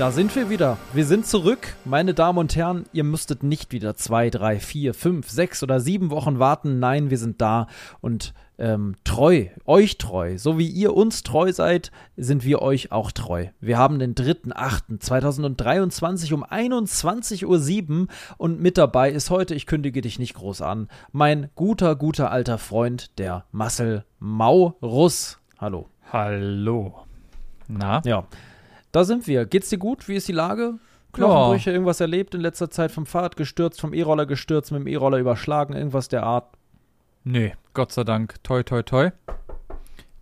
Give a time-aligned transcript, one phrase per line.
[0.00, 0.78] Da sind wir wieder.
[0.94, 1.76] Wir sind zurück.
[1.84, 6.08] Meine Damen und Herren, ihr müsstet nicht wieder zwei, drei, vier, fünf, sechs oder sieben
[6.08, 6.78] Wochen warten.
[6.78, 7.66] Nein, wir sind da
[8.00, 10.38] und ähm, treu, euch treu.
[10.38, 13.48] So wie ihr uns treu seid, sind wir euch auch treu.
[13.60, 18.06] Wir haben den 3.8.2023 um 21.07 Uhr
[18.38, 22.56] und mit dabei ist heute, ich kündige dich nicht groß an, mein guter, guter alter
[22.56, 25.38] Freund, der Marcel Maurus.
[25.58, 25.90] Hallo.
[26.10, 27.00] Hallo.
[27.68, 28.00] Na?
[28.06, 28.24] Ja.
[28.92, 29.46] Da sind wir.
[29.46, 30.08] Geht's dir gut?
[30.08, 30.74] Wie ist die Lage?
[31.12, 31.74] Knochenbrüche, ja.
[31.74, 35.74] irgendwas erlebt in letzter Zeit vom Fahrrad gestürzt, vom E-Roller gestürzt, mit dem E-Roller überschlagen,
[35.74, 36.54] irgendwas der Art?
[37.24, 38.42] Nee, Gott sei Dank.
[38.44, 39.10] Toi, toi, toi.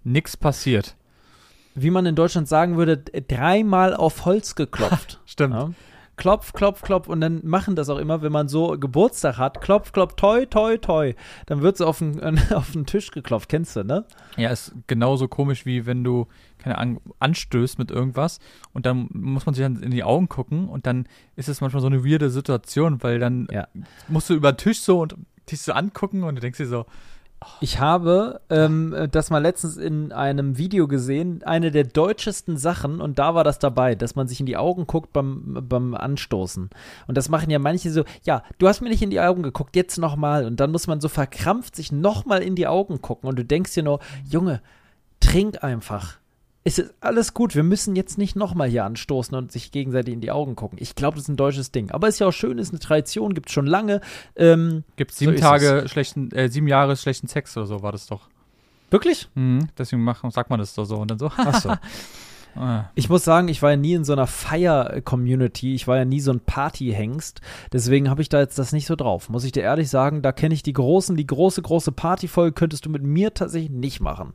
[0.05, 0.97] Nix passiert.
[1.75, 5.21] Wie man in Deutschland sagen würde, dreimal auf Holz geklopft.
[5.27, 5.55] Stimmt.
[5.55, 5.71] Ja?
[6.19, 9.93] Klopf, klopf, klopf und dann machen das auch immer, wenn man so Geburtstag hat, klopf,
[9.93, 11.15] klopf, toi, toi, toi.
[11.47, 12.21] Dann wird so auf den,
[12.53, 14.05] auf den Tisch geklopft, kennst du, ne?
[14.37, 16.27] Ja, ist genauso komisch, wie wenn du,
[16.59, 18.41] keine Ahnung, anstößt mit irgendwas
[18.75, 21.81] und dann muss man sich dann in die Augen gucken und dann ist es manchmal
[21.81, 23.69] so eine weirde Situation, weil dann ja.
[24.09, 25.17] musst du über den Tisch so und
[25.51, 26.85] dich so angucken und du denkst dir so,
[27.61, 33.19] ich habe ähm, das mal letztens in einem Video gesehen, eine der deutschesten Sachen, und
[33.19, 36.71] da war das dabei, dass man sich in die Augen guckt beim, beim Anstoßen.
[37.07, 39.77] Und das machen ja manche so, ja, du hast mir nicht in die Augen geguckt,
[39.77, 40.47] jetzt nochmal.
[40.47, 43.29] Und dann muss man so verkrampft sich nochmal in die Augen gucken.
[43.29, 44.61] Und du denkst dir nur, Junge,
[45.21, 46.19] trink einfach
[46.65, 47.55] es ist alles gut.
[47.55, 50.79] Wir müssen jetzt nicht nochmal hier anstoßen und sich gegenseitig in die Augen gucken.
[50.81, 51.91] Ich glaube, das ist ein deutsches Ding.
[51.91, 54.01] Aber ist ja auch schön, ist eine Tradition, gibt es schon lange.
[54.37, 58.07] Ähm, gibt sieben so Tage schlechten, äh, sieben Jahre schlechten Sex oder so war das
[58.07, 58.29] doch.
[58.91, 59.29] Wirklich?
[59.35, 61.31] Mhm, deswegen machen, sagt man das doch so und dann so.
[61.37, 61.75] Ach so.
[62.59, 62.91] Ah.
[62.97, 65.75] Ich muss sagen, ich war ja nie in so einer Feier-Community.
[65.75, 67.41] Ich war ja nie so ein Party-Hengst.
[67.73, 69.29] Deswegen habe ich da jetzt das nicht so drauf.
[69.29, 72.85] Muss ich dir ehrlich sagen, da kenne ich die großen, die große, große Partyfolge könntest
[72.85, 74.35] du mit mir tatsächlich nicht machen.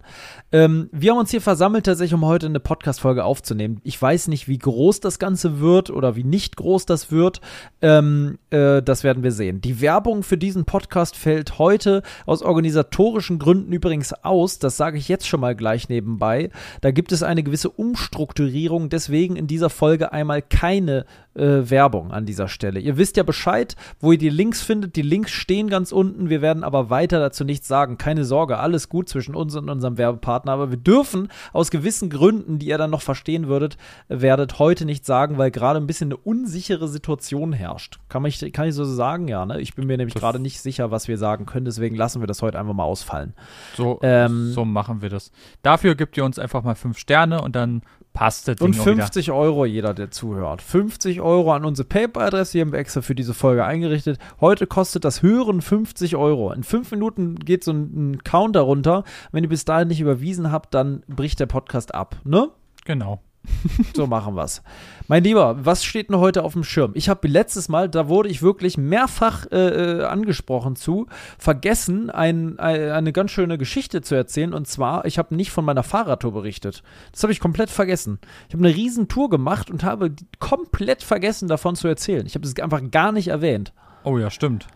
[0.53, 3.81] Ähm, wir haben uns hier versammelt, tatsächlich, um heute eine Podcast-Folge aufzunehmen.
[3.83, 7.41] Ich weiß nicht, wie groß das Ganze wird oder wie nicht groß das wird.
[7.81, 9.59] Ähm, äh, das werden wir sehen.
[9.59, 14.59] Die Werbung für diesen Podcast fällt heute aus organisatorischen Gründen übrigens aus.
[14.59, 16.51] Das sage ich jetzt schon mal gleich nebenbei.
[16.79, 18.89] Da gibt es eine gewisse Umstellung Umstrukturierung.
[18.89, 22.79] Deswegen in dieser Folge einmal keine äh, Werbung an dieser Stelle.
[22.79, 24.95] Ihr wisst ja Bescheid, wo ihr die Links findet.
[24.95, 26.29] Die Links stehen ganz unten.
[26.29, 27.97] Wir werden aber weiter dazu nichts sagen.
[27.97, 30.51] Keine Sorge, alles gut zwischen uns und unserem Werbepartner.
[30.51, 33.77] Aber wir dürfen aus gewissen Gründen, die ihr dann noch verstehen würdet,
[34.09, 37.99] werdet heute nicht sagen, weil gerade ein bisschen eine unsichere Situation herrscht.
[38.09, 39.27] Kann, ich, kann ich so sagen?
[39.27, 39.59] Ja, ne?
[39.59, 41.65] Ich bin mir nämlich gerade nicht sicher, was wir sagen können.
[41.65, 43.33] Deswegen lassen wir das heute einfach mal ausfallen.
[43.75, 45.31] So, ähm, so machen wir das.
[45.63, 47.81] Dafür gebt ihr uns einfach mal fünf Sterne und dann
[48.13, 50.61] passt das Ding Und 50 Euro jeder, der zuhört.
[50.61, 54.19] 50 Euro an unsere PayPal-Adresse, die haben wir extra für diese Folge eingerichtet.
[54.39, 56.51] Heute kostet das Hören 50 Euro.
[56.51, 59.03] In fünf Minuten geht so ein, ein Counter runter.
[59.31, 62.49] Wenn ihr bis dahin nicht überwiesen habt, dann bricht der Podcast ab, ne?
[62.85, 63.21] Genau.
[63.95, 64.61] so machen wir's.
[65.07, 66.91] Mein Lieber, was steht denn heute auf dem Schirm?
[66.95, 72.57] Ich habe letztes Mal, da wurde ich wirklich mehrfach äh, äh, angesprochen zu, vergessen, ein,
[72.57, 74.53] ein, eine ganz schöne Geschichte zu erzählen.
[74.53, 76.83] Und zwar, ich habe nicht von meiner Fahrradtour berichtet.
[77.11, 78.19] Das habe ich komplett vergessen.
[78.47, 82.25] Ich habe eine riesen Tour gemacht und habe komplett vergessen, davon zu erzählen.
[82.25, 83.73] Ich habe es einfach gar nicht erwähnt.
[84.03, 84.67] Oh ja, stimmt.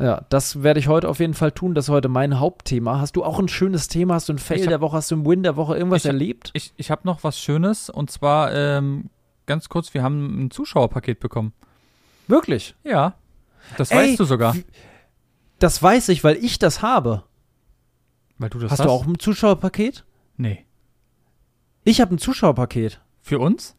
[0.00, 1.74] Ja, das werde ich heute auf jeden Fall tun.
[1.74, 3.00] Das ist heute mein Hauptthema.
[3.00, 4.14] Hast du auch ein schönes Thema?
[4.14, 4.96] Hast du ein Fail hab, der Woche?
[4.96, 5.76] Hast du ein Win der Woche?
[5.76, 6.50] Irgendwas ich, erlebt?
[6.52, 7.90] Ich, ich habe noch was Schönes.
[7.90, 9.10] Und zwar, ähm,
[9.46, 11.52] ganz kurz, wir haben ein Zuschauerpaket bekommen.
[12.28, 12.76] Wirklich?
[12.84, 13.14] Ja.
[13.76, 14.54] Das Ey, weißt du sogar.
[15.58, 17.24] Das weiß ich, weil ich das habe.
[18.38, 18.78] Weil du das hast.
[18.78, 20.04] Hast du auch ein Zuschauerpaket?
[20.36, 20.64] Nee.
[21.82, 23.00] Ich habe ein Zuschauerpaket.
[23.20, 23.74] Für uns?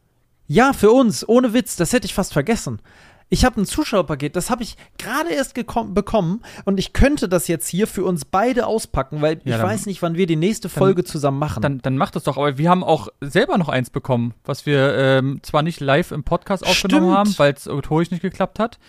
[0.48, 1.28] Ja, für uns.
[1.30, 1.78] Ohne Witz.
[1.78, 2.82] Das hätte ich fast vergessen.
[3.32, 7.68] Ich habe ein Zuschauerpaket, das habe ich gerade erst bekommen und ich könnte das jetzt
[7.68, 11.04] hier für uns beide auspacken, weil ja, ich weiß nicht, wann wir die nächste Folge
[11.04, 11.62] dann, zusammen machen.
[11.62, 14.96] Dann, dann mach das doch, aber wir haben auch selber noch eins bekommen, was wir
[14.96, 17.18] ähm, zwar nicht live im Podcast aufgenommen Stimmt.
[17.18, 18.80] haben, weil es rhetorisch nicht geklappt hat,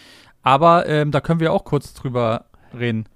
[0.43, 2.47] aber ähm, da können wir auch kurz drüber
[2.77, 3.07] reden.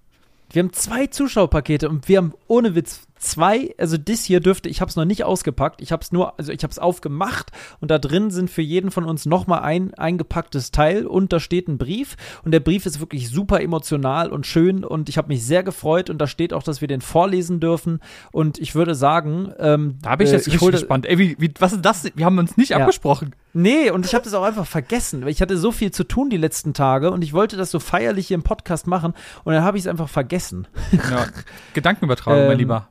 [0.50, 4.80] Wir haben zwei Zuschauerpakete und wir haben ohne Witz zwei, also das hier dürfte, ich
[4.80, 7.50] habe es noch nicht ausgepackt, ich habe es nur, also ich habe es aufgemacht
[7.80, 11.68] und da drin sind für jeden von uns nochmal ein eingepacktes Teil und da steht
[11.68, 15.44] ein Brief und der Brief ist wirklich super emotional und schön und ich habe mich
[15.44, 18.00] sehr gefreut und da steht auch, dass wir den vorlesen dürfen
[18.32, 21.06] und ich würde sagen, ähm, da bin ich jetzt äh, ich richtig gespannt.
[21.06, 22.04] Ey, wie, wie, was ist das?
[22.14, 22.78] Wir haben uns nicht ja.
[22.78, 23.34] abgesprochen.
[23.52, 26.28] Nee, und ich habe das auch einfach vergessen, weil ich hatte so viel zu tun
[26.28, 29.62] die letzten Tage und ich wollte das so feierlich hier im Podcast machen und dann
[29.62, 30.66] habe ich es einfach vergessen.
[30.92, 31.26] Ja,
[31.72, 32.88] Gedankenübertragung, ähm, mein Lieber.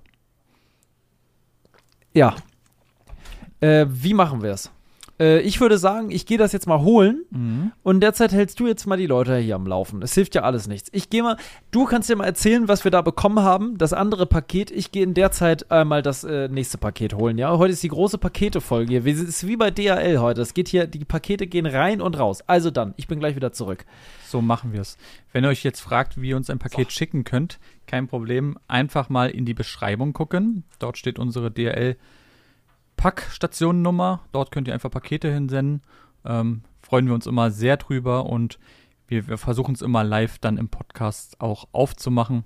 [2.13, 2.35] Ja.
[3.59, 4.71] Äh, wie machen wir es?
[5.19, 7.71] Äh, ich würde sagen, ich gehe das jetzt mal holen mhm.
[7.83, 10.01] und derzeit hältst du jetzt mal die Leute hier am Laufen.
[10.01, 10.89] Es hilft ja alles nichts.
[10.91, 11.37] Ich gehe mal,
[11.71, 14.71] du kannst dir mal erzählen, was wir da bekommen haben, das andere Paket.
[14.71, 17.57] Ich gehe in der Zeit einmal das äh, nächste Paket holen, ja?
[17.57, 19.05] Heute ist die große Pakete-Folge hier.
[19.05, 20.41] Es ist wie bei DHL heute.
[20.41, 22.41] Es geht hier, die Pakete gehen rein und raus.
[22.47, 23.85] Also dann, ich bin gleich wieder zurück.
[24.33, 24.97] So machen wir es.
[25.31, 26.95] Wenn ihr euch jetzt fragt, wie ihr uns ein Paket so.
[26.97, 30.63] schicken könnt, kein Problem, einfach mal in die Beschreibung gucken.
[30.79, 31.97] Dort steht unsere DHL
[32.97, 34.21] Packstationennummer.
[34.31, 35.83] Dort könnt ihr einfach Pakete hinsenden.
[36.25, 38.57] Ähm, freuen wir uns immer sehr drüber und
[39.05, 42.43] wir, wir versuchen es immer live dann im Podcast auch aufzumachen.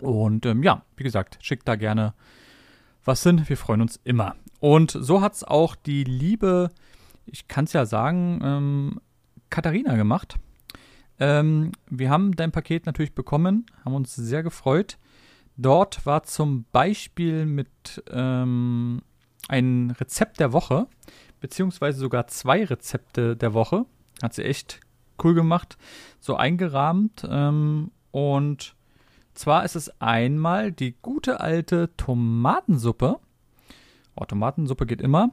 [0.00, 2.14] Und ähm, ja, wie gesagt, schickt da gerne
[3.04, 3.42] was hin.
[3.48, 4.34] Wir freuen uns immer.
[4.60, 6.70] Und so hat es auch die liebe,
[7.26, 9.00] ich kann es ja sagen, ähm,
[9.50, 10.38] Katharina gemacht.
[11.18, 14.98] Ähm, wir haben dein Paket natürlich bekommen, haben uns sehr gefreut.
[15.56, 19.02] Dort war zum Beispiel mit ähm,
[19.48, 20.86] ein Rezept der Woche,
[21.40, 23.84] beziehungsweise sogar zwei Rezepte der Woche.
[24.22, 24.80] Hat sie echt
[25.22, 25.76] cool gemacht,
[26.20, 27.26] so eingerahmt.
[27.28, 28.74] Ähm, und
[29.34, 33.18] zwar ist es einmal die gute alte Tomatensuppe.
[34.14, 35.30] Oh, Tomatensuppe geht immer.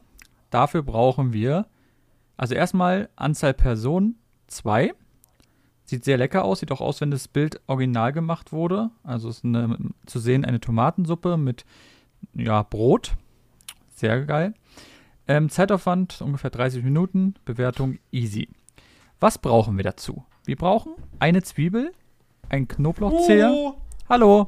[0.49, 1.67] Dafür brauchen wir,
[2.37, 4.17] also erstmal Anzahl Personen,
[4.47, 4.93] zwei.
[5.89, 8.91] Sieht sehr lecker aus, sieht auch aus, wenn das Bild original gemacht wurde.
[9.03, 9.75] Also ist eine,
[10.05, 11.65] zu sehen eine Tomatensuppe mit
[12.35, 13.15] ja, Brot,
[13.95, 14.53] sehr geil.
[15.27, 17.33] Ähm, Zeitaufwand ungefähr 30 Minuten.
[17.43, 18.49] Bewertung easy.
[19.19, 20.23] Was brauchen wir dazu?
[20.45, 21.91] Wir brauchen eine Zwiebel,
[22.49, 23.51] ein Knoblauchzeher.
[23.51, 23.73] Oh.
[24.07, 24.47] Hallo.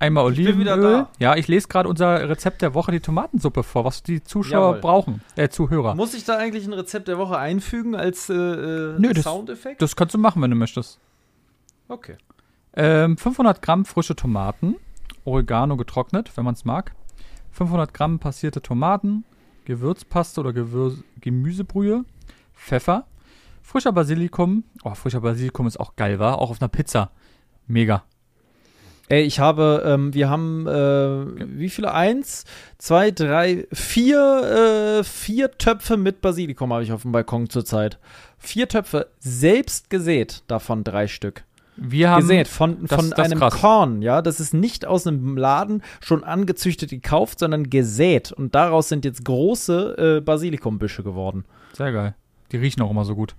[0.00, 1.06] Einmal Olivenöl.
[1.18, 4.80] Ja, ich lese gerade unser Rezept der Woche, die Tomatensuppe vor, was die Zuschauer Jawohl.
[4.80, 5.96] brauchen, äh, Zuhörer.
[5.96, 9.82] Muss ich da eigentlich ein Rezept der Woche einfügen als äh, äh Nö, Soundeffekt?
[9.82, 11.00] Das, das kannst du machen, wenn du möchtest.
[11.88, 12.16] Okay.
[12.74, 14.76] Ähm, 500 Gramm frische Tomaten,
[15.24, 16.94] Oregano getrocknet, wenn man es mag.
[17.50, 19.24] 500 Gramm passierte Tomaten,
[19.64, 22.04] Gewürzpaste oder Gewür Gemüsebrühe,
[22.54, 23.06] Pfeffer,
[23.62, 24.62] frischer Basilikum.
[24.84, 27.10] Oh, frischer Basilikum ist auch geil, war Auch auf einer Pizza.
[27.66, 28.04] Mega.
[29.08, 31.92] Ey, ich habe, ähm, wir haben, äh, wie viele?
[31.94, 32.44] Eins,
[32.76, 37.98] zwei, drei, vier, äh, vier Töpfe mit Basilikum habe ich auf dem Balkon zurzeit.
[38.38, 41.44] Vier Töpfe selbst gesät, davon drei Stück.
[41.80, 44.20] Wir haben gesät von, von das, einem Korn, ja.
[44.20, 48.32] Das ist nicht aus einem Laden schon angezüchtet gekauft, sondern gesät.
[48.32, 51.44] Und daraus sind jetzt große äh, Basilikumbüsche geworden.
[51.72, 52.14] Sehr geil.
[52.50, 53.36] Die riechen auch immer so gut.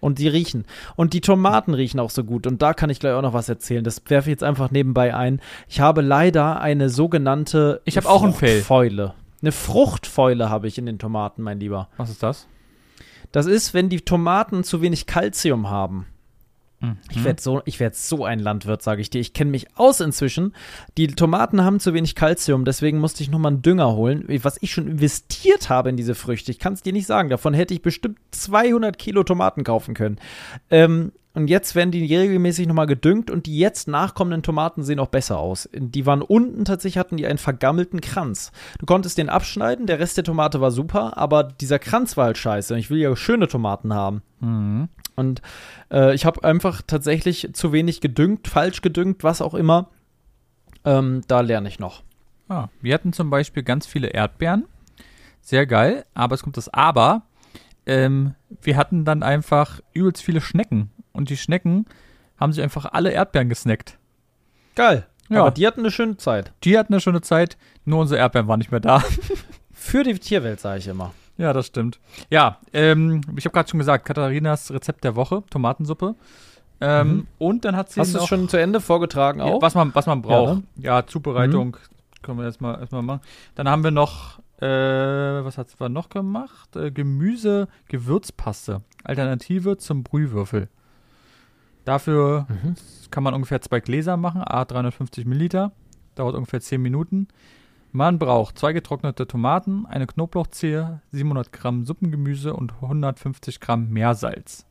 [0.00, 0.64] Und die riechen.
[0.96, 2.46] Und die Tomaten riechen auch so gut.
[2.46, 3.84] Und da kann ich gleich auch noch was erzählen.
[3.84, 5.40] Das werfe ich jetzt einfach nebenbei ein.
[5.68, 8.32] Ich habe leider eine sogenannte Ich habe auch ein.
[8.32, 9.14] Fäule.
[9.42, 11.88] Eine Fruchtfäule habe ich in den Tomaten, mein Lieber.
[11.96, 12.46] Was ist das?
[13.32, 16.06] Das ist, wenn die Tomaten zu wenig Kalzium haben.
[16.80, 16.96] Mhm.
[17.10, 19.20] Ich werde so, werd so ein Landwirt, sage ich dir.
[19.20, 20.54] Ich kenne mich aus inzwischen.
[20.96, 24.24] Die Tomaten haben zu wenig Kalzium, deswegen musste ich nochmal einen Dünger holen.
[24.42, 27.28] Was ich schon investiert habe in diese Früchte, ich kann es dir nicht sagen.
[27.28, 30.16] Davon hätte ich bestimmt 200 Kilo Tomaten kaufen können.
[30.70, 35.08] Ähm, und jetzt werden die regelmäßig nochmal gedüngt und die jetzt nachkommenden Tomaten sehen auch
[35.08, 35.68] besser aus.
[35.72, 38.50] Die waren unten tatsächlich, hatten die einen vergammelten Kranz.
[38.80, 42.38] Du konntest den abschneiden, der Rest der Tomate war super, aber dieser Kranz war halt
[42.38, 42.74] scheiße.
[42.74, 44.22] Und ich will ja schöne Tomaten haben.
[44.40, 44.88] Mhm.
[45.20, 45.42] Und
[45.92, 49.90] äh, ich habe einfach tatsächlich zu wenig gedüngt, falsch gedüngt, was auch immer.
[50.84, 52.02] Ähm, da lerne ich noch.
[52.48, 54.64] Ah, wir hatten zum Beispiel ganz viele Erdbeeren.
[55.42, 57.22] Sehr geil, aber es kommt das Aber.
[57.86, 60.90] Ähm, wir hatten dann einfach übelst viele Schnecken.
[61.12, 61.86] Und die Schnecken
[62.38, 63.98] haben sich einfach alle Erdbeeren gesnackt.
[64.74, 65.06] Geil.
[65.28, 65.42] Ja.
[65.42, 66.52] Aber die hatten eine schöne Zeit.
[66.64, 69.04] Die hatten eine schöne Zeit, nur unsere Erdbeeren waren nicht mehr da.
[69.72, 71.12] Für die Tierwelt, sage ich immer.
[71.40, 71.98] Ja, das stimmt.
[72.28, 76.14] Ja, ähm, ich habe gerade schon gesagt, Katharinas Rezept der Woche, Tomatensuppe.
[76.82, 77.26] Ähm, mhm.
[77.38, 77.98] Und dann hat sie.
[77.98, 79.54] Hast du es schon zu Ende vorgetragen auch?
[79.54, 80.48] Ja, was, man, was man braucht.
[80.48, 80.62] Ja, ne?
[80.76, 82.22] ja Zubereitung mhm.
[82.22, 83.20] können wir erstmal erstmal machen.
[83.54, 86.76] Dann haben wir noch, äh, was hat sie noch gemacht?
[86.76, 88.82] Äh, Gemüse, Gewürzpaste.
[89.02, 90.68] Alternative zum Brühwürfel.
[91.86, 92.74] Dafür mhm.
[93.10, 95.72] kann man ungefähr zwei Gläser machen, a 350 Milliliter.
[96.16, 97.28] Dauert ungefähr 10 Minuten.
[97.92, 104.64] Man braucht zwei getrocknete Tomaten, eine Knoblauchzehe, 700 Gramm Suppengemüse und 150 Gramm Meersalz.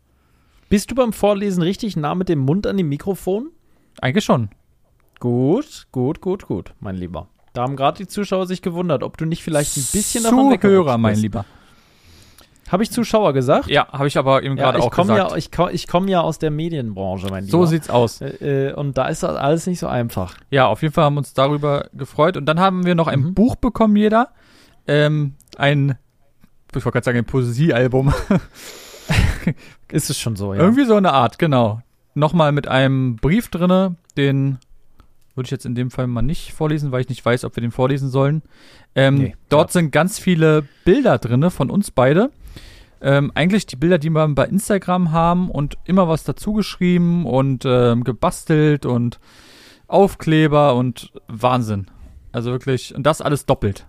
[0.69, 3.49] Bist du beim Vorlesen richtig nah mit dem Mund an dem Mikrofon?
[3.99, 4.49] Eigentlich schon.
[5.19, 7.27] Gut, gut, gut, gut, mein Lieber.
[7.51, 10.97] Da haben gerade die Zuschauer sich gewundert, ob du nicht vielleicht ein bisschen davon Zuhörer,
[10.97, 11.43] mein Lieber.
[12.71, 13.67] Habe ich Zuschauer gesagt?
[13.67, 15.31] Ja, habe ich aber eben ja, gerade auch gesagt.
[15.31, 17.57] Ja, ich komme ich komm ja aus der Medienbranche, mein Lieber.
[17.57, 18.21] So sieht's aus.
[18.21, 20.35] Äh, äh, und da ist das alles nicht so einfach.
[20.51, 22.37] Ja, auf jeden Fall haben wir uns darüber gefreut.
[22.37, 23.33] Und dann haben wir noch ein mhm.
[23.33, 24.29] Buch bekommen, jeder.
[24.87, 25.97] Ähm, ein,
[26.69, 28.13] ich wollte gerade sagen, ein Poesiealbum.
[29.91, 30.59] ist es schon so, ja.
[30.59, 31.81] Irgendwie so eine Art, genau.
[32.13, 34.59] Nochmal mit einem Brief drinne, den
[35.35, 37.61] würde ich jetzt in dem Fall mal nicht vorlesen, weil ich nicht weiß, ob wir
[37.61, 38.41] den vorlesen sollen.
[38.93, 42.29] Ähm, nee, dort sind ganz viele Bilder drin von uns beide.
[43.01, 47.63] Ähm, eigentlich die Bilder, die wir bei Instagram haben und immer was dazu geschrieben und
[47.65, 49.19] ähm, gebastelt und
[49.87, 51.87] Aufkleber und Wahnsinn.
[52.31, 53.87] Also wirklich, und das alles doppelt.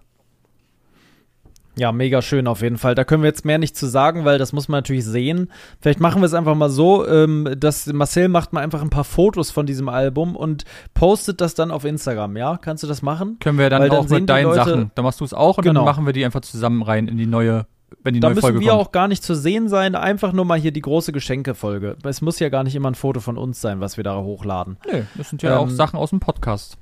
[1.76, 2.95] Ja, mega schön auf jeden Fall.
[2.95, 5.50] Da können wir jetzt mehr nicht zu sagen, weil das muss man natürlich sehen.
[5.81, 9.05] Vielleicht machen wir es einfach mal so, ähm, dass Marcel macht mal einfach ein paar
[9.05, 10.64] Fotos von diesem Album und
[10.95, 12.59] postet das dann auf Instagram, ja?
[12.59, 13.38] Kannst du das machen?
[13.40, 14.90] Können wir dann, weil auch mit deinen Leute, Sachen.
[14.95, 15.81] Dann machst du es auch und genau.
[15.81, 17.67] dann machen wir die einfach zusammen rein in die neue
[18.02, 18.80] wenn die da neue müssen Folge wir kommt.
[18.80, 21.97] auch gar nicht zu sehen sein, einfach nur mal hier die große Geschenkefolge.
[22.04, 24.76] Es muss ja gar nicht immer ein Foto von uns sein, was wir da hochladen.
[24.90, 26.76] Nee, das sind ja ähm, auch Sachen aus dem Podcast.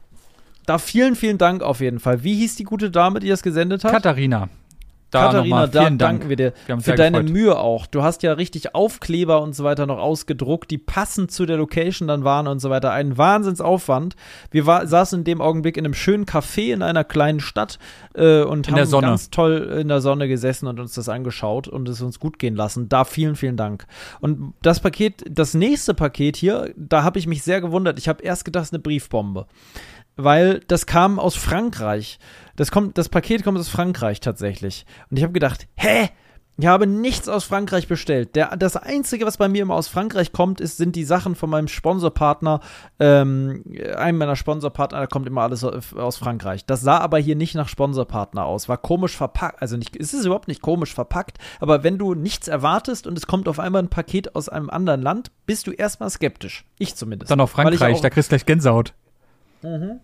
[0.66, 2.22] Da vielen, vielen Dank auf jeden Fall.
[2.24, 3.92] Wie hieß die gute Dame, die das gesendet hat?
[3.92, 4.48] Katharina.
[5.10, 5.98] Da Katharina, da Dank.
[5.98, 7.32] danken wir dir wir für deine gefreut.
[7.32, 7.86] Mühe auch.
[7.86, 12.08] Du hast ja richtig Aufkleber und so weiter noch ausgedruckt, die passend zu der Location
[12.08, 12.92] dann waren und so weiter.
[12.92, 14.16] Ein Wahnsinnsaufwand.
[14.50, 17.78] Wir war, saßen in dem Augenblick in einem schönen Café in einer kleinen Stadt
[18.14, 21.88] äh, und in haben ganz toll in der Sonne gesessen und uns das angeschaut und
[21.88, 22.90] es uns gut gehen lassen.
[22.90, 23.86] Da vielen, vielen Dank.
[24.20, 27.98] Und das Paket, das nächste Paket hier, da habe ich mich sehr gewundert.
[27.98, 29.46] Ich habe erst gedacht, es ist eine Briefbombe
[30.18, 32.18] weil das kam aus Frankreich.
[32.56, 34.84] Das, kommt, das Paket kommt aus Frankreich tatsächlich.
[35.10, 36.10] Und ich habe gedacht, hä?
[36.60, 38.34] Ich habe nichts aus Frankreich bestellt.
[38.34, 41.48] Der, das Einzige, was bei mir immer aus Frankreich kommt, ist, sind die Sachen von
[41.48, 42.58] meinem Sponsorpartner.
[42.98, 43.62] Ähm,
[43.96, 46.66] einem meiner Sponsorpartner, da kommt immer alles aus Frankreich.
[46.66, 48.68] Das sah aber hier nicht nach Sponsorpartner aus.
[48.68, 49.62] War komisch verpackt.
[49.62, 51.38] Also nicht, es ist überhaupt nicht komisch verpackt.
[51.60, 55.00] Aber wenn du nichts erwartest und es kommt auf einmal ein Paket aus einem anderen
[55.00, 56.64] Land, bist du erstmal skeptisch.
[56.80, 57.30] Ich zumindest.
[57.30, 58.94] Dann auf Frankreich, da kriegst du gleich Gänsehaut.
[59.62, 60.00] Mhm.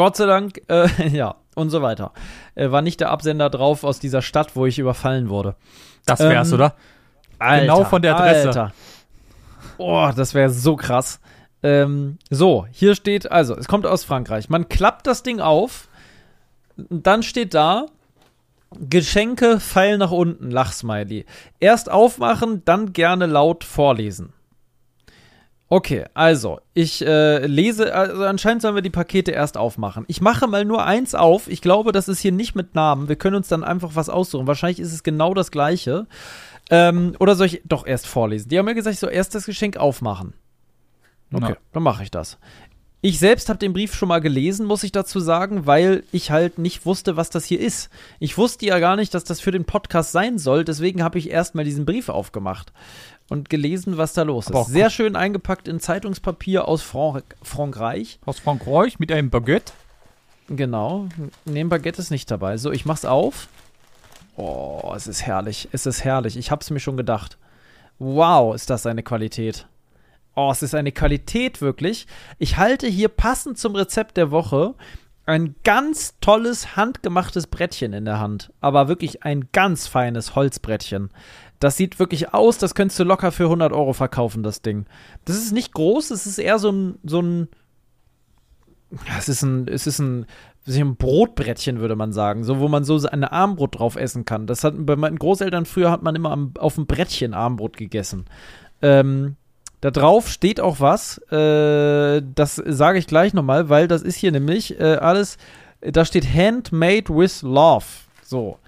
[0.00, 2.12] Gott sei Dank, äh, ja, und so weiter.
[2.54, 5.56] Äh, war nicht der Absender drauf aus dieser Stadt, wo ich überfallen wurde.
[6.06, 6.74] Das wär's, ähm, oder?
[7.38, 8.48] Alter, genau von der Adresse.
[8.48, 8.72] Alter.
[9.76, 11.20] Oh, das wäre so krass.
[11.62, 14.48] Ähm, so, hier steht, also, es kommt aus Frankreich.
[14.48, 15.90] Man klappt das Ding auf,
[16.78, 17.84] dann steht da,
[18.78, 21.26] Geschenke, Pfeil nach unten, Lachsmiley.
[21.58, 24.32] Erst aufmachen, dann gerne laut vorlesen.
[25.72, 30.04] Okay, also, ich äh, lese, also anscheinend sollen wir die Pakete erst aufmachen.
[30.08, 31.46] Ich mache mal nur eins auf.
[31.46, 33.08] Ich glaube, das ist hier nicht mit Namen.
[33.08, 34.48] Wir können uns dann einfach was aussuchen.
[34.48, 36.08] Wahrscheinlich ist es genau das gleiche.
[36.70, 38.48] Ähm, oder soll ich doch erst vorlesen?
[38.48, 40.34] Die haben mir gesagt, ich soll erst das Geschenk aufmachen.
[41.32, 41.56] Okay, ja.
[41.72, 42.38] dann mache ich das.
[43.00, 46.58] Ich selbst habe den Brief schon mal gelesen, muss ich dazu sagen, weil ich halt
[46.58, 47.90] nicht wusste, was das hier ist.
[48.18, 51.30] Ich wusste ja gar nicht, dass das für den Podcast sein soll, deswegen habe ich
[51.30, 52.72] erst mal diesen Brief aufgemacht
[53.30, 54.66] und gelesen, was da los ist.
[54.66, 58.18] Sehr schön eingepackt in Zeitungspapier aus Frank Frankreich.
[58.26, 59.72] Aus Frankreich mit einem Baguette.
[60.48, 61.08] Genau.
[61.44, 62.56] Nee, Baguette ist nicht dabei.
[62.58, 63.48] So, ich mach's auf.
[64.36, 65.68] Oh, es ist herrlich.
[65.70, 66.36] Es ist herrlich.
[66.36, 67.38] Ich hab's mir schon gedacht.
[68.00, 69.66] Wow, ist das eine Qualität.
[70.34, 72.08] Oh, es ist eine Qualität wirklich.
[72.38, 74.74] Ich halte hier passend zum Rezept der Woche
[75.26, 78.52] ein ganz tolles handgemachtes Brettchen in der Hand.
[78.60, 81.10] Aber wirklich ein ganz feines Holzbrettchen.
[81.60, 84.86] Das sieht wirklich aus, das könntest du locker für 100 Euro verkaufen, das Ding.
[85.26, 87.48] Das ist nicht groß, es ist eher so ein, so ein,
[89.18, 90.26] es ist ein, es ist ein,
[90.66, 94.46] ein Brotbrettchen, würde man sagen, so wo man so eine Armbrot drauf essen kann.
[94.46, 98.24] Das hat bei meinen Großeltern früher hat man immer am, auf dem Brettchen Armbrot gegessen.
[98.80, 99.36] Ähm,
[99.82, 104.32] da drauf steht auch was, äh, das sage ich gleich nochmal, weil das ist hier
[104.32, 105.36] nämlich äh, alles,
[105.80, 107.84] da steht Handmade with Love.
[108.22, 108.58] So.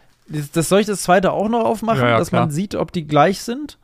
[0.54, 2.42] Das soll ich das zweite auch noch aufmachen, ja, ja, dass klar.
[2.42, 3.78] man sieht, ob die gleich sind?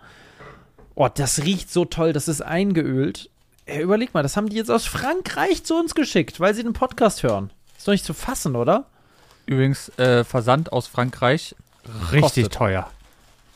[0.95, 3.31] Oh, das riecht so toll, das ist eingeölt.
[3.67, 6.73] Ey, überleg mal, das haben die jetzt aus Frankreich zu uns geschickt, weil sie den
[6.73, 7.51] Podcast hören.
[7.77, 8.87] Ist doch nicht zu fassen, oder?
[9.47, 11.55] Übrigens, äh, Versand aus Frankreich
[12.13, 12.53] richtig kostet.
[12.53, 12.91] teuer.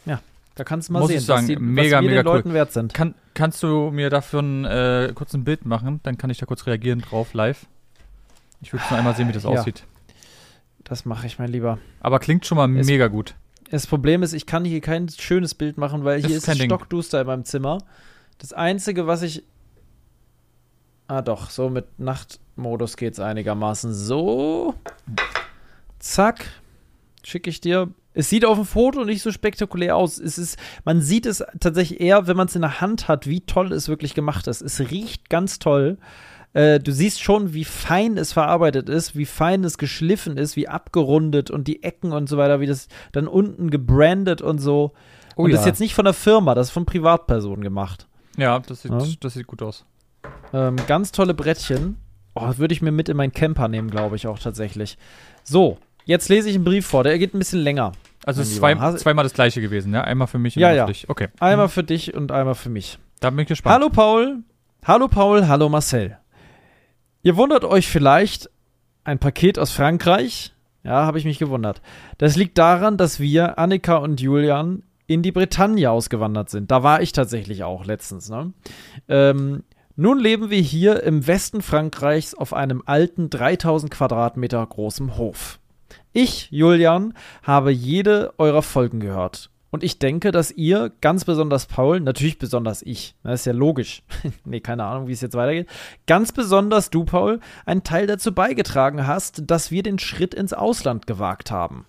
[0.05, 0.21] Ja,
[0.55, 2.55] da kannst du mal Muss sehen, ich sagen, die, mega, was wir mega den Leuten
[2.55, 2.95] wert sind.
[2.95, 6.01] Kann, kannst du mir dafür ein äh, kurz ein Bild machen?
[6.03, 7.67] Dann kann ich da kurz reagieren drauf, live.
[8.61, 9.51] Ich würde nur einmal sehen, wie das ja.
[9.51, 9.85] aussieht.
[10.93, 11.79] Das mache ich, mein Lieber.
[12.01, 13.35] Aber klingt schon mal es, mega gut.
[13.71, 17.23] Das Problem ist, ich kann hier kein schönes Bild machen, weil hier ist, ist stockduster
[17.23, 17.79] in meinem Zimmer.
[18.37, 19.43] Das Einzige, was ich.
[21.07, 23.95] Ah, doch, so mit Nachtmodus geht es einigermaßen.
[23.95, 24.75] So.
[25.99, 26.45] Zack.
[27.25, 27.89] Schicke ich dir.
[28.13, 30.19] Es sieht auf dem Foto nicht so spektakulär aus.
[30.19, 33.41] Es ist, man sieht es tatsächlich eher, wenn man es in der Hand hat, wie
[33.41, 34.61] toll es wirklich gemacht ist.
[34.61, 35.97] Es riecht ganz toll.
[36.55, 40.69] Äh, du siehst schon, wie fein es verarbeitet ist, wie fein es geschliffen ist, wie
[40.69, 44.93] abgerundet und die Ecken und so weiter, wie das dann unten gebrandet und so.
[45.37, 45.57] Oh, und ja.
[45.57, 48.07] das ist jetzt nicht von der Firma, das ist von Privatpersonen gemacht.
[48.37, 49.03] Ja, das sieht, ja.
[49.21, 49.85] Das sieht gut aus.
[50.53, 51.97] Ähm, ganz tolle Brettchen.
[52.35, 54.97] Oh, würde ich mir mit in meinen Camper nehmen, glaube ich auch tatsächlich.
[55.45, 57.93] So, jetzt lese ich einen Brief vor, der geht ein bisschen länger.
[58.25, 60.03] Also es ist zwei, zweimal das gleiche gewesen, ja?
[60.03, 60.87] Einmal für mich und ja, ja.
[60.87, 61.11] für dich.
[61.11, 61.29] Okay.
[61.41, 62.99] Einmal für dich und einmal für mich.
[63.21, 63.75] Da bin ich gespannt.
[63.75, 64.39] Hallo Paul.
[64.85, 66.19] Hallo Paul, hallo Marcel.
[67.25, 68.51] Ihr wundert euch vielleicht,
[69.05, 70.53] ein Paket aus Frankreich?
[70.83, 71.81] Ja, habe ich mich gewundert.
[72.19, 76.73] Das liegt daran, dass wir, Annika und Julian, in die Bretagne ausgewandert sind.
[76.73, 78.29] Da war ich tatsächlich auch letztens.
[78.29, 78.53] Ne?
[79.07, 79.63] Ähm,
[79.95, 85.61] nun leben wir hier im Westen Frankreichs auf einem alten 3000 Quadratmeter großen Hof.
[86.13, 87.15] Ich, Julian,
[87.45, 89.52] habe jede eurer Folgen gehört.
[89.73, 94.03] Und ich denke, dass ihr, ganz besonders Paul, natürlich besonders ich, das ist ja logisch,
[94.45, 95.67] nee, keine Ahnung, wie es jetzt weitergeht,
[96.07, 101.07] ganz besonders du, Paul, einen Teil dazu beigetragen hast, dass wir den Schritt ins Ausland
[101.07, 101.87] gewagt haben.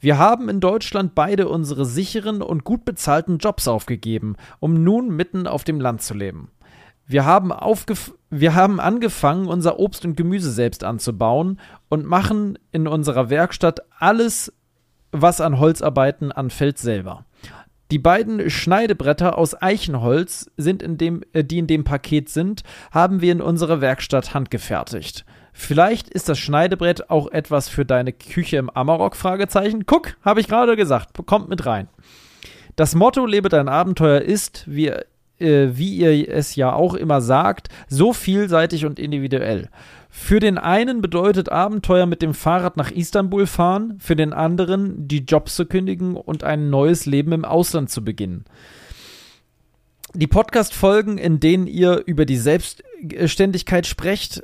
[0.00, 5.46] Wir haben in Deutschland beide unsere sicheren und gut bezahlten Jobs aufgegeben, um nun mitten
[5.46, 6.50] auf dem Land zu leben.
[7.06, 7.52] Wir haben,
[8.30, 14.52] wir haben angefangen, unser Obst und Gemüse selbst anzubauen und machen in unserer Werkstatt alles,
[15.12, 17.24] was an Holzarbeiten anfällt, selber.
[17.90, 22.62] Die beiden Schneidebretter aus Eichenholz, sind in dem, äh, die in dem Paket sind,
[22.92, 25.24] haben wir in unserer Werkstatt handgefertigt.
[25.52, 29.16] Vielleicht ist das Schneidebrett auch etwas für deine Küche im Amarok?
[29.16, 29.86] Fragezeichen.
[29.86, 31.10] Guck, habe ich gerade gesagt.
[31.26, 31.88] Kommt mit rein.
[32.76, 34.92] Das Motto Lebe dein Abenteuer ist, wie
[35.40, 39.68] äh, wie ihr es ja auch immer sagt, so vielseitig und individuell.
[40.10, 45.20] Für den einen bedeutet Abenteuer mit dem Fahrrad nach Istanbul fahren, für den anderen die
[45.20, 48.44] Jobs zu kündigen und ein neues Leben im Ausland zu beginnen.
[50.12, 54.42] Die Podcast-Folgen, in denen ihr über die Selbstständigkeit sprecht,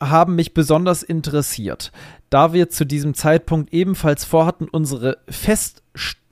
[0.00, 1.92] haben mich besonders interessiert,
[2.28, 5.84] da wir zu diesem Zeitpunkt ebenfalls vorhatten, unsere Fest,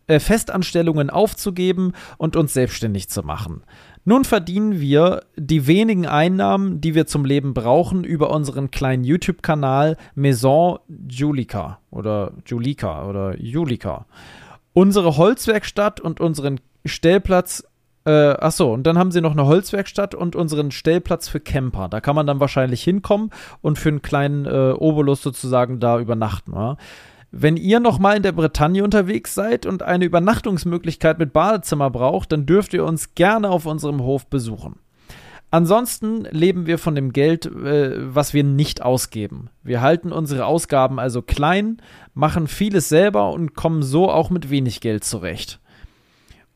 [0.08, 3.62] äh, Festanstellungen aufzugeben und uns selbstständig zu machen.
[4.04, 9.96] Nun verdienen wir die wenigen Einnahmen, die wir zum Leben brauchen, über unseren kleinen YouTube-Kanal
[10.14, 14.06] Maison Julika oder Julika oder Julika.
[14.74, 17.64] Unsere Holzwerkstatt und unseren Stellplatz
[18.06, 21.88] äh, achso, und dann haben sie noch eine Holzwerkstatt und unseren Stellplatz für Camper.
[21.88, 23.30] Da kann man dann wahrscheinlich hinkommen
[23.62, 26.52] und für einen kleinen äh, Obolus sozusagen da übernachten.
[26.52, 26.76] Ja?
[27.36, 32.46] Wenn ihr nochmal in der Bretagne unterwegs seid und eine Übernachtungsmöglichkeit mit Badezimmer braucht, dann
[32.46, 34.76] dürft ihr uns gerne auf unserem Hof besuchen.
[35.50, 39.50] Ansonsten leben wir von dem Geld, äh, was wir nicht ausgeben.
[39.64, 41.78] Wir halten unsere Ausgaben also klein,
[42.14, 45.58] machen vieles selber und kommen so auch mit wenig Geld zurecht.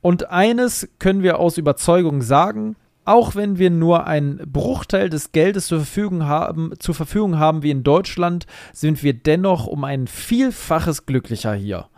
[0.01, 2.77] Und eines können wir aus Überzeugung sagen,
[3.09, 7.71] auch wenn wir nur einen Bruchteil des Geldes zur Verfügung haben, zur Verfügung haben wie
[7.71, 11.88] in Deutschland, sind wir dennoch um ein Vielfaches glücklicher hier.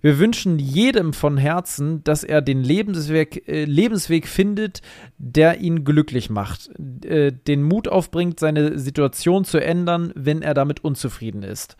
[0.00, 4.80] Wir wünschen jedem von Herzen, dass er den Lebensweg, äh, Lebensweg findet,
[5.18, 6.70] der ihn glücklich macht,
[7.04, 11.76] äh, den Mut aufbringt, seine Situation zu ändern, wenn er damit unzufrieden ist.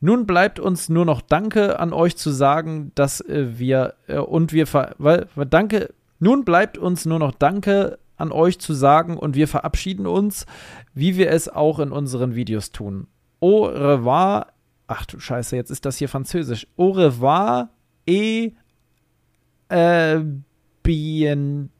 [0.00, 4.52] Nun bleibt uns nur noch Danke an euch zu sagen, dass äh, wir äh, und
[4.52, 4.66] wir
[4.98, 5.94] weil, Danke.
[6.18, 10.46] Nun bleibt uns nur noch Danke an euch zu sagen und wir verabschieden uns,
[10.94, 13.06] wie wir es auch in unseren Videos tun.
[13.40, 14.48] Au revoir.
[14.88, 16.66] Ach du Scheiße, jetzt ist das hier Französisch.
[16.76, 17.70] Au revoir
[18.06, 18.54] et
[19.68, 20.20] äh,
[20.82, 21.70] bien.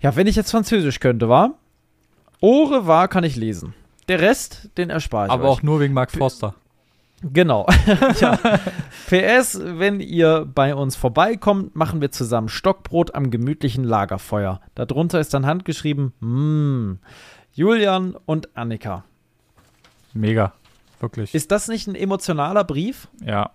[0.00, 1.54] Ja, wenn ich jetzt Französisch könnte, wa?
[2.40, 3.74] Au revoir kann ich lesen.
[4.08, 5.50] Der Rest, den erspare ich Aber euch.
[5.50, 6.54] auch nur wegen Mark Foster.
[7.22, 7.66] Genau.
[8.20, 8.38] ja.
[9.06, 14.60] PS, wenn ihr bei uns vorbeikommt, machen wir zusammen Stockbrot am gemütlichen Lagerfeuer.
[14.74, 16.98] Darunter ist dann handgeschrieben, mmm,
[17.52, 19.04] Julian und Annika.
[20.12, 20.52] Mega,
[21.00, 21.34] wirklich.
[21.34, 23.08] Ist das nicht ein emotionaler Brief?
[23.22, 23.50] Ja,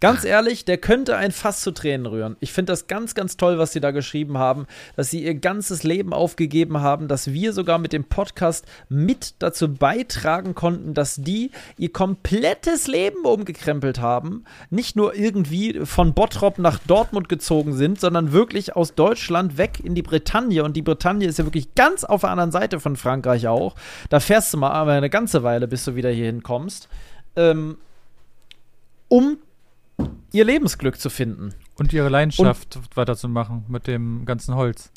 [0.00, 2.36] Ganz ehrlich, der könnte ein Fass zu Tränen rühren.
[2.40, 5.84] Ich finde das ganz, ganz toll, was sie da geschrieben haben, dass sie ihr ganzes
[5.84, 11.50] Leben aufgegeben haben, dass wir sogar mit dem Podcast mit dazu beitragen konnten, dass die
[11.78, 14.44] ihr komplettes Leben umgekrempelt haben.
[14.68, 19.94] Nicht nur irgendwie von Bottrop nach Dortmund gezogen sind, sondern wirklich aus Deutschland weg in
[19.94, 20.62] die Bretagne.
[20.62, 23.74] Und die Bretagne ist ja wirklich ganz auf der anderen Seite von Frankreich auch.
[24.10, 26.88] Da fährst du mal aber eine ganze Weile, bis du wieder hier hinkommst.
[27.34, 27.78] Ähm,
[29.08, 29.38] um
[30.32, 31.54] ihr Lebensglück zu finden.
[31.78, 34.90] Und ihre Leidenschaft und, weiterzumachen mit dem ganzen Holz.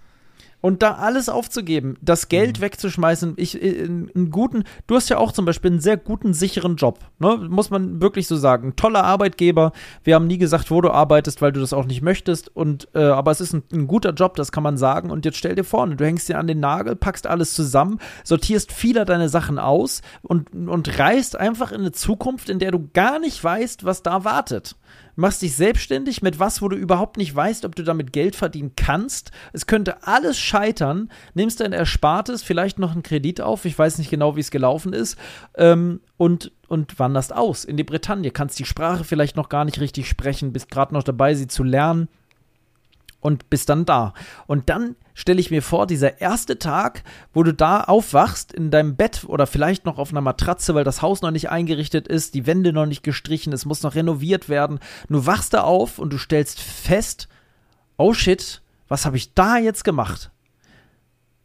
[0.62, 2.64] und da alles aufzugeben, das Geld mhm.
[2.64, 6.76] wegzuschmeißen, ich äh, einen guten, du hast ja auch zum Beispiel einen sehr guten, sicheren
[6.76, 7.38] Job, ne?
[7.50, 8.76] muss man wirklich so sagen.
[8.76, 9.72] Toller Arbeitgeber.
[10.04, 12.54] Wir haben nie gesagt, wo du arbeitest, weil du das auch nicht möchtest.
[12.56, 15.12] Und äh, aber es ist ein, ein, guter Job, das kann man sagen.
[15.12, 18.74] Und jetzt stell dir vor, du hängst dir an den Nagel, packst alles zusammen, sortierst
[18.74, 23.20] vieler deine Sachen aus und, und reist einfach in eine Zukunft, in der du gar
[23.20, 24.76] nicht weißt, was da wartet
[25.20, 28.74] machst dich selbstständig mit was, wo du überhaupt nicht weißt, ob du damit Geld verdienen
[28.76, 29.32] kannst.
[29.54, 31.10] Es könnte alles scheitern.
[31.34, 34.94] Nimmst dein Erspartes, vielleicht noch einen Kredit auf, ich weiß nicht genau, wie es gelaufen
[34.94, 35.18] ist,
[35.56, 38.32] ähm, und, und wanderst aus in die Bretagne.
[38.32, 41.64] Kannst die Sprache vielleicht noch gar nicht richtig sprechen, bist gerade noch dabei, sie zu
[41.64, 42.08] lernen
[43.20, 44.14] und bist dann da.
[44.48, 47.04] Und dann stelle ich mir vor, dieser erste Tag,
[47.34, 51.02] wo du da aufwachst in deinem Bett oder vielleicht noch auf einer Matratze, weil das
[51.02, 54.80] Haus noch nicht eingerichtet ist, die Wände noch nicht gestrichen, es muss noch renoviert werden.
[55.10, 57.28] Du wachst da auf und du stellst fest,
[57.98, 60.32] oh shit, was habe ich da jetzt gemacht?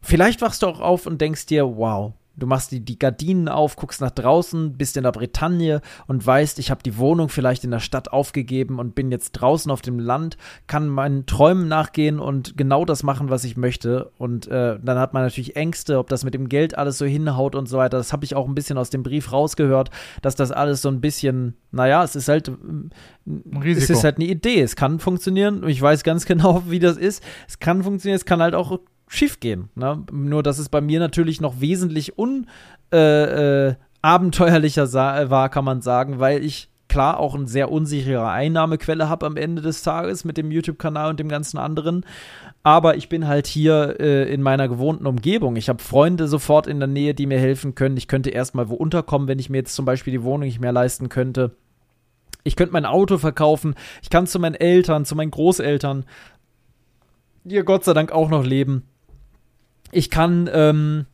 [0.01, 3.75] Vielleicht wachst du auch auf und denkst dir, wow, Du machst die, die Gardinen auf,
[3.75, 7.71] guckst nach draußen, bist in der Bretagne und weißt, ich habe die Wohnung vielleicht in
[7.71, 12.57] der Stadt aufgegeben und bin jetzt draußen auf dem Land, kann meinen Träumen nachgehen und
[12.57, 14.11] genau das machen, was ich möchte.
[14.17, 17.55] Und äh, dann hat man natürlich Ängste, ob das mit dem Geld alles so hinhaut
[17.55, 17.97] und so weiter.
[17.97, 19.89] Das habe ich auch ein bisschen aus dem Brief rausgehört,
[20.21, 22.51] dass das alles so ein bisschen, naja, es ist halt
[23.27, 23.83] Risiko.
[23.83, 24.61] Es ist halt eine Idee.
[24.61, 25.67] Es kann funktionieren.
[25.67, 27.23] Ich weiß ganz genau, wie das ist.
[27.47, 29.69] Es kann funktionieren, es kann halt auch schief gehen.
[29.75, 30.03] Ne?
[30.11, 32.47] Nur, dass es bei mir natürlich noch wesentlich un,
[32.91, 39.09] äh, äh, abenteuerlicher war, kann man sagen, weil ich klar auch eine sehr unsichere Einnahmequelle
[39.09, 42.05] habe am Ende des Tages mit dem YouTube-Kanal und dem ganzen anderen.
[42.63, 45.55] Aber ich bin halt hier äh, in meiner gewohnten Umgebung.
[45.55, 47.97] Ich habe Freunde sofort in der Nähe, die mir helfen können.
[47.97, 50.71] Ich könnte erstmal wo unterkommen, wenn ich mir jetzt zum Beispiel die Wohnung nicht mehr
[50.71, 51.55] leisten könnte.
[52.43, 53.75] Ich könnte mein Auto verkaufen.
[54.03, 56.05] Ich kann zu meinen Eltern, zu meinen Großeltern,
[57.43, 58.83] die ja Gott sei Dank auch noch leben
[59.95, 61.05] ich kann, ähm,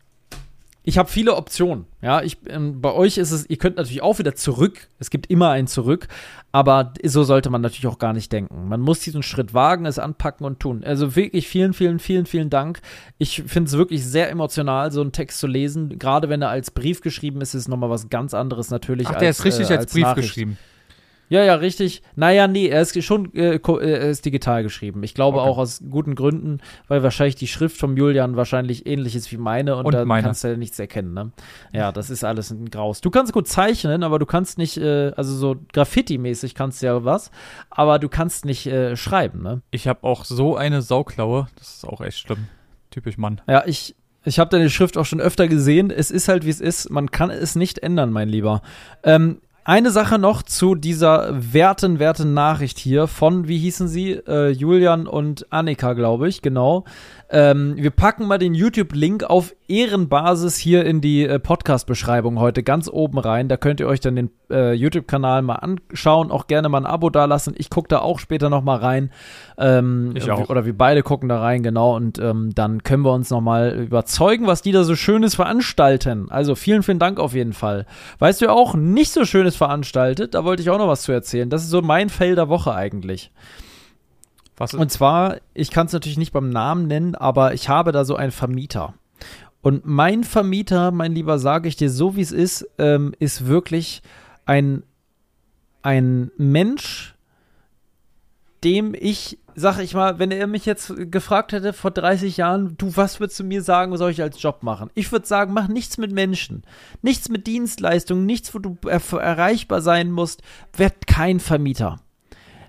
[0.83, 1.85] ich habe viele Optionen.
[2.01, 4.87] Ja, ich, ähm, bei euch ist es, ihr könnt natürlich auch wieder zurück.
[4.97, 6.07] Es gibt immer ein Zurück,
[6.51, 8.67] aber so sollte man natürlich auch gar nicht denken.
[8.67, 10.83] Man muss diesen Schritt wagen, es anpacken und tun.
[10.83, 12.81] Also wirklich vielen, vielen, vielen, vielen Dank.
[13.19, 15.99] Ich finde es wirklich sehr emotional, so einen Text zu lesen.
[15.99, 19.07] Gerade wenn er als Brief geschrieben ist, ist es nochmal was ganz anderes natürlich.
[19.07, 20.29] Ach, der als, ist richtig äh, als, als Brief Nachricht.
[20.29, 20.57] geschrieben.
[21.31, 22.01] Ja, ja, richtig.
[22.17, 25.01] Naja, nee, er ist schon äh, äh, er ist digital geschrieben.
[25.01, 25.47] Ich glaube okay.
[25.47, 29.77] auch aus guten Gründen, weil wahrscheinlich die Schrift von Julian wahrscheinlich ähnlich ist wie meine
[29.77, 30.23] und, und da meine.
[30.23, 31.13] kannst du ja nichts erkennen.
[31.13, 31.31] Ne?
[31.71, 32.99] Ja, das ist alles ein Graus.
[32.99, 37.05] Du kannst gut zeichnen, aber du kannst nicht, äh, also so Graffiti-mäßig kannst du ja
[37.05, 37.31] was,
[37.69, 39.41] aber du kannst nicht äh, schreiben.
[39.41, 39.61] Ne?
[39.71, 42.49] Ich habe auch so eine Sauklaue, das ist auch echt schlimm.
[42.89, 43.39] Typisch Mann.
[43.47, 45.91] Ja, ich, ich habe deine Schrift auch schon öfter gesehen.
[45.91, 46.89] Es ist halt, wie es ist.
[46.89, 48.63] Man kann es nicht ändern, mein Lieber.
[49.03, 54.13] Ähm, eine Sache noch zu dieser werten, werten Nachricht hier von, wie hießen sie?
[54.13, 56.85] Äh, Julian und Annika, glaube ich, genau.
[57.29, 62.89] Ähm, wir packen mal den YouTube-Link auf Ehrenbasis hier in die äh, Podcast-Beschreibung heute ganz
[62.89, 63.47] oben rein.
[63.47, 67.09] Da könnt ihr euch dann den äh, YouTube-Kanal mal anschauen, auch gerne mal ein Abo
[67.09, 67.53] dalassen.
[67.57, 69.11] Ich gucke da auch später noch mal rein.
[69.57, 70.49] Ähm, ich auch.
[70.49, 71.95] Oder wir beide gucken da rein, genau.
[71.95, 76.29] Und ähm, dann können wir uns noch mal überzeugen, was die da so Schönes veranstalten.
[76.29, 77.85] Also vielen, vielen Dank auf jeden Fall.
[78.19, 81.49] Weißt du auch, nicht so Schönes veranstaltet, da wollte ich auch noch was zu erzählen.
[81.49, 83.31] Das ist so mein Fail der Woche eigentlich.
[84.57, 88.05] Was und zwar, ich kann es natürlich nicht beim Namen nennen, aber ich habe da
[88.05, 88.93] so einen Vermieter.
[89.61, 94.01] Und mein Vermieter, mein Lieber, sage ich dir so, wie es ist, ähm, ist wirklich
[94.45, 94.83] ein,
[95.83, 97.15] ein Mensch,
[98.63, 102.95] dem ich, sag ich mal, wenn er mich jetzt gefragt hätte vor 30 Jahren, du,
[102.95, 104.89] was würdest du mir sagen, was soll ich als Job machen?
[104.93, 106.63] Ich würde sagen, mach nichts mit Menschen,
[107.01, 110.41] nichts mit Dienstleistungen, nichts, wo du er erreichbar sein musst,
[110.75, 111.99] werd kein Vermieter.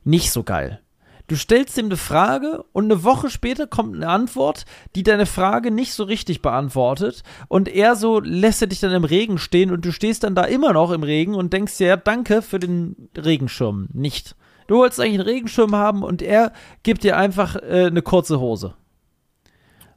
[0.05, 0.81] Nicht so geil.
[1.29, 5.71] Du stellst ihm eine Frage und eine Woche später kommt eine Antwort, die deine Frage
[5.71, 7.23] nicht so richtig beantwortet.
[7.49, 10.45] Und er so lässt er dich dann im Regen stehen und du stehst dann da
[10.45, 13.89] immer noch im Regen und denkst dir, ja, danke für den Regenschirm.
[13.93, 14.35] Nicht.
[14.67, 18.75] Du wolltest eigentlich einen Regenschirm haben und er gibt dir einfach äh, eine kurze Hose.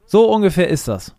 [0.04, 1.14] So ungefähr ist das.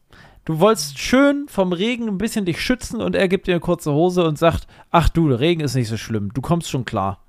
[0.45, 3.91] Du wolltest schön vom Regen ein bisschen dich schützen und er gibt dir eine kurze
[3.91, 7.19] Hose und sagt, ach du, der Regen ist nicht so schlimm, du kommst schon klar.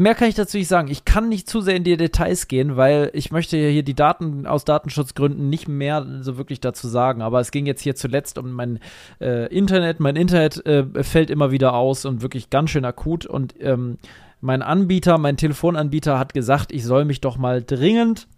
[0.00, 0.86] Mehr kann ich dazu nicht sagen.
[0.88, 4.46] Ich kann nicht zu sehr in die Details gehen, weil ich möchte hier die Daten
[4.46, 7.20] aus Datenschutzgründen nicht mehr so wirklich dazu sagen.
[7.20, 8.78] Aber es ging jetzt hier zuletzt um mein
[9.20, 9.98] äh, Internet.
[9.98, 13.26] Mein Internet äh, fällt immer wieder aus und wirklich ganz schön akut.
[13.26, 13.98] Und ähm,
[14.40, 18.28] mein Anbieter, mein Telefonanbieter hat gesagt, ich soll mich doch mal dringend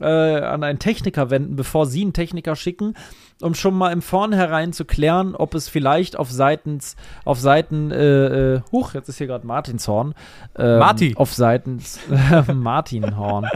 [0.00, 2.94] äh, an einen Techniker wenden, bevor sie einen Techniker schicken
[3.40, 8.54] um schon mal im Vornherein zu klären, ob es vielleicht auf Seitens, auf Seiten, äh,
[8.54, 10.14] äh, huch, jetzt ist hier gerade Martinshorn.
[10.56, 11.16] Ähm, Martin.
[11.16, 13.48] Auf Seitens, äh, Martinhorn.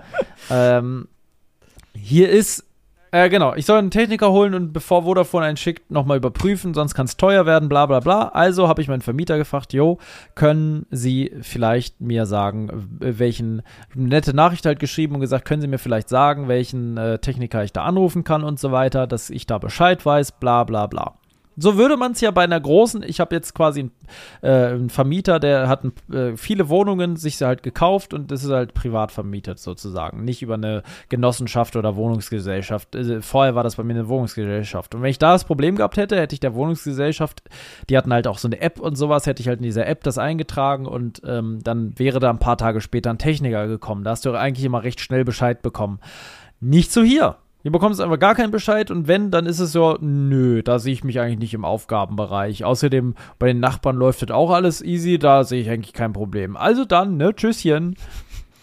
[0.50, 1.08] ähm,
[1.94, 2.64] hier ist
[3.14, 6.96] Äh, genau, ich soll einen Techniker holen und bevor Vodafone einen schickt, nochmal überprüfen, sonst
[6.96, 8.26] kann es teuer werden, bla bla bla.
[8.30, 9.98] Also habe ich meinen Vermieter gefragt, jo,
[10.34, 13.62] können Sie vielleicht mir sagen, welchen,
[13.94, 17.72] nette Nachricht halt geschrieben und gesagt, können Sie mir vielleicht sagen, welchen äh, Techniker ich
[17.72, 21.14] da anrufen kann und so weiter, dass ich da Bescheid weiß, bla bla bla.
[21.56, 23.92] So würde man es ja bei einer großen, ich habe jetzt quasi einen,
[24.42, 28.50] äh, einen, Vermieter, der hat ein, äh, viele Wohnungen sich halt gekauft und das ist
[28.50, 32.96] halt privat vermietet sozusagen, nicht über eine Genossenschaft oder Wohnungsgesellschaft.
[32.96, 34.94] Also vorher war das bei mir eine Wohnungsgesellschaft.
[34.94, 37.42] Und wenn ich da das Problem gehabt hätte, hätte ich der Wohnungsgesellschaft,
[37.88, 40.02] die hatten halt auch so eine App und sowas, hätte ich halt in dieser App
[40.02, 44.04] das eingetragen und ähm, dann wäre da ein paar Tage später ein Techniker gekommen.
[44.04, 46.00] Da hast du eigentlich immer recht schnell Bescheid bekommen.
[46.60, 47.36] Nicht so hier.
[47.64, 50.92] Ihr bekommt einfach gar keinen Bescheid und wenn, dann ist es so, nö, da sehe
[50.92, 52.62] ich mich eigentlich nicht im Aufgabenbereich.
[52.62, 56.58] Außerdem, bei den Nachbarn läuft das auch alles easy, da sehe ich eigentlich kein Problem.
[56.58, 57.96] Also dann, ne, tschüsschen.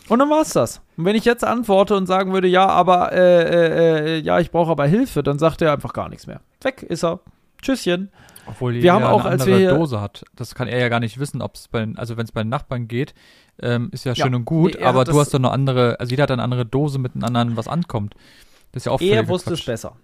[0.08, 0.82] Und dann war's das.
[0.98, 4.52] Und wenn ich jetzt antworte und sagen würde, ja, aber, äh, äh, äh ja, ich
[4.52, 6.42] brauche aber Hilfe, dann sagt er einfach gar nichts mehr.
[6.62, 7.22] Weg ist er.
[7.60, 8.12] Tschüsschen.
[8.46, 10.26] Obwohl wir haben auch, eine als wir Dose hat.
[10.36, 12.50] Das kann er ja gar nicht wissen, ob es bei, also wenn es bei den
[12.50, 13.16] Nachbarn geht,
[13.62, 16.12] ähm, ist ja schön ja, und gut, nee, aber du hast doch eine andere, also
[16.12, 18.16] jeder hat eine andere Dose mit einem anderen, was ankommt.
[18.72, 19.60] Das ist ja auch Er wusste Quatsch.
[19.60, 19.96] es besser.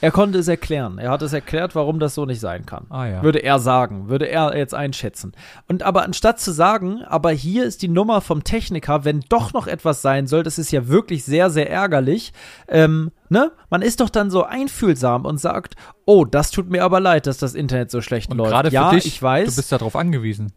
[0.00, 0.98] Er konnte es erklären.
[0.98, 2.86] Er hat es erklärt, warum das so nicht sein kann.
[2.88, 3.22] Ah, ja.
[3.22, 5.32] Würde er sagen, würde er jetzt einschätzen.
[5.66, 9.66] Und aber anstatt zu sagen, aber hier ist die Nummer vom Techniker, wenn doch noch
[9.66, 12.32] etwas sein soll, das ist ja wirklich sehr, sehr ärgerlich.
[12.68, 13.50] Ähm, ne?
[13.70, 15.74] Man ist doch dann so einfühlsam und sagt,
[16.06, 18.50] oh, das tut mir aber leid, dass das Internet so schlecht und läuft.
[18.50, 19.48] Gerade für ja, dich, ich weiß.
[19.48, 20.52] Du bist darauf angewiesen.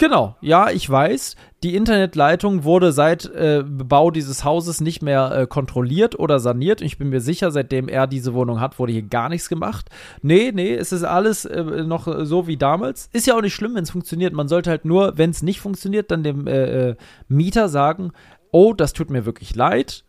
[0.00, 1.36] Genau, ja, ich weiß.
[1.62, 6.80] Die Internetleitung wurde seit äh, Bau dieses Hauses nicht mehr äh, kontrolliert oder saniert.
[6.80, 9.90] Ich bin mir sicher, seitdem er diese Wohnung hat, wurde hier gar nichts gemacht.
[10.22, 13.10] Nee, nee, es ist alles äh, noch so wie damals.
[13.12, 14.32] Ist ja auch nicht schlimm, wenn es funktioniert.
[14.32, 16.96] Man sollte halt nur, wenn es nicht funktioniert, dann dem äh, äh,
[17.28, 18.12] Mieter sagen,
[18.52, 20.04] oh, das tut mir wirklich leid.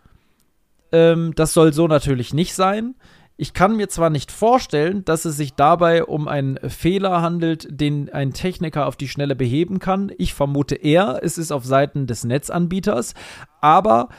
[0.94, 2.96] Ähm, das soll so natürlich nicht sein.
[3.42, 8.14] Ich kann mir zwar nicht vorstellen, dass es sich dabei um einen Fehler handelt, den
[8.14, 10.12] ein Techniker auf die Schnelle beheben kann.
[10.20, 13.16] Ich vermute eher, es ist auf Seiten des Netzanbieters,
[13.60, 14.10] aber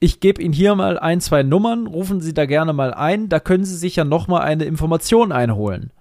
[0.00, 3.38] ich gebe Ihnen hier mal ein, zwei Nummern, rufen Sie da gerne mal ein, da
[3.38, 5.92] können Sie sich ja nochmal eine Information einholen.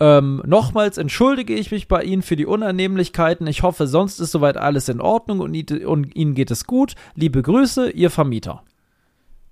[0.00, 3.46] Ähm, nochmals entschuldige ich mich bei Ihnen für die Unannehmlichkeiten.
[3.46, 6.96] Ich hoffe, sonst ist soweit alles in Ordnung und, und Ihnen geht es gut.
[7.14, 8.64] Liebe Grüße, Ihr Vermieter.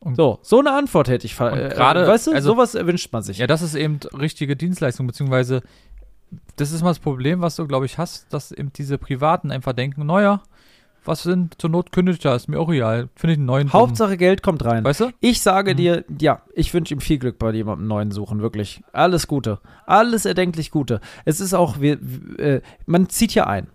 [0.04, 1.40] Und so, so eine Antwort hätte ich.
[1.40, 3.38] Äh, gerade, weißt du, also, sowas erwünscht man sich.
[3.38, 5.62] Ja, das ist eben richtige Dienstleistung, beziehungsweise
[6.56, 9.72] das ist mal das Problem, was du, glaube ich, hast, dass eben diese Privaten einfach
[9.72, 10.42] denken, naja,
[11.04, 13.08] was sind zur Not kündigt da, ist mir auch real.
[13.14, 13.72] Finde ich einen neuen.
[13.72, 14.16] Hauptsache.
[14.16, 14.84] Geld kommt rein.
[14.84, 15.10] Weißt du?
[15.20, 15.76] Ich sage mhm.
[15.76, 18.82] dir, ja, ich wünsche ihm viel Glück bei jemandem neuen suchen, wirklich.
[18.92, 19.58] Alles Gute.
[19.86, 21.00] Alles erdenklich Gute.
[21.24, 21.98] Es ist auch, wir,
[22.38, 23.68] äh, man zieht ja ein.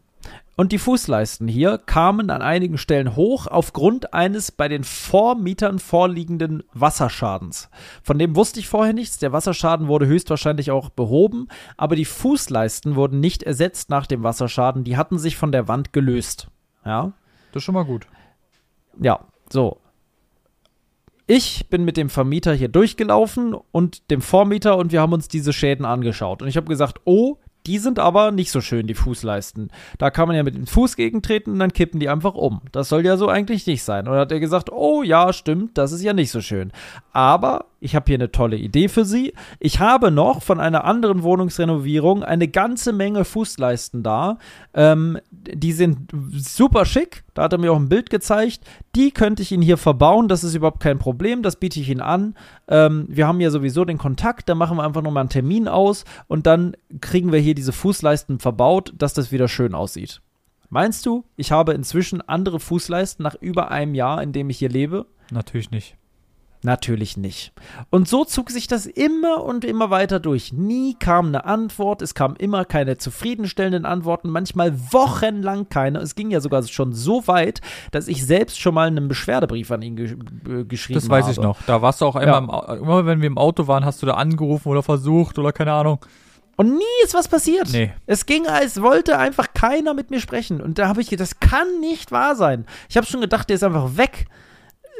[0.60, 6.64] Und die Fußleisten hier kamen an einigen Stellen hoch aufgrund eines bei den Vormietern vorliegenden
[6.74, 7.70] Wasserschadens.
[8.04, 9.20] Von dem wusste ich vorher nichts.
[9.20, 14.84] Der Wasserschaden wurde höchstwahrscheinlich auch behoben, aber die Fußleisten wurden nicht ersetzt nach dem Wasserschaden.
[14.84, 16.50] Die hatten sich von der Wand gelöst.
[16.84, 17.14] Ja.
[17.54, 18.08] Das ist schon mal gut.
[19.02, 19.78] Ja, so.
[21.26, 25.54] Ich bin mit dem Vermieter hier durchgelaufen und dem Vormieter und wir haben uns diese
[25.54, 26.42] Schäden angeschaut.
[26.42, 27.38] Und ich habe gesagt, oh,
[27.70, 29.70] die sind aber nicht so schön, die Fußleisten.
[30.00, 32.62] Da kann man ja mit dem Fuß gegentreten und dann kippen die einfach um.
[32.72, 34.08] Das soll ja so eigentlich nicht sein.
[34.08, 36.72] Und dann hat er gesagt, oh ja, stimmt, das ist ja nicht so schön.
[37.14, 39.34] Aber ich habe hier eine tolle Idee für Sie.
[39.60, 44.38] Ich habe noch von einer anderen Wohnungsrenovierung eine ganze Menge Fußleisten da.
[44.74, 47.24] Ähm, die sind super schick.
[47.34, 48.62] Da hat er mir auch ein Bild gezeigt.
[48.96, 50.28] Die könnte ich Ihnen hier verbauen.
[50.28, 51.42] Das ist überhaupt kein Problem.
[51.42, 52.36] Das biete ich Ihnen an.
[52.68, 54.50] Ähm, wir haben ja sowieso den Kontakt.
[54.50, 58.40] Da machen wir einfach nochmal einen Termin aus und dann kriegen wir hier diese Fußleisten
[58.40, 60.22] verbaut, dass das wieder schön aussieht.
[60.70, 64.70] Meinst du, ich habe inzwischen andere Fußleisten nach über einem Jahr, in dem ich hier
[64.70, 65.08] lebe?
[65.32, 65.99] Natürlich nicht.
[66.62, 67.54] Natürlich nicht.
[67.90, 70.52] Und so zog sich das immer und immer weiter durch.
[70.52, 76.00] Nie kam eine Antwort, es kamen immer keine zufriedenstellenden Antworten, manchmal wochenlang keine.
[76.00, 79.82] Es ging ja sogar schon so weit, dass ich selbst schon mal einen Beschwerdebrief an
[79.82, 81.08] ihn ge äh, geschrieben habe.
[81.08, 81.32] Das weiß habe.
[81.32, 81.62] ich noch.
[81.66, 82.74] Da warst du auch immer, ja.
[82.74, 85.72] im, immer, wenn wir im Auto waren, hast du da angerufen oder versucht oder keine
[85.72, 86.06] Ahnung.
[86.58, 87.70] Und nie ist was passiert.
[87.72, 87.94] Nee.
[88.06, 90.60] Es ging, als wollte einfach keiner mit mir sprechen.
[90.60, 92.66] Und da habe ich gedacht, das kann nicht wahr sein.
[92.90, 94.26] Ich habe schon gedacht, der ist einfach weg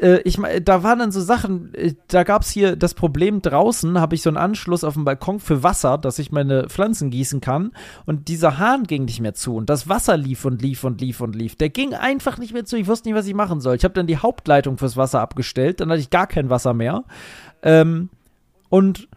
[0.00, 3.42] äh, ich meine, da waren dann so Sachen, äh, da gab es hier das Problem
[3.42, 7.10] draußen, habe ich so einen Anschluss auf dem Balkon für Wasser, dass ich meine Pflanzen
[7.10, 7.72] gießen kann
[8.06, 11.20] und dieser Hahn ging nicht mehr zu und das Wasser lief und lief und lief
[11.20, 11.56] und lief.
[11.56, 13.76] Der ging einfach nicht mehr zu, ich wusste nicht, was ich machen soll.
[13.76, 17.04] Ich habe dann die Hauptleitung fürs Wasser abgestellt, dann hatte ich gar kein Wasser mehr.
[17.62, 18.08] Ähm,
[18.68, 19.08] und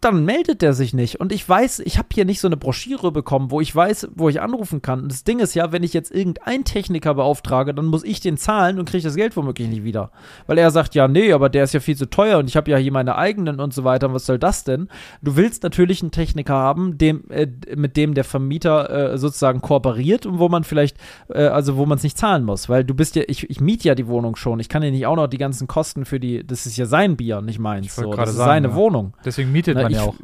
[0.00, 1.20] dann meldet der sich nicht.
[1.20, 4.30] Und ich weiß, ich habe hier nicht so eine Broschüre bekommen, wo ich weiß, wo
[4.30, 5.02] ich anrufen kann.
[5.02, 8.38] Und das Ding ist ja, wenn ich jetzt irgendeinen Techniker beauftrage, dann muss ich den
[8.38, 10.10] zahlen und kriege das Geld womöglich nicht wieder.
[10.46, 12.70] Weil er sagt, ja, nee, aber der ist ja viel zu teuer und ich habe
[12.70, 14.12] ja hier meine eigenen und so weiter.
[14.14, 14.88] Was soll das denn?
[15.20, 20.24] Du willst natürlich einen Techniker haben, dem, äh, mit dem der Vermieter äh, sozusagen kooperiert
[20.24, 20.96] und wo man vielleicht,
[21.28, 22.70] äh, also wo man es nicht zahlen muss.
[22.70, 24.60] Weil du bist ja, ich, ich miete ja die Wohnung schon.
[24.60, 27.18] Ich kann ja nicht auch noch die ganzen Kosten für die, das ist ja sein
[27.18, 27.94] Bier, nicht meins.
[27.94, 28.14] So.
[28.14, 28.74] Das ist seine ja.
[28.74, 29.14] Wohnung.
[29.26, 30.14] Deswegen mietet Na, man ich, ja auch.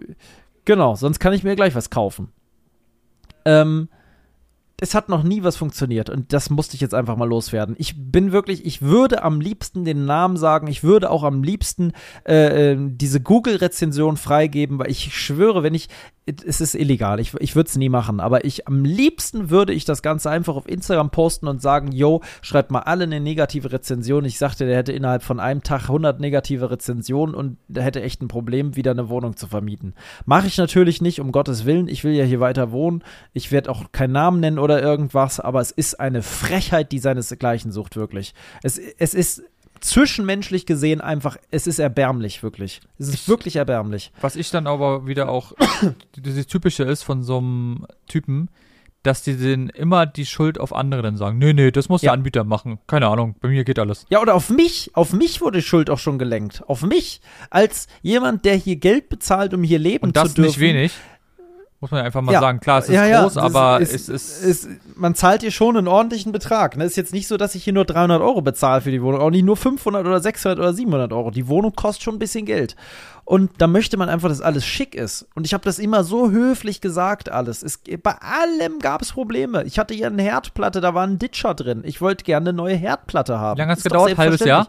[0.64, 2.32] Genau, sonst kann ich mir gleich was kaufen.
[3.44, 3.88] Ähm,
[4.78, 7.76] es hat noch nie was funktioniert und das musste ich jetzt einfach mal loswerden.
[7.78, 11.92] Ich bin wirklich, ich würde am liebsten den Namen sagen, ich würde auch am liebsten
[12.28, 15.88] äh, äh diese Google-Rezension freigeben, weil ich schwöre, wenn ich,
[16.26, 19.86] es ist illegal, ich, ich würde es nie machen, aber ich am liebsten würde ich
[19.86, 24.24] das Ganze einfach auf Instagram posten und sagen, yo, schreibt mal alle eine negative Rezension.
[24.26, 28.20] Ich sagte, der hätte innerhalb von einem Tag 100 negative Rezensionen und der hätte echt
[28.20, 29.94] ein Problem, wieder eine Wohnung zu vermieten.
[30.26, 33.02] Mache ich natürlich nicht, um Gottes Willen, ich will ja hier weiter wohnen.
[33.32, 37.72] Ich werde auch keinen Namen nennen oder irgendwas, aber es ist eine Frechheit, die seinesgleichen
[37.72, 38.34] sucht, wirklich.
[38.62, 39.42] Es, es ist
[39.80, 42.80] zwischenmenschlich gesehen einfach, es ist erbärmlich, wirklich.
[42.98, 44.12] Es ist wirklich erbärmlich.
[44.20, 45.52] Was ich dann aber wieder auch,
[46.16, 48.48] dieses Typische ist von so einem Typen,
[49.02, 51.38] dass die den immer die Schuld auf andere dann sagen.
[51.38, 52.08] Nee, nee, das muss ja.
[52.08, 52.78] der Anbieter machen.
[52.88, 54.04] Keine Ahnung, bei mir geht alles.
[54.10, 54.90] Ja, oder auf mich.
[54.94, 56.64] Auf mich wurde Schuld auch schon gelenkt.
[56.66, 57.20] Auf mich.
[57.50, 60.48] Als jemand, der hier Geld bezahlt, um hier leben Und das zu dürfen.
[60.48, 60.92] nicht wenig.
[61.86, 62.40] Muss man einfach mal ja.
[62.40, 62.58] sagen.
[62.58, 65.86] Klar, es ist ja, groß, aber ist, es ist, ist, Man zahlt hier schon einen
[65.86, 66.72] ordentlichen Betrag.
[66.72, 66.84] Es ne?
[66.84, 69.20] ist jetzt nicht so, dass ich hier nur 300 Euro bezahle für die Wohnung.
[69.20, 71.30] Auch nicht nur 500 oder 600 oder 700 Euro.
[71.30, 72.74] Die Wohnung kostet schon ein bisschen Geld.
[73.24, 75.28] Und da möchte man einfach, dass alles schick ist.
[75.36, 77.62] Und ich habe das immer so höflich gesagt, alles.
[77.62, 79.62] Es, bei allem gab es Probleme.
[79.62, 81.82] Ich hatte hier eine Herdplatte, da war ein Ditcher drin.
[81.84, 83.58] Ich wollte gerne eine neue Herdplatte haben.
[83.58, 84.18] Wie lange hat es gedauert?
[84.18, 84.66] Halbes Jahr?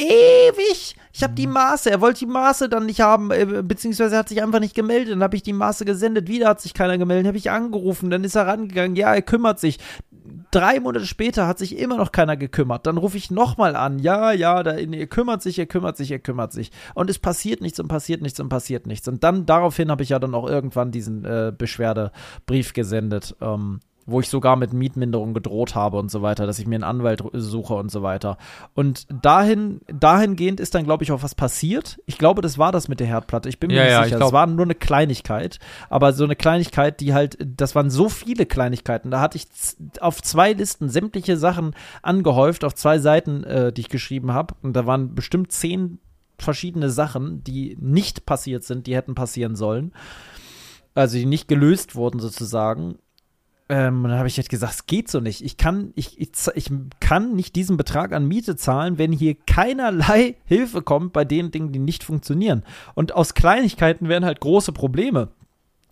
[0.00, 0.96] Ewig.
[1.12, 4.42] Ich habe die Maße, er wollte die Maße dann nicht haben, äh, beziehungsweise hat sich
[4.42, 5.12] einfach nicht gemeldet.
[5.12, 8.24] Dann habe ich die Maße gesendet, wieder hat sich keiner gemeldet, habe ich angerufen, dann
[8.24, 9.78] ist er rangegangen, ja, er kümmert sich.
[10.52, 12.86] Drei Monate später hat sich immer noch keiner gekümmert.
[12.86, 16.18] Dann rufe ich nochmal an, ja, ja, da, er kümmert sich, er kümmert sich, er
[16.18, 16.70] kümmert sich.
[16.94, 19.08] Und es passiert nichts und passiert nichts und passiert nichts.
[19.08, 23.36] Und dann daraufhin habe ich ja dann auch irgendwann diesen äh, Beschwerdebrief gesendet.
[23.40, 26.84] Ähm, wo ich sogar mit Mietminderung gedroht habe und so weiter, dass ich mir einen
[26.84, 28.36] Anwalt suche und so weiter.
[28.74, 32.00] Und dahin, dahingehend ist dann, glaube ich, auch was passiert.
[32.06, 33.48] Ich glaube, das war das mit der Herdplatte.
[33.48, 34.26] Ich bin mir ja, nicht ja, sicher.
[34.26, 38.46] Es war nur eine Kleinigkeit, aber so eine Kleinigkeit, die halt, das waren so viele
[38.46, 39.10] Kleinigkeiten.
[39.10, 39.46] Da hatte ich
[40.00, 44.54] auf zwei Listen sämtliche Sachen angehäuft, auf zwei Seiten, äh, die ich geschrieben habe.
[44.62, 45.98] Und da waren bestimmt zehn
[46.42, 49.92] verschiedene Sachen, die nicht passiert sind, die hätten passieren sollen.
[50.94, 52.98] Also die nicht gelöst wurden sozusagen.
[53.70, 55.44] Ähm, dann habe ich halt gesagt, es geht so nicht.
[55.44, 60.34] Ich kann, ich, ich, ich kann nicht diesen Betrag an Miete zahlen, wenn hier keinerlei
[60.44, 62.64] Hilfe kommt bei den Dingen, die nicht funktionieren.
[62.94, 65.28] Und aus Kleinigkeiten werden halt große Probleme.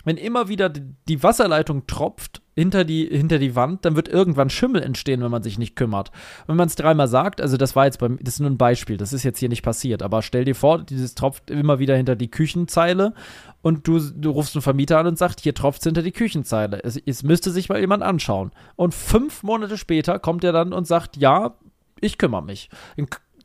[0.05, 4.83] Wenn immer wieder die Wasserleitung tropft hinter die, hinter die Wand, dann wird irgendwann Schimmel
[4.83, 6.11] entstehen, wenn man sich nicht kümmert.
[6.49, 8.97] Wenn man es dreimal sagt, also das war jetzt beim, das ist nur ein Beispiel,
[8.97, 12.17] das ist jetzt hier nicht passiert, aber stell dir vor, dieses tropft immer wieder hinter
[12.17, 13.15] die Küchenzeile
[13.63, 16.83] und du, du rufst einen Vermieter an und sagst, hier tropft es hinter die Küchenzeile.
[16.83, 18.53] Es, es müsste sich mal jemand anschauen.
[18.77, 21.55] Und fünf Monate später kommt er dann und sagt, ja,
[22.01, 22.71] ich kümmere mich.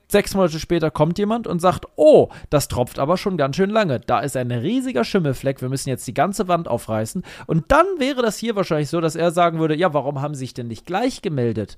[0.08, 4.00] Sechs Monate später kommt jemand und sagt, oh, das tropft aber schon ganz schön lange.
[4.00, 7.24] Da ist ein riesiger Schimmelfleck, wir müssen jetzt die ganze Wand aufreißen.
[7.48, 10.42] Und dann wäre das hier wahrscheinlich so, dass er sagen würde, ja, warum haben sie
[10.42, 11.78] sich denn nicht gleich gemeldet?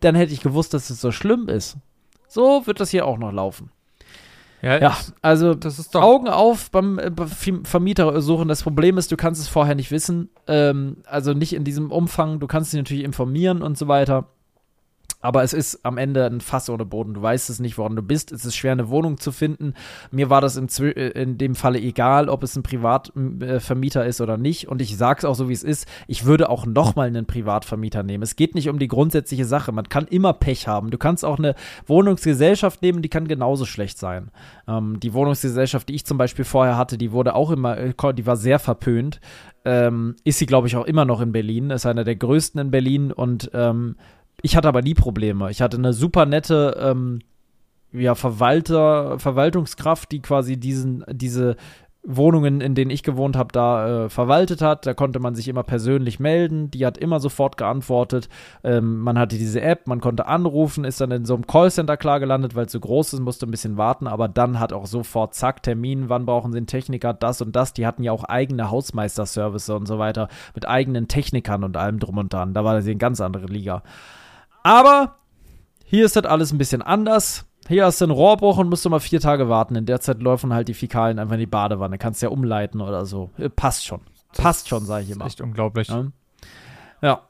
[0.00, 1.76] Dann hätte ich gewusst, dass es so schlimm ist.
[2.26, 3.70] So wird das hier auch noch laufen.
[4.62, 5.54] Ja, ja also
[5.94, 7.10] Augen auf beim, äh,
[7.64, 8.48] Vermieter suchen.
[8.48, 10.30] Das Problem ist, du kannst es vorher nicht wissen.
[10.46, 12.40] Ähm, also nicht in diesem Umfang.
[12.40, 14.28] Du kannst dich natürlich informieren und so weiter.
[15.20, 17.14] Aber es ist am Ende ein Fass ohne Boden.
[17.14, 18.30] Du weißt es nicht, woran du bist.
[18.30, 19.74] Es ist schwer, eine Wohnung zu finden.
[20.12, 24.36] Mir war das in, äh, in dem Falle egal, ob es ein Privatvermieter ist oder
[24.36, 24.68] nicht.
[24.68, 25.88] Und ich sage es auch so, wie es ist.
[26.06, 28.22] Ich würde auch nochmal einen Privatvermieter nehmen.
[28.22, 29.72] Es geht nicht um die grundsätzliche Sache.
[29.72, 30.90] Man kann immer Pech haben.
[30.90, 34.30] Du kannst auch eine Wohnungsgesellschaft nehmen, die kann genauso schlecht sein.
[34.68, 38.26] Ähm, die Wohnungsgesellschaft, die ich zum Beispiel vorher hatte, die wurde auch immer, äh, die
[38.26, 39.20] war sehr verpönt.
[39.64, 41.70] Ähm, ist sie, glaube ich, auch immer noch in Berlin.
[41.70, 43.96] Ist einer der größten in Berlin und ähm,
[44.42, 45.50] ich hatte aber nie Probleme.
[45.50, 47.20] Ich hatte eine super nette ähm,
[47.92, 51.56] ja, Verwalter, Verwaltungskraft, die quasi diesen, diese
[52.04, 54.86] Wohnungen, in denen ich gewohnt habe, da äh, verwaltet hat.
[54.86, 56.70] Da konnte man sich immer persönlich melden.
[56.70, 58.28] Die hat immer sofort geantwortet.
[58.62, 62.20] Ähm, man hatte diese App, man konnte anrufen, ist dann in so einem Callcenter klar
[62.20, 64.06] gelandet, weil es so groß ist, musste ein bisschen warten.
[64.06, 67.72] Aber dann hat auch sofort, zack, Termin, wann brauchen sie einen Techniker, das und das.
[67.74, 72.18] Die hatten ja auch eigene Hausmeisterservice und so weiter mit eigenen Technikern und allem drum
[72.18, 72.54] und dran.
[72.54, 73.82] Da war das eine ganz andere Liga.
[74.62, 75.16] Aber
[75.84, 77.46] hier ist das alles ein bisschen anders.
[77.68, 79.76] hier hast du einen Rohrbruch und musst du mal vier Tage warten.
[79.76, 81.98] In der Zeit laufen halt die Fäkalien einfach in die Badewanne.
[81.98, 83.30] Kannst ja umleiten oder so.
[83.38, 84.00] Äh, passt schon.
[84.36, 85.26] Passt schon, sage ich immer.
[85.26, 85.88] Echt unglaublich.
[85.88, 86.06] Ja.
[87.02, 87.27] ja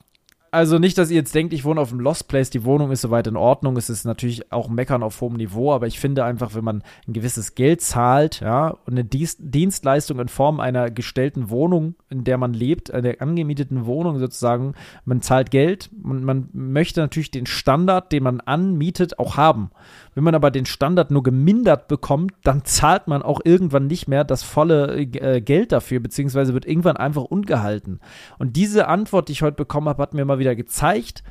[0.50, 3.02] also nicht, dass ihr jetzt denkt, ich wohne auf dem Lost Place, die Wohnung ist
[3.02, 3.76] soweit in Ordnung.
[3.76, 7.12] Es ist natürlich auch Meckern auf hohem Niveau, aber ich finde einfach, wenn man ein
[7.12, 12.52] gewisses Geld zahlt, ja, und eine Dienstleistung in Form einer gestellten Wohnung, in der man
[12.52, 14.74] lebt, einer angemieteten Wohnung sozusagen,
[15.04, 19.70] man zahlt Geld, man, man möchte natürlich den Standard, den man anmietet, auch haben.
[20.18, 24.24] Wenn man aber den Standard nur gemindert bekommt, dann zahlt man auch irgendwann nicht mehr
[24.24, 28.00] das volle äh, Geld dafür, beziehungsweise wird irgendwann einfach ungehalten.
[28.36, 31.22] Und diese Antwort, die ich heute bekommen habe, hat mir mal wieder gezeigt,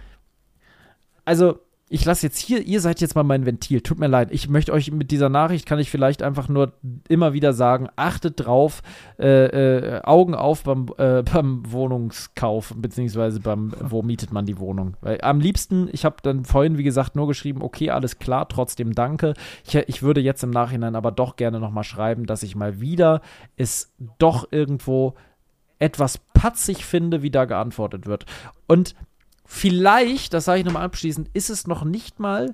[1.26, 1.60] also
[1.90, 3.80] ich lasse jetzt hier, ihr seid jetzt mal mein Ventil.
[3.80, 4.30] Tut mir leid.
[4.32, 6.74] Ich möchte euch mit dieser Nachricht, kann ich vielleicht einfach nur
[7.08, 8.82] immer wieder sagen, achtet drauf,
[9.18, 14.98] äh, äh, Augen auf beim, äh, beim Wohnungskauf, beziehungsweise beim, wo mietet man die Wohnung.
[15.00, 18.94] Weil am liebsten, ich habe dann vorhin, wie gesagt, nur geschrieben, okay, alles klar, trotzdem
[18.94, 19.34] danke.
[19.66, 23.22] Ich, ich würde jetzt im Nachhinein aber doch gerne nochmal schreiben, dass ich mal wieder
[23.56, 25.14] es doch irgendwo
[25.80, 28.26] etwas patzig finde, wie da geantwortet wird.
[28.68, 28.96] Und
[29.48, 32.54] vielleicht, das sage ich nochmal abschließend, ist es noch nicht mal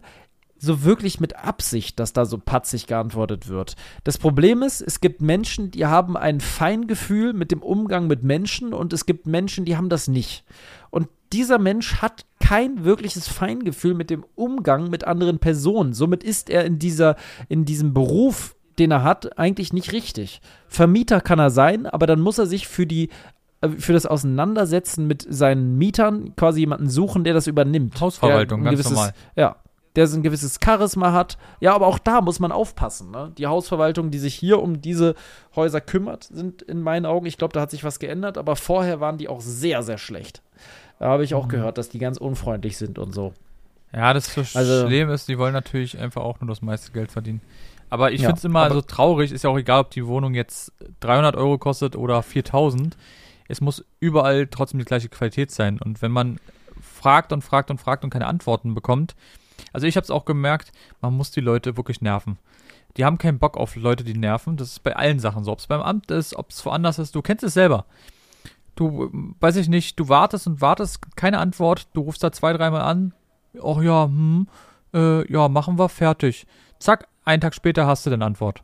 [0.64, 3.76] so wirklich mit Absicht, dass da so patzig geantwortet wird.
[4.06, 8.74] Das Problem ist, es gibt Menschen, die haben ein Feingefühl mit dem Umgang mit Menschen
[8.74, 10.46] und es gibt Menschen, die haben das nicht.
[10.90, 15.92] Und dieser Mensch hat kein wirkliches Feingefühl mit dem Umgang mit anderen Personen.
[15.92, 17.18] Somit ist er in dieser,
[17.50, 20.42] in diesem Beruf, den er hat, eigentlich nicht richtig.
[20.68, 23.10] Vermieter kann er sein, aber dann muss er sich für die
[23.78, 28.00] für das Auseinandersetzen mit seinen Mietern quasi jemanden suchen, der das übernimmt.
[28.00, 29.14] Hausverwaltung, ganz gewisses, normal.
[29.36, 29.58] Ja,
[29.96, 31.38] der so ein gewisses Charisma hat.
[31.60, 33.12] Ja, aber auch da muss man aufpassen.
[33.12, 33.32] Ne?
[33.38, 35.16] Die Hausverwaltung, die sich hier um diese
[35.56, 39.00] Häuser kümmert, sind in meinen Augen, ich glaube, da hat sich was geändert, aber vorher
[39.00, 40.42] waren die auch sehr, sehr schlecht.
[41.00, 41.50] Da habe ich auch mhm.
[41.50, 43.34] gehört, dass die ganz unfreundlich sind und so.
[43.94, 47.42] Ja, das Problem also, ist, die wollen natürlich einfach auch nur das meiste Geld verdienen.
[47.92, 50.34] Aber ich ja, finde es immer so traurig, ist ja auch egal, ob die Wohnung
[50.34, 52.98] jetzt 300 Euro kostet oder 4000
[53.54, 55.80] es muss überall trotzdem die gleiche Qualität sein.
[55.80, 56.40] Und wenn man
[56.82, 59.16] fragt und fragt und fragt und keine Antworten bekommt,
[59.72, 62.40] also ich habe es auch gemerkt, man muss die Leute wirklich nerven.
[62.98, 64.58] Die haben keinen Bock auf Leute, die nerven.
[64.58, 65.52] Das ist bei allen Sachen so.
[65.52, 67.14] Ob es beim Amt ist, ob es woanders ist.
[67.14, 67.86] Du kennst es selber.
[68.76, 71.88] Du, weiß ich nicht, du wartest und wartest, keine Antwort.
[71.94, 73.14] Du rufst da zwei, dreimal an.
[73.64, 74.48] Ach ja, hm,
[74.96, 76.48] äh, ja, machen wir, fertig.
[76.80, 78.64] Zack, einen Tag später hast du dann Antwort.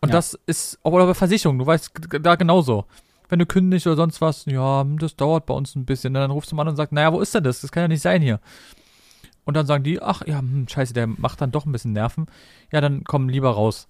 [0.00, 0.16] Und ja.
[0.16, 2.86] das ist, auch bei Versicherung, du weißt da genauso
[3.28, 6.14] wenn du kündigst oder sonst was, ja, das dauert bei uns ein bisschen.
[6.14, 7.60] Und dann rufst du mal an und sagst, naja, wo ist denn das?
[7.60, 8.40] Das kann ja nicht sein hier.
[9.44, 12.26] Und dann sagen die, ach ja, hm, scheiße, der macht dann doch ein bisschen Nerven.
[12.70, 13.88] Ja, dann komm lieber raus.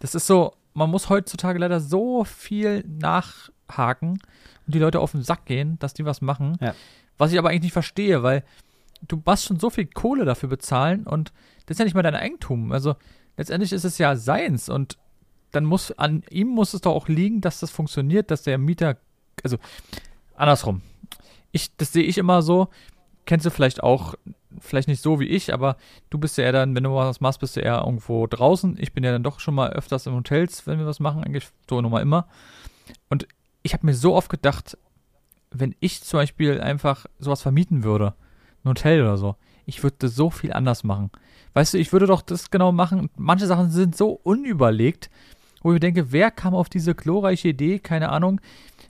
[0.00, 4.18] Das ist so, man muss heutzutage leider so viel nachhaken
[4.66, 6.56] und die Leute auf den Sack gehen, dass die was machen.
[6.60, 6.74] Ja.
[7.16, 8.44] Was ich aber eigentlich nicht verstehe, weil
[9.06, 11.32] du musst schon so viel Kohle dafür bezahlen und
[11.66, 12.72] das ist ja nicht mal dein Eigentum.
[12.72, 12.96] Also
[13.36, 14.98] letztendlich ist es ja seins und
[15.52, 18.96] dann muss an ihm muss es doch auch liegen, dass das funktioniert, dass der Mieter,
[19.42, 19.58] also
[20.34, 20.82] andersrum.
[21.52, 22.68] Ich, das sehe ich immer so.
[23.24, 24.14] Kennst du vielleicht auch,
[24.58, 25.76] vielleicht nicht so wie ich, aber
[26.10, 28.76] du bist ja eher dann, wenn du was machst, bist du eher irgendwo draußen.
[28.80, 31.48] Ich bin ja dann doch schon mal öfters in Hotels, wenn wir was machen, eigentlich
[31.68, 32.26] so nochmal immer.
[33.10, 33.26] Und
[33.62, 34.78] ich habe mir so oft gedacht,
[35.50, 38.14] wenn ich zum Beispiel einfach sowas vermieten würde,
[38.64, 39.36] ein Hotel oder so,
[39.66, 41.10] ich würde so viel anders machen.
[41.54, 43.10] Weißt du, ich würde doch das genau machen.
[43.16, 45.10] Manche Sachen sind so unüberlegt,
[45.68, 48.40] wo ich denke, wer kam auf diese glorreiche Idee, keine Ahnung,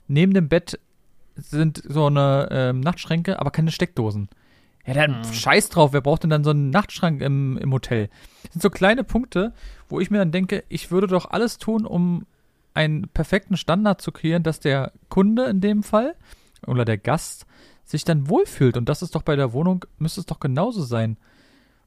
[0.07, 0.79] neben dem Bett
[1.35, 4.29] sind so eine ähm, Nachtschränke, aber keine Steckdosen.
[4.85, 5.33] Ja, dann mhm.
[5.33, 8.09] scheiß drauf, wer braucht denn dann so einen Nachtschrank im, im Hotel?
[8.43, 9.53] Das sind so kleine Punkte,
[9.89, 12.25] wo ich mir dann denke, ich würde doch alles tun, um
[12.73, 16.15] einen perfekten Standard zu kreieren, dass der Kunde in dem Fall
[16.65, 17.45] oder der Gast
[17.83, 18.77] sich dann wohlfühlt.
[18.77, 21.17] Und das ist doch bei der Wohnung, müsste es doch genauso sein.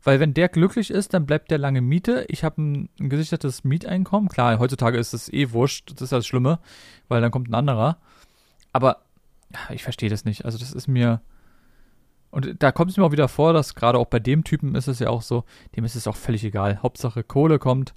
[0.03, 2.25] Weil wenn der glücklich ist, dann bleibt der lange Miete.
[2.29, 4.29] Ich habe ein, ein gesichertes Mieteinkommen.
[4.29, 5.93] Klar, heutzutage ist es eh wurscht.
[5.93, 6.59] Das ist das Schlimme,
[7.09, 7.99] weil dann kommt ein anderer.
[8.73, 9.03] Aber
[9.71, 10.45] ich verstehe das nicht.
[10.45, 11.21] Also das ist mir.
[12.31, 14.89] Und da kommt es mir auch wieder vor, dass gerade auch bei dem Typen ist
[14.89, 15.45] es ja auch so,
[15.77, 16.83] dem ist es auch völlig egal.
[16.83, 17.95] Hauptsache Kohle kommt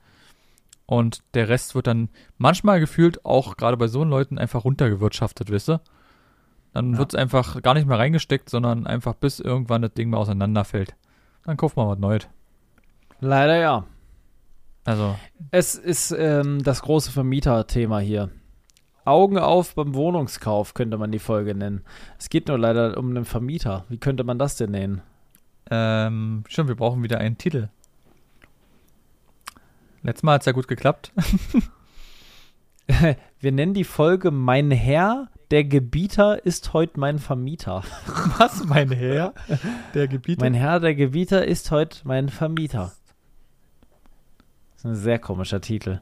[0.86, 5.70] und der Rest wird dann manchmal gefühlt auch gerade bei so Leuten einfach runtergewirtschaftet, wisst
[5.70, 5.82] ihr?
[6.74, 7.00] Dann ja.
[7.00, 10.96] wird es einfach gar nicht mehr reingesteckt, sondern einfach bis irgendwann das Ding mal auseinanderfällt.
[11.46, 12.28] Dann kauft man was Neues.
[13.20, 13.86] Leider ja.
[14.84, 15.16] Also.
[15.52, 18.30] Es ist ähm, das große Vermieter-Thema hier.
[19.04, 21.84] Augen auf beim Wohnungskauf könnte man die Folge nennen.
[22.18, 23.86] Es geht nur leider um einen Vermieter.
[23.90, 25.02] Wie könnte man das denn nennen?
[25.70, 27.70] Ähm, stimmt, wir brauchen wieder einen Titel.
[30.02, 31.12] Letztes Mal hat es ja gut geklappt.
[33.40, 37.84] wir nennen die Folge Mein Herr der Gebieter ist heute mein Vermieter.
[38.38, 39.34] Was, mein Herr?
[39.94, 40.44] Der Gebieter?
[40.44, 42.94] Mein Herr, der Gebieter ist heute mein Vermieter.
[44.84, 46.02] ein sehr komischer Titel.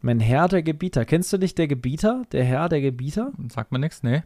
[0.00, 1.04] Mein Herr der Gebieter.
[1.04, 2.24] Kennst du nicht der Gebieter?
[2.32, 3.32] Der Herr der Gebieter?
[3.48, 4.22] Sagt mir nichts, nee.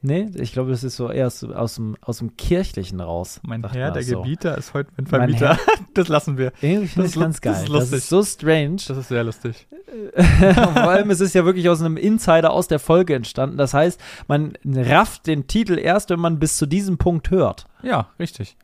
[0.00, 3.40] Nee, ich glaube, das ist so eher aus, aus, dem, aus dem Kirchlichen raus.
[3.42, 4.22] Mein Herr, der so.
[4.22, 5.58] Gebieter, ist heute mein Vermieter.
[5.94, 6.52] das lassen wir.
[6.60, 7.54] Irgendwie finde ich ganz geil.
[7.54, 7.90] Das ist, lustig.
[7.90, 8.76] das ist so strange.
[8.86, 9.66] Das ist sehr lustig.
[10.54, 13.56] Vor allem, es ist ja wirklich aus einem Insider aus der Folge entstanden.
[13.56, 17.66] Das heißt, man rafft den Titel erst, wenn man bis zu diesem Punkt hört.
[17.82, 18.56] Ja, richtig.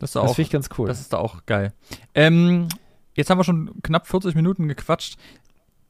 [0.00, 0.88] Das, das finde ich ganz cool.
[0.88, 1.72] Das ist da auch geil.
[2.16, 2.66] Ähm,
[3.14, 5.16] jetzt haben wir schon knapp 40 Minuten gequatscht.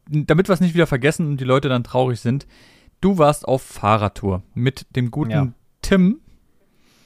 [0.06, 2.46] Damit wir es nicht wieder vergessen und die Leute dann traurig sind,
[3.02, 5.48] du warst auf Fahrradtour mit dem guten ja.
[5.82, 6.20] Tim.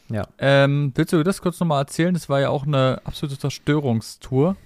[0.09, 0.29] Ja.
[0.39, 2.15] Ähm, willst du das kurz nochmal erzählen?
[2.15, 4.57] Das war ja auch eine absolute Zerstörungstour.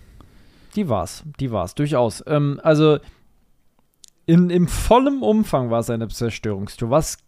[0.76, 2.22] Die war's, die war's, durchaus.
[2.26, 2.98] Ähm, also
[4.26, 6.90] in, im vollen Umfang war es eine Zerstörungstour.
[6.90, 7.18] Was,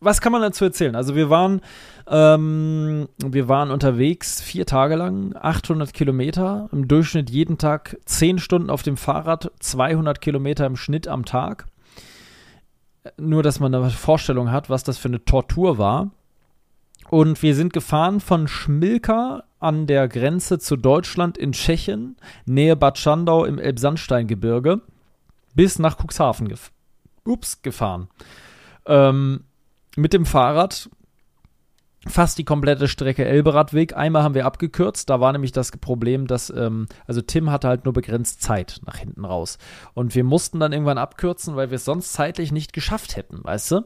[0.00, 0.96] was kann man dazu erzählen?
[0.96, 1.60] Also wir waren,
[2.08, 8.70] ähm, wir waren unterwegs vier Tage lang, 800 Kilometer, im Durchschnitt jeden Tag 10 Stunden
[8.70, 11.66] auf dem Fahrrad, 200 Kilometer im Schnitt am Tag
[13.16, 16.10] nur, dass man eine Vorstellung hat, was das für eine Tortur war.
[17.08, 22.98] Und wir sind gefahren von Schmilka an der Grenze zu Deutschland in Tschechien, Nähe Bad
[22.98, 24.80] Schandau im Elbsandsteingebirge,
[25.54, 26.70] bis nach Cuxhaven gef
[27.24, 28.08] Ups, gefahren.
[28.86, 29.44] Ähm,
[29.96, 30.88] mit dem Fahrrad
[32.06, 33.96] fast die komplette Strecke Elberadweg.
[33.96, 37.84] Einmal haben wir abgekürzt, da war nämlich das Problem, dass, ähm, also Tim hatte halt
[37.84, 39.58] nur begrenzt Zeit nach hinten raus.
[39.94, 43.72] Und wir mussten dann irgendwann abkürzen, weil wir es sonst zeitlich nicht geschafft hätten, weißt
[43.72, 43.84] du?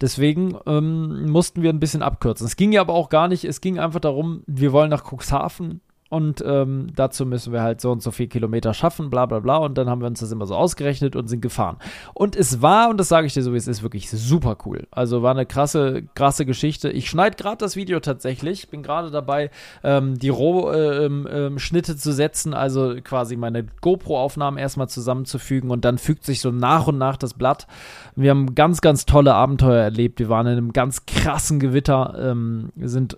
[0.00, 2.46] Deswegen ähm, mussten wir ein bisschen abkürzen.
[2.46, 5.82] Es ging ja aber auch gar nicht, es ging einfach darum, wir wollen nach Cuxhaven
[6.10, 9.58] und ähm, dazu müssen wir halt so und so viel Kilometer schaffen, bla bla bla.
[9.58, 11.76] Und dann haben wir uns das immer so ausgerechnet und sind gefahren.
[12.14, 14.88] Und es war, und das sage ich dir so, wie es ist, wirklich super cool.
[14.90, 16.90] Also war eine krasse, krasse Geschichte.
[16.90, 18.68] Ich schneide gerade das Video tatsächlich.
[18.70, 19.50] Bin gerade dabei,
[19.84, 26.24] ähm, die Rohschnitte ähm, zu setzen, also quasi meine GoPro-Aufnahmen erstmal zusammenzufügen und dann fügt
[26.24, 27.68] sich so nach und nach das Blatt.
[28.16, 30.18] Wir haben ganz, ganz tolle Abenteuer erlebt.
[30.18, 33.16] Wir waren in einem ganz krassen Gewitter, ähm, sind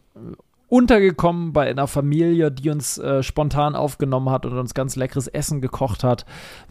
[0.73, 5.61] untergekommen bei einer Familie, die uns äh, spontan aufgenommen hat und uns ganz leckeres Essen
[5.61, 6.25] gekocht hat.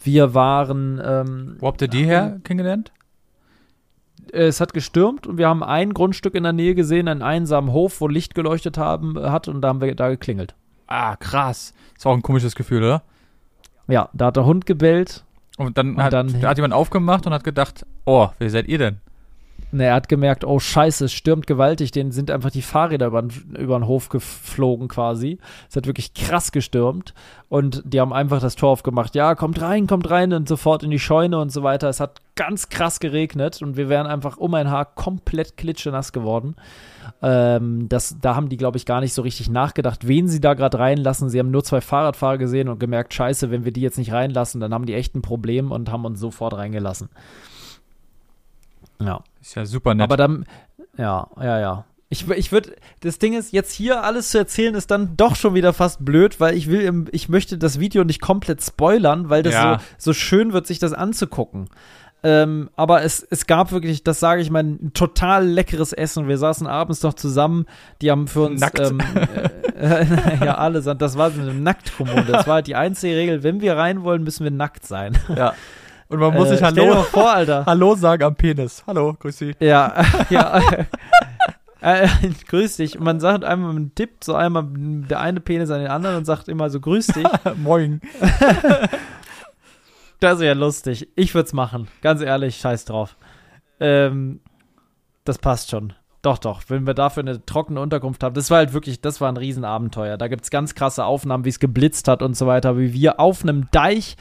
[0.04, 0.99] Wir waren.
[1.06, 2.91] Ähm, Wo habt ihr die her kennengelernt?
[4.32, 8.02] Es hat gestürmt und wir haben ein Grundstück in der Nähe gesehen, einen einsamen Hof,
[8.02, 10.56] wo Licht geleuchtet haben, äh, hat und da haben wir da geklingelt.
[10.88, 11.76] Ah, krass.
[11.95, 13.04] Ist auch ein komisches Gefühl, oder?
[13.88, 15.24] Ja, da hat der Hund gebellt.
[15.58, 18.80] Und dann, und hat, dann hat jemand aufgemacht und hat gedacht, oh, wer seid ihr
[18.80, 18.97] denn?
[19.74, 23.24] Ne, er hat gemerkt, oh scheiße, es stürmt gewaltig, denen sind einfach die Fahrräder über,
[23.57, 25.38] über den Hof geflogen quasi.
[25.69, 27.13] Es hat wirklich krass gestürmt
[27.47, 29.15] und die haben einfach das Tor aufgemacht.
[29.15, 31.88] Ja, kommt rein, kommt rein und sofort in die Scheune und so weiter.
[31.88, 36.55] Es hat ganz krass geregnet und wir wären einfach um ein Haar komplett klitschenass geworden.
[37.22, 40.53] Ähm, das, da haben die, glaube ich, gar nicht so richtig nachgedacht, wen sie da
[40.53, 41.30] gerade reinlassen.
[41.30, 44.59] Sie haben nur zwei Fahrradfahrer gesehen und gemerkt, scheiße, wenn wir die jetzt nicht reinlassen,
[44.59, 47.09] dann haben die echt ein Problem und haben uns sofort reingelassen.
[48.99, 49.24] Ja.
[49.42, 50.04] Ist ja super nett.
[50.04, 50.46] Aber dann,
[50.98, 51.86] ja, ja, ja.
[52.10, 55.54] Ich, ich würde, das Ding ist, jetzt hier alles zu erzählen, ist dann doch schon
[55.54, 59.54] wieder fast blöd, weil ich will, ich möchte das Video nicht komplett spoilern, weil das
[59.54, 59.80] ja.
[59.98, 61.70] so, so schön wird, sich das anzugucken.
[62.24, 66.28] Ähm, aber es, es gab wirklich, das sage ich mal, ein total leckeres Essen.
[66.28, 67.66] Wir saßen abends noch zusammen,
[68.02, 68.80] die haben für uns Nackt.
[68.80, 69.00] Ähm,
[69.76, 70.06] äh, äh,
[70.46, 72.32] ja alle, das war so eine Nacktkommode.
[72.32, 75.18] Das war halt die einzige Regel, wenn wir rein wollen, müssen wir nackt sein.
[75.36, 75.54] Ja.
[76.12, 77.64] Und man muss äh, sich Hallo, vor, Alter.
[77.66, 78.84] Hallo sagen am Penis.
[78.86, 79.55] Hallo, grüß dich.
[79.59, 80.62] Ja, ja.
[81.84, 82.07] Äh,
[82.47, 82.99] grüß dich.
[82.99, 86.26] Und man sagt einmal, man tippt so einmal der eine Penis an den anderen und
[86.26, 87.26] sagt immer so, grüß dich.
[87.55, 88.01] Moin.
[90.20, 91.07] das ist ja lustig.
[91.16, 91.88] Ich würde es machen.
[92.03, 93.18] Ganz ehrlich, scheiß drauf.
[93.80, 94.41] Ähm,
[95.26, 95.93] das passt schon.
[96.22, 98.36] Doch, doch, wenn wir dafür eine trockene Unterkunft haben.
[98.36, 100.17] Das war halt wirklich, das war ein Riesenabenteuer.
[100.17, 103.19] Da gibt es ganz krasse Aufnahmen, wie es geblitzt hat und so weiter, wie wir
[103.19, 104.17] auf einem Deich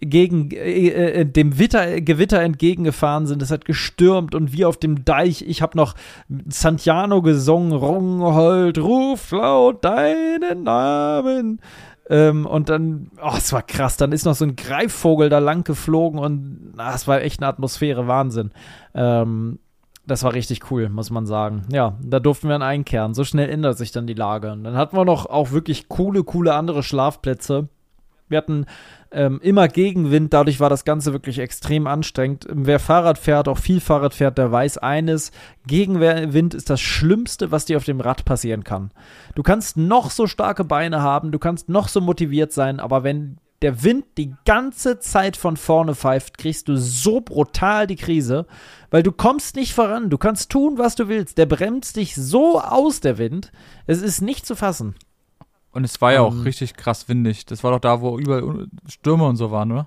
[0.00, 3.42] gegen äh, äh, dem Witter, Gewitter entgegengefahren sind.
[3.42, 5.42] Es hat gestürmt und wir auf dem Deich.
[5.42, 5.94] Ich habe noch
[6.48, 11.60] Santiano gesungen, Ronghold, ruf laut deinen Namen.
[12.08, 13.96] Ähm, und dann, oh, es war krass.
[13.96, 17.48] Dann ist noch so ein Greifvogel da lang geflogen und ah, es war echt eine
[17.48, 18.50] Atmosphäre, Wahnsinn.
[18.94, 19.60] Ähm,
[20.06, 21.64] das war richtig cool, muss man sagen.
[21.70, 23.14] Ja, da durften wir dann einkehren.
[23.14, 24.52] So schnell ändert sich dann die Lage.
[24.52, 27.68] Und dann hatten wir noch auch wirklich coole, coole andere Schlafplätze.
[28.28, 28.66] Wir hatten
[29.12, 32.46] ähm, immer Gegenwind, dadurch war das Ganze wirklich extrem anstrengend.
[32.50, 35.30] Wer Fahrrad fährt, auch viel Fahrrad fährt, der weiß eines:
[35.66, 38.90] Gegenwind ist das Schlimmste, was dir auf dem Rad passieren kann.
[39.36, 43.38] Du kannst noch so starke Beine haben, du kannst noch so motiviert sein, aber wenn
[43.62, 48.46] der Wind die ganze Zeit von vorne pfeift, kriegst du so brutal die Krise,
[48.90, 50.10] weil du kommst nicht voran.
[50.10, 51.38] Du kannst tun, was du willst.
[51.38, 53.52] Der bremst dich so aus, der Wind.
[53.86, 54.94] Es ist nicht zu fassen.
[55.72, 57.44] Und es war ja auch ähm, richtig krass windig.
[57.46, 59.86] Das war doch da, wo überall Stürme und so waren, oder?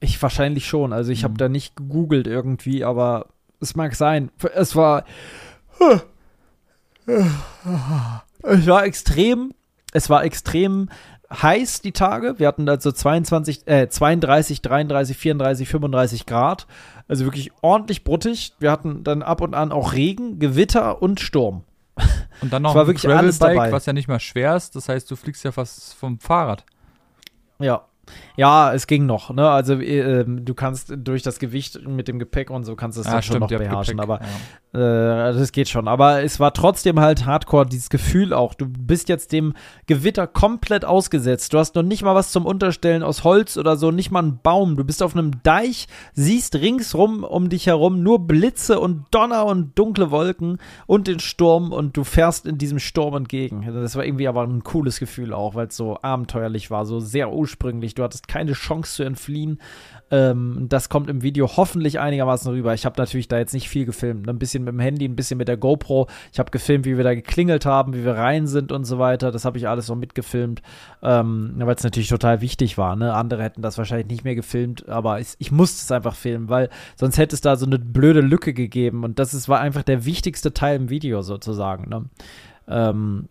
[0.00, 0.92] Ich wahrscheinlich schon.
[0.92, 1.24] Also ich mhm.
[1.24, 3.26] habe da nicht gegoogelt irgendwie, aber
[3.60, 4.30] es mag sein.
[4.54, 5.04] Es war.
[8.42, 9.54] Es war extrem.
[9.92, 10.90] Es war extrem
[11.30, 12.38] heiß die Tage.
[12.38, 16.66] Wir hatten also 22, äh, 32, 33, 34, 35 Grad.
[17.08, 18.54] Also wirklich ordentlich bruttig.
[18.58, 21.64] Wir hatten dann ab und an auch Regen, Gewitter und Sturm.
[22.42, 24.76] Und dann noch war ein wirklich Gravelbike, was ja nicht mal schwer ist.
[24.76, 26.64] Das heißt, du fliegst ja fast vom Fahrrad.
[27.58, 27.86] Ja,
[28.36, 29.48] ja, es ging noch, ne?
[29.48, 33.06] Also äh, du kannst durch das Gewicht mit dem Gepäck und so kannst du es
[33.06, 34.26] ja, schon noch beherrschen, aber ja.
[34.76, 35.88] Äh, das geht schon.
[35.88, 38.54] Aber es war trotzdem halt Hardcore, dieses Gefühl auch.
[38.54, 39.54] Du bist jetzt dem
[39.86, 41.52] Gewitter komplett ausgesetzt.
[41.52, 44.40] Du hast noch nicht mal was zum Unterstellen aus Holz oder so, nicht mal einen
[44.42, 44.76] Baum.
[44.76, 49.78] Du bist auf einem Deich, siehst ringsrum um dich herum nur Blitze und Donner und
[49.78, 53.66] dunkle Wolken und den Sturm und du fährst in diesem Sturm entgegen.
[53.72, 57.32] Das war irgendwie aber ein cooles Gefühl auch, weil es so abenteuerlich war, so sehr
[57.32, 59.58] ursprünglich du hattest keine Chance zu entfliehen.
[60.10, 62.74] Ähm, das kommt im Video hoffentlich einigermaßen rüber.
[62.74, 64.28] Ich habe natürlich da jetzt nicht viel gefilmt.
[64.28, 66.06] Ein bisschen mit dem Handy, ein bisschen mit der GoPro.
[66.32, 69.32] Ich habe gefilmt, wie wir da geklingelt haben, wie wir rein sind und so weiter.
[69.32, 70.62] Das habe ich alles noch mitgefilmt,
[71.02, 72.94] ähm, weil es natürlich total wichtig war.
[72.96, 73.14] Ne?
[73.14, 76.68] Andere hätten das wahrscheinlich nicht mehr gefilmt, aber ich, ich musste es einfach filmen, weil
[76.96, 79.04] sonst hätte es da so eine blöde Lücke gegeben.
[79.04, 81.88] Und das ist, war einfach der wichtigste Teil im Video sozusagen.
[81.88, 82.04] Ne?
[82.68, 83.28] Ähm,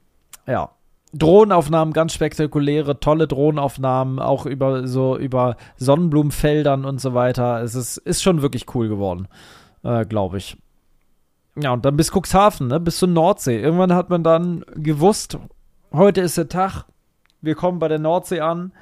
[0.48, 0.72] ja,
[1.18, 7.62] Drohnenaufnahmen, ganz spektakuläre, tolle Drohnenaufnahmen, auch über so über Sonnenblumenfeldern und so weiter.
[7.62, 9.28] Es ist, ist schon wirklich cool geworden,
[9.84, 10.58] äh, glaube ich.
[11.58, 13.62] Ja, und dann bis Cuxhaven, ne, bis zur Nordsee.
[13.62, 15.38] Irgendwann hat man dann gewusst,
[15.94, 16.86] heute ist der Tag,
[17.42, 18.74] wir kommen bei der Nordsee an.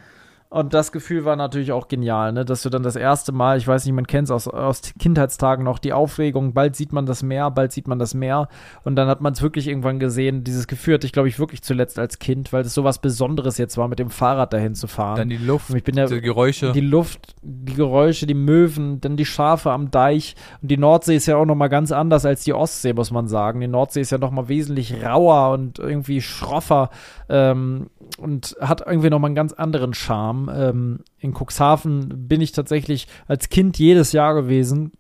[0.53, 2.45] Und das Gefühl war natürlich auch genial, ne?
[2.45, 5.65] dass du dann das erste Mal, ich weiß nicht, man kennt es aus, aus Kindheitstagen
[5.65, 8.49] noch, die Aufregung, bald sieht man das Meer, bald sieht man das Meer.
[8.83, 10.43] Und dann hat man es wirklich irgendwann gesehen.
[10.43, 13.57] Dieses Gefühl hatte ich, glaube ich, wirklich zuletzt als Kind, weil es so was Besonderes
[13.57, 15.15] jetzt war, mit dem Fahrrad dahin zu fahren.
[15.15, 16.71] Dann die Luft, und ich bin ja, die Geräusche.
[16.71, 20.35] Die Luft, die Geräusche, die Möwen, dann die Schafe am Deich.
[20.61, 23.59] Und die Nordsee ist ja auch nochmal ganz anders als die Ostsee, muss man sagen.
[23.59, 26.91] Die Nordsee ist ja nochmal wesentlich rauer und irgendwie schroffer.
[27.33, 27.87] Ähm,
[28.19, 30.51] und hat irgendwie nochmal einen ganz anderen Charme.
[30.55, 34.91] Ähm, in Cuxhaven bin ich tatsächlich als Kind jedes Jahr gewesen.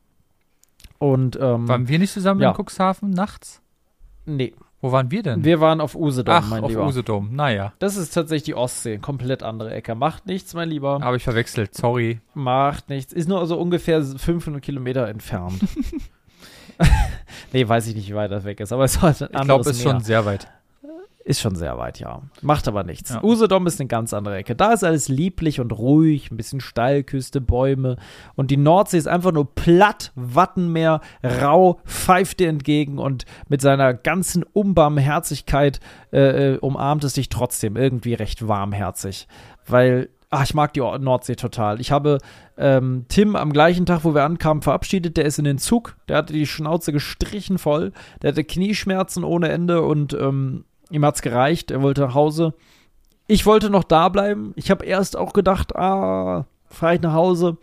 [0.97, 2.49] Und, ähm, waren wir nicht zusammen ja.
[2.49, 3.61] in Cuxhaven nachts?
[4.25, 4.53] Nee.
[4.81, 5.45] Wo waren wir denn?
[5.45, 6.85] Wir waren auf Usedom, Ach, mein auf Lieber.
[6.85, 7.71] Usedom, naja.
[7.79, 9.95] Das ist tatsächlich die Ostsee, komplett andere Ecke.
[9.95, 10.99] Macht nichts, mein Lieber.
[11.01, 12.19] Habe ich verwechselt, sorry.
[12.33, 13.13] Macht nichts.
[13.13, 15.61] Ist nur so ungefähr 500 Kilometer entfernt.
[17.53, 19.61] nee, weiß ich nicht, wie weit das weg ist, aber es war ein Ich glaube,
[19.61, 20.47] es ist schon sehr weit.
[21.25, 22.21] Ist schon sehr weit, ja.
[22.41, 23.11] Macht aber nichts.
[23.11, 23.23] Ja.
[23.23, 24.55] Usedom ist eine ganz andere Ecke.
[24.55, 27.95] Da ist alles lieblich und ruhig, ein bisschen Steilküste, Bäume.
[28.35, 33.93] Und die Nordsee ist einfach nur platt, Wattenmeer, rau, pfeift dir entgegen und mit seiner
[33.93, 35.79] ganzen Unbarmherzigkeit
[36.11, 39.27] äh, äh, umarmt es dich trotzdem irgendwie recht warmherzig.
[39.65, 41.79] Weil Ach, ich mag die Nordsee total.
[41.79, 42.17] Ich habe
[42.57, 45.15] ähm, Tim am gleichen Tag, wo wir ankamen, verabschiedet.
[45.15, 45.95] Der ist in den Zug.
[46.07, 47.91] Der hatte die Schnauze gestrichen voll.
[48.19, 52.53] Der hatte Knieschmerzen ohne Ende und ähm, Ihm hat's gereicht, er wollte nach Hause.
[53.27, 54.53] Ich wollte noch da bleiben.
[54.55, 57.57] Ich habe erst auch gedacht, ah, fahre ich nach Hause.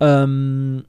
[0.00, 0.84] Ähm,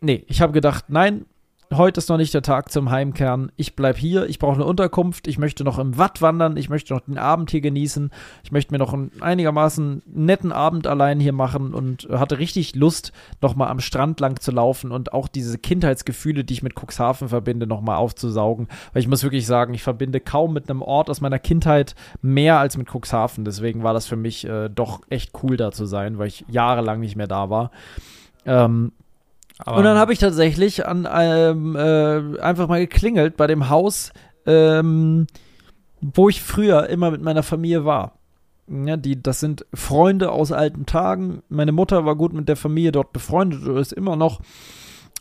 [0.00, 1.26] nee, ich habe gedacht, nein,
[1.72, 3.50] heute ist noch nicht der Tag zum Heimkehren.
[3.56, 6.94] Ich bleibe hier, ich brauche eine Unterkunft, ich möchte noch im Watt wandern, ich möchte
[6.94, 8.10] noch den Abend hier genießen,
[8.44, 13.12] ich möchte mir noch einen einigermaßen netten Abend allein hier machen und hatte richtig Lust,
[13.40, 17.66] nochmal am Strand lang zu laufen und auch diese Kindheitsgefühle, die ich mit Cuxhaven verbinde,
[17.66, 18.68] nochmal aufzusaugen.
[18.92, 22.58] Weil ich muss wirklich sagen, ich verbinde kaum mit einem Ort aus meiner Kindheit mehr
[22.58, 23.44] als mit Cuxhaven.
[23.44, 27.00] Deswegen war das für mich äh, doch echt cool da zu sein, weil ich jahrelang
[27.00, 27.70] nicht mehr da war.
[28.44, 28.92] Ähm,
[29.58, 34.12] aber und dann habe ich tatsächlich an ähm, äh, einfach mal geklingelt bei dem Haus,
[34.44, 35.26] ähm,
[36.00, 38.18] wo ich früher immer mit meiner Familie war.
[38.68, 41.42] Ja, die, das sind Freunde aus alten Tagen.
[41.48, 44.40] Meine Mutter war gut mit der Familie dort befreundet oder ist immer noch.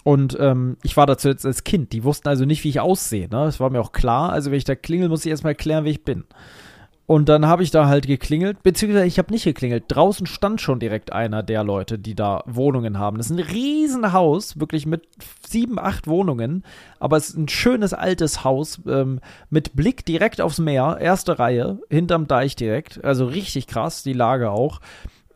[0.03, 1.93] Und ähm, ich war dazu jetzt als Kind.
[1.93, 3.23] Die wussten also nicht, wie ich aussehe.
[3.23, 3.45] Ne?
[3.45, 4.31] Das war mir auch klar.
[4.31, 6.25] Also, wenn ich da klingel, muss ich erstmal erklären, wie ich bin.
[7.08, 9.86] Und dann habe ich da halt geklingelt, beziehungsweise ich habe nicht geklingelt.
[9.89, 13.18] Draußen stand schon direkt einer der Leute, die da Wohnungen haben.
[13.18, 15.08] Das ist ein Riesenhaus, wirklich mit
[15.47, 16.64] sieben, acht Wohnungen.
[16.99, 19.20] Aber es ist ein schönes altes Haus ähm,
[19.51, 23.03] mit Blick direkt aufs Meer, erste Reihe, hinterm Deich direkt.
[23.03, 24.80] Also richtig krass, die Lage auch.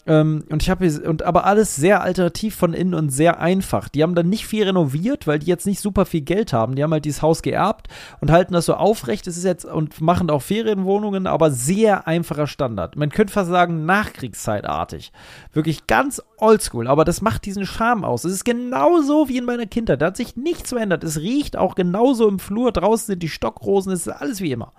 [0.09, 3.89] Ähm, und ich habe und aber alles sehr alternativ von innen und sehr einfach.
[3.89, 6.73] Die haben dann nicht viel renoviert, weil die jetzt nicht super viel Geld haben.
[6.73, 7.89] Die haben halt dieses Haus geerbt
[8.19, 9.27] und halten das so aufrecht.
[9.27, 12.95] Es ist jetzt und machen auch Ferienwohnungen, aber sehr einfacher Standard.
[12.95, 15.11] Man könnte fast sagen Nachkriegszeitartig.
[15.53, 18.23] Wirklich ganz oldschool, aber das macht diesen Charme aus.
[18.23, 20.01] Es ist genauso wie in meiner Kindheit.
[20.01, 21.03] Da hat sich nichts verändert.
[21.03, 22.71] Es riecht auch genauso im Flur.
[22.71, 23.93] Draußen sind die Stockrosen.
[23.93, 24.73] Es ist alles wie immer.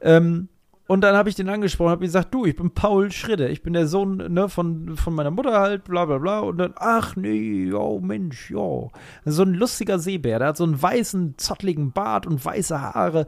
[0.00, 0.48] Ähm,
[0.88, 3.72] Und dann habe ich den angesprochen, habe gesagt, du, ich bin Paul Schritte, ich bin
[3.72, 6.40] der Sohn ne, von, von meiner Mutter halt, bla bla bla.
[6.40, 8.88] Und dann, ach nee, oh Mensch, ja.
[9.24, 13.26] So ein lustiger Seebär, der hat so einen weißen, zottligen Bart und weiße Haare.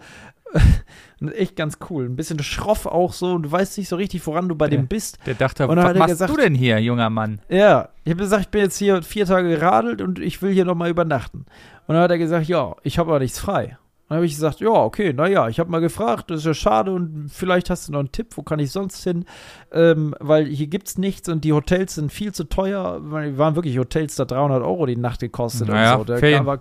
[1.32, 2.06] Echt ganz cool.
[2.06, 4.78] Ein bisschen schroff auch so und du weißt nicht so richtig, woran du bei der,
[4.78, 5.18] dem bist.
[5.26, 7.40] Der dachte, und was machst gesagt, du denn hier, junger Mann?
[7.48, 10.64] Ja, ich habe gesagt, ich bin jetzt hier vier Tage geradelt und ich will hier
[10.64, 11.46] nochmal übernachten.
[11.86, 13.78] Und dann hat er gesagt, ja, ich habe aber nichts frei.
[14.08, 16.92] Dann habe ich gesagt, ja, okay, naja, ich habe mal gefragt, das ist ja schade
[16.92, 19.24] und vielleicht hast du noch einen Tipp, wo kann ich sonst hin?
[19.72, 23.00] Ähm, weil hier gibt es nichts und die Hotels sind viel zu teuer.
[23.00, 26.14] Die waren wirklich Hotels, da 300 Euro die Nacht gekostet naja, und so.
[26.16, 26.60] Der war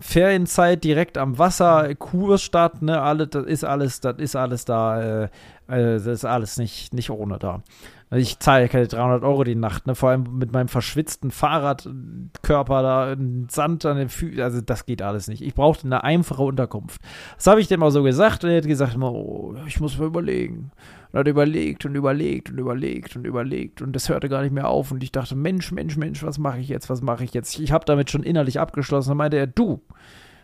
[0.00, 5.24] Ferienzeit direkt am Wasser, Kurstadt, ne, alle, das ist alles, das ist alles da, äh,
[5.66, 7.62] äh, das ist alles nicht, nicht ohne da.
[8.10, 9.94] Also ich zahle keine 300 Euro die Nacht, ne?
[9.94, 13.16] vor allem mit meinem verschwitzten Fahrradkörper da,
[13.50, 15.42] Sand an den Füßen, also das geht alles nicht.
[15.42, 17.02] Ich brauchte eine einfache Unterkunft.
[17.36, 20.06] Das habe ich dem mal so gesagt und er hat gesagt, oh, ich muss mir
[20.06, 20.70] überlegen.
[21.12, 24.68] Und hat überlegt und überlegt und überlegt und überlegt und das hörte gar nicht mehr
[24.68, 27.58] auf und ich dachte, Mensch, Mensch, Mensch, was mache ich jetzt, was mache ich jetzt?
[27.58, 29.10] Ich habe damit schon innerlich abgeschlossen.
[29.10, 29.82] Dann meinte er, du,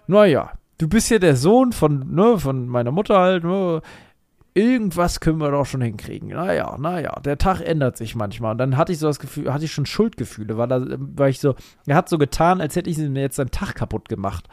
[0.06, 3.80] naja, du bist ja der Sohn von, ne, von meiner Mutter halt, ne,
[4.54, 6.28] irgendwas können wir doch schon hinkriegen.
[6.28, 8.52] Naja, naja, der Tag ändert sich manchmal.
[8.52, 11.40] Und dann hatte ich so das Gefühl, hatte ich schon Schuldgefühle, weil, da, weil ich
[11.40, 14.46] so, er hat so getan, als hätte ich mir jetzt seinen Tag kaputt gemacht.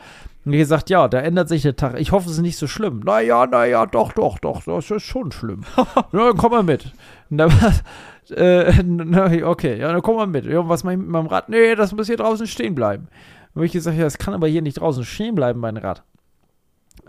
[0.44, 2.00] Und ich gesagt, ja, da ändert sich der Tag.
[2.00, 3.02] Ich hoffe, es ist nicht so schlimm.
[3.06, 5.62] Naja, naja, doch, doch, doch, das ist schon schlimm.
[5.76, 6.92] Na, dann komm mal mit.
[7.30, 7.52] Und dann,
[8.36, 10.46] äh, na, okay, ja, dann komm mal mit.
[10.46, 11.48] Ja, was mache ich mit meinem Rad?
[11.48, 13.08] Nee, das muss hier draußen stehen bleiben.
[13.54, 16.04] Und ich gesagt, ja, das kann aber hier nicht draußen stehen bleiben, mein Rad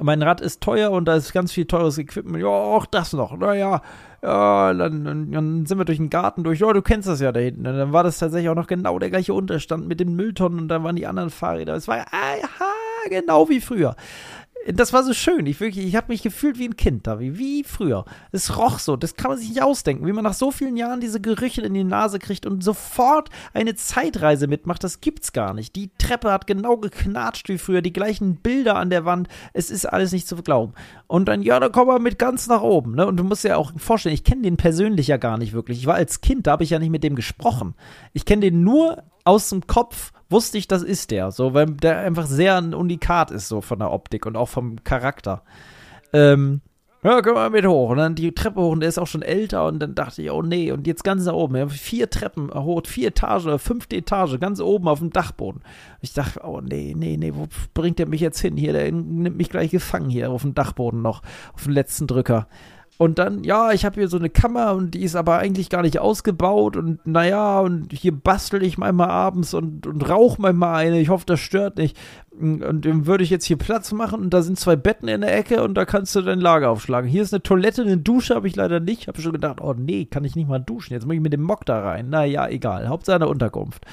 [0.01, 2.43] mein Rad ist teuer und da ist ganz viel teures Equipment.
[2.43, 3.36] Ja, auch das noch.
[3.36, 3.82] Naja,
[4.22, 6.61] ja, dann, dann, sind wir durch den Garten durch.
[6.61, 7.66] Ja, du kennst das ja da hinten.
[7.66, 10.68] Und dann war das tatsächlich auch noch genau der gleiche Unterstand mit den Mülltonnen und
[10.68, 11.74] dann waren die anderen Fahrräder.
[11.74, 12.72] Es war aha,
[13.09, 13.97] genau wie früher
[14.66, 15.46] das war so schön.
[15.46, 18.04] Ich wirklich, ich habe mich gefühlt wie ein Kind da, wie, wie früher.
[18.30, 21.00] Es roch so, das kann man sich nicht ausdenken, wie man nach so vielen Jahren
[21.00, 25.74] diese Gerüche in die Nase kriegt und sofort eine Zeitreise mitmacht, das gibt's gar nicht.
[25.76, 29.86] Die Treppe hat genau geknatscht wie früher, die gleichen Bilder an der Wand, es ist
[29.86, 30.74] alles nicht zu glauben.
[31.06, 33.06] Und dann, ja, dann komm mal mit ganz nach oben, ne?
[33.06, 35.78] Und du musst dir auch vorstellen, ich kenne den persönlich ja gar nicht wirklich.
[35.78, 37.74] Ich war als Kind, da habe ich ja nicht mit dem gesprochen.
[38.12, 41.31] Ich kenne den nur aus dem Kopf wusste ich, das ist der.
[41.31, 44.83] So, weil der einfach sehr ein Unikat ist, so von der Optik und auch vom
[44.85, 45.43] Charakter.
[46.12, 46.61] Ähm,
[47.05, 47.91] ja, können wir mit hoch.
[47.91, 50.31] Und dann die Treppe hoch und der ist auch schon älter und dann dachte ich,
[50.31, 51.55] oh nee, und jetzt ganz nach oben.
[51.55, 55.62] Wir haben vier Treppen hoch, vier Etagen oder fünfte Etage, ganz oben auf dem Dachboden.
[56.01, 58.57] Ich dachte, oh nee, nee, nee, wo bringt der mich jetzt hin?
[58.57, 61.23] Hier, der nimmt mich gleich gefangen hier auf dem Dachboden noch,
[61.55, 62.47] auf dem letzten Drücker.
[63.03, 65.82] Und dann, ja, ich habe hier so eine Kammer und die ist aber eigentlich gar
[65.82, 71.00] nicht ausgebaut und naja, und hier bastel ich manchmal abends und, und rauche manchmal eine.
[71.00, 71.98] Ich hoffe, das stört nicht.
[72.30, 75.36] Und dann würde ich jetzt hier Platz machen und da sind zwei Betten in der
[75.36, 77.11] Ecke und da kannst du dein Lager aufschlagen.
[77.11, 79.09] Hier ist eine Toilette, eine Dusche habe ich leider nicht.
[79.09, 80.92] Habe schon gedacht, oh nee, kann ich nicht mal duschen.
[80.92, 82.09] Jetzt muss ich mit dem Mock da rein.
[82.09, 82.88] Naja, egal.
[82.88, 83.84] Hauptsache eine Unterkunft.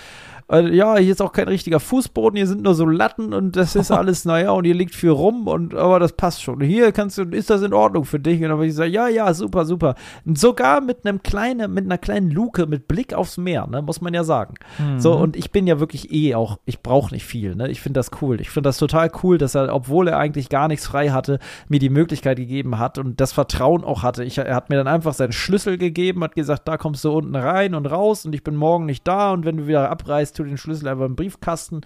[0.51, 3.75] Äh, ja, hier ist auch kein richtiger Fußboden, hier sind nur so Latten und das
[3.75, 6.61] ist alles, naja, und hier liegt viel rum und aber das passt schon.
[6.61, 8.37] Hier kannst du, ist das in Ordnung für dich?
[8.37, 9.95] Und dann habe ich gesagt, ja, ja, super, super.
[10.25, 14.01] Und sogar mit einem kleinen, mit einer kleinen Luke mit Blick aufs Meer, ne, muss
[14.01, 14.55] man ja sagen.
[14.79, 14.99] Mhm.
[14.99, 17.69] So, und ich bin ja wirklich eh auch, ich brauche nicht viel, ne?
[17.69, 18.41] Ich finde das cool.
[18.41, 21.79] Ich finde das total cool, dass er, obwohl er eigentlich gar nichts frei hatte, mir
[21.79, 24.23] die Möglichkeit gegeben hat und das Vertrauen auch hatte.
[24.23, 27.35] Ich, er hat mir dann einfach seinen Schlüssel gegeben, hat gesagt, da kommst du unten
[27.35, 30.45] rein und raus und ich bin morgen nicht da und wenn du wieder abreist, tu
[30.45, 31.81] den Schlüssel einfach im Briefkasten.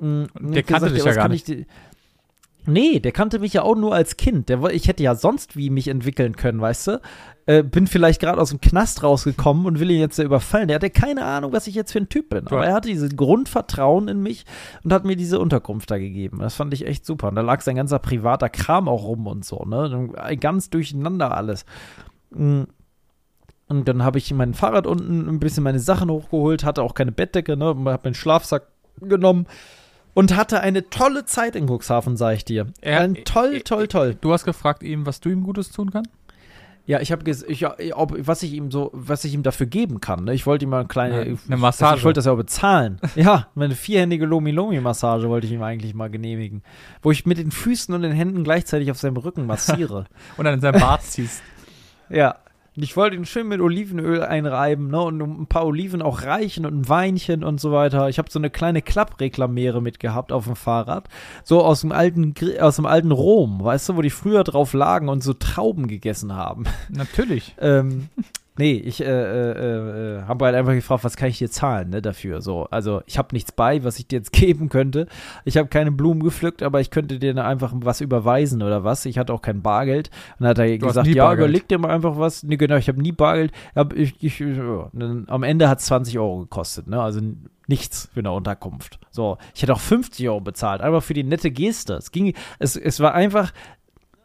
[0.00, 1.48] Mm, der kannte gesagt, dich ja gar nicht.
[1.48, 1.66] Ich,
[2.68, 4.50] Nee, der kannte mich ja auch nur als Kind.
[4.50, 7.00] Der, ich hätte ja sonst wie mich entwickeln können, weißt du?
[7.46, 10.68] Äh, bin vielleicht gerade aus dem Knast rausgekommen und will ihn jetzt überfallen.
[10.68, 12.46] Der hatte keine Ahnung, was ich jetzt für ein Typ bin.
[12.46, 14.44] Aber er hatte dieses Grundvertrauen in mich
[14.84, 16.40] und hat mir diese Unterkunft da gegeben.
[16.40, 17.28] Das fand ich echt super.
[17.28, 20.10] Und da lag sein ganzer privater Kram auch rum und so, ne?
[20.38, 21.64] Ganz durcheinander alles.
[22.30, 22.64] Mm.
[23.68, 27.12] Und dann habe ich mein Fahrrad unten ein bisschen meine Sachen hochgeholt, hatte auch keine
[27.12, 27.66] Bettdecke, ne?
[27.66, 28.68] Hab meinen Schlafsack
[29.00, 29.46] genommen
[30.14, 32.66] und hatte eine tolle Zeit in Cuxhaven, sag ich dir.
[32.80, 34.16] Er, Ein toll, toll, toll.
[34.20, 36.10] Du hast gefragt ihm, was du ihm Gutes tun kannst?
[36.86, 40.24] Ja, ich habe ich, ob, was ich ihm so, was ich ihm dafür geben kann.
[40.24, 40.32] Ne?
[40.32, 41.98] Ich wollte ihm mal eine kleine, ja, eine Massage.
[41.98, 42.98] Ich wollte das ja auch bezahlen.
[43.14, 46.62] ja, eine vierhändige Lomi-Lomi-Massage wollte ich ihm eigentlich mal genehmigen,
[47.02, 50.06] wo ich mit den Füßen und den Händen gleichzeitig auf seinem Rücken massiere
[50.38, 51.42] und dann in seinem Bart ziehst.
[52.08, 52.36] ja,
[52.82, 55.00] ich wollte ihn schön mit Olivenöl einreiben, ne?
[55.00, 58.08] Und ein paar Oliven auch reichen und ein Weinchen und so weiter.
[58.08, 61.08] Ich habe so eine kleine Klappreklamere mitgehabt auf dem Fahrrad.
[61.44, 65.08] So aus dem alten, aus dem alten Rom, weißt du, wo die früher drauf lagen
[65.08, 66.64] und so Trauben gegessen haben.
[66.88, 67.54] Natürlich.
[67.60, 68.08] ähm,
[68.58, 72.02] Nee, ich äh, äh, äh, habe halt einfach gefragt, was kann ich dir zahlen ne,
[72.02, 72.40] dafür?
[72.40, 75.06] So, also ich habe nichts bei, was ich dir jetzt geben könnte.
[75.44, 79.06] Ich habe keine Blumen gepflückt, aber ich könnte dir einfach was überweisen oder was.
[79.06, 80.10] Ich hatte auch kein Bargeld.
[80.38, 81.48] Und dann hat er du gesagt, ja, Bargeld.
[81.48, 82.42] überleg dir mal einfach was.
[82.42, 83.52] Nee, genau, ich habe nie Bargeld.
[83.76, 84.90] Hab ich, ich, ja.
[85.28, 87.00] am Ende hat es 20 Euro gekostet, ne?
[87.00, 87.20] Also
[87.68, 88.98] nichts für eine Unterkunft.
[89.10, 91.94] So, ich hätte auch 50 Euro bezahlt, einfach für die nette Geste.
[91.94, 93.52] Es ging, es, es war einfach,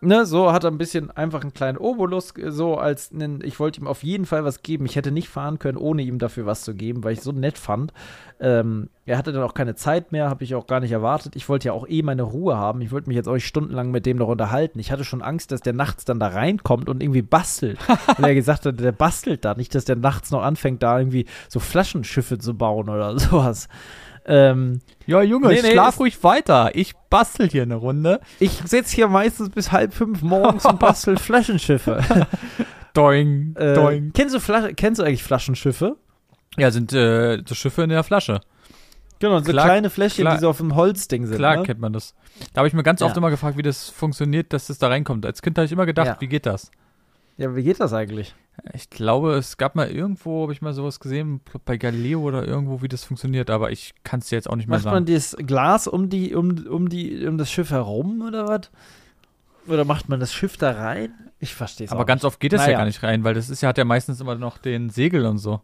[0.03, 3.81] ne, so hat er ein bisschen einfach einen kleinen Obolus, so als einen, ich wollte
[3.81, 4.85] ihm auf jeden Fall was geben.
[4.85, 7.57] Ich hätte nicht fahren können, ohne ihm dafür was zu geben, weil ich so nett
[7.57, 7.93] fand.
[8.39, 11.35] Ähm, er hatte dann auch keine Zeit mehr, habe ich auch gar nicht erwartet.
[11.35, 12.81] Ich wollte ja auch eh meine Ruhe haben.
[12.81, 14.79] Ich wollte mich jetzt auch nicht stundenlang mit dem noch unterhalten.
[14.79, 17.79] Ich hatte schon Angst, dass der nachts dann da reinkommt und irgendwie bastelt.
[18.17, 19.55] Weil er gesagt hat, der bastelt da.
[19.55, 23.67] Nicht, dass der nachts noch anfängt, da irgendwie so Flaschenschiffe zu bauen oder sowas.
[24.26, 26.71] Ähm, ja, Junge, nee, nee, schlaf ruhig weiter.
[26.76, 28.21] Ich bastel hier eine Runde.
[28.39, 32.01] Ich sitze hier meistens bis halb fünf morgens und bastel Flaschenschiffe.
[32.93, 34.11] doing, äh, doing.
[34.13, 35.97] Kennst du, kennst du eigentlich Flaschenschiffe?
[36.57, 38.41] Ja, sind äh, so Schiffe in der Flasche.
[39.19, 41.38] Genau, so klar, kleine Fläschchen, klar, die so auf dem Holzding sind.
[41.38, 41.63] Klar ne?
[41.63, 42.13] kennt man das.
[42.53, 43.07] Da habe ich mir ganz ja.
[43.07, 45.26] oft immer gefragt, wie das funktioniert, dass das da reinkommt.
[45.26, 46.17] Als Kind habe ich immer gedacht, ja.
[46.19, 46.71] wie geht das?
[47.38, 48.36] Ja, wie geht das eigentlich?
[48.73, 52.81] Ich glaube, es gab mal irgendwo, habe ich mal sowas gesehen, bei Galileo oder irgendwo,
[52.81, 54.95] wie das funktioniert, aber ich kann es dir jetzt auch nicht mehr macht sagen.
[54.95, 58.69] Macht man das Glas um die, um, um die, um das Schiff herum oder was?
[59.67, 61.13] Oder macht man das Schiff da rein?
[61.39, 62.73] Ich verstehe es Aber ganz oft geht es naja.
[62.73, 65.25] ja gar nicht rein, weil das ist ja, hat ja meistens immer noch den Segel
[65.25, 65.61] und so.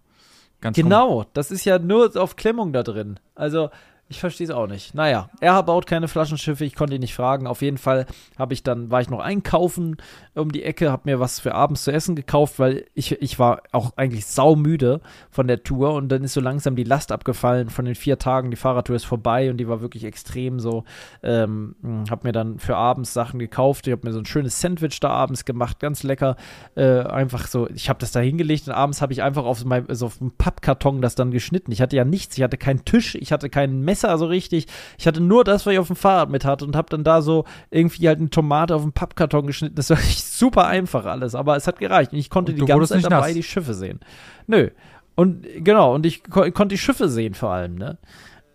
[0.62, 3.20] Ganz genau, das ist ja nur auf Klemmung da drin.
[3.36, 3.70] Also,
[4.10, 4.96] ich verstehe es auch nicht.
[4.96, 7.48] Naja, er baut keine Flaschenschiffe, ich konnte ihn nicht fragen.
[7.48, 8.08] Auf jeden Fall
[8.38, 9.98] habe ich dann, war ich noch einkaufen
[10.40, 13.62] um die Ecke, habe mir was für abends zu essen gekauft, weil ich, ich war
[13.72, 17.86] auch eigentlich saumüde von der Tour und dann ist so langsam die Last abgefallen von
[17.86, 18.52] den vier Tagen.
[18.52, 20.84] Die Fahrradtour ist vorbei und die war wirklich extrem so.
[21.22, 21.76] Ähm,
[22.10, 23.88] habe mir dann für abends Sachen gekauft.
[23.88, 26.36] Ich habe mir so ein schönes Sandwich da abends gemacht, ganz lecker.
[26.76, 29.88] Äh, einfach so, ich habe das da hingelegt und abends habe ich einfach auf, mein,
[29.90, 31.72] also auf einem Pappkarton das dann geschnitten.
[31.72, 34.68] Ich hatte ja nichts, ich hatte keinen Tisch, ich hatte keinen Messer Messer so richtig.
[34.98, 37.22] Ich hatte nur das, was ich auf dem Fahrrad mit hatte und habe dann da
[37.22, 39.76] so irgendwie halt eine Tomate auf dem Pappkarton geschnitten.
[39.76, 42.14] Das war super einfach alles, aber es hat gereicht.
[42.14, 43.34] Und ich konnte und die ganze Zeit dabei nass.
[43.34, 44.00] die Schiffe sehen.
[44.48, 44.70] Nö.
[45.16, 47.98] Und genau, und ich, ko konnte die Schiffe sehen vor allem, ne?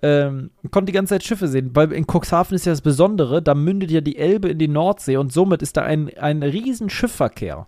[0.00, 1.70] Ähm, konnte die ganze Zeit Schiffe sehen.
[1.74, 5.16] Weil in Cuxhaven ist ja das Besondere, da mündet ja die Elbe in die Nordsee
[5.16, 7.66] und somit ist da ein, ein riesen Schiffverkehr.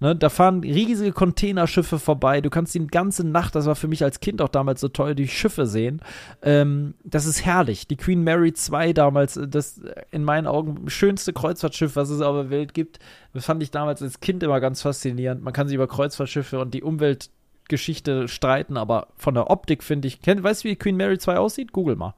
[0.00, 2.40] Ne, da fahren riesige Containerschiffe vorbei.
[2.40, 5.16] Du kannst die ganze Nacht, das war für mich als Kind auch damals so toll,
[5.16, 6.00] die Schiffe sehen.
[6.40, 7.88] Ähm, das ist herrlich.
[7.88, 9.80] Die Queen Mary 2 damals, äh, das
[10.12, 13.00] in meinen Augen schönste Kreuzfahrtschiff, was es auf der Welt gibt.
[13.34, 15.42] Das fand ich damals als Kind immer ganz faszinierend.
[15.42, 20.22] Man kann sich über Kreuzfahrtschiffe und die Umweltgeschichte streiten, aber von der Optik finde ich.
[20.22, 21.72] Kennt, weißt du, wie Queen Mary 2 aussieht?
[21.72, 22.14] Google mal.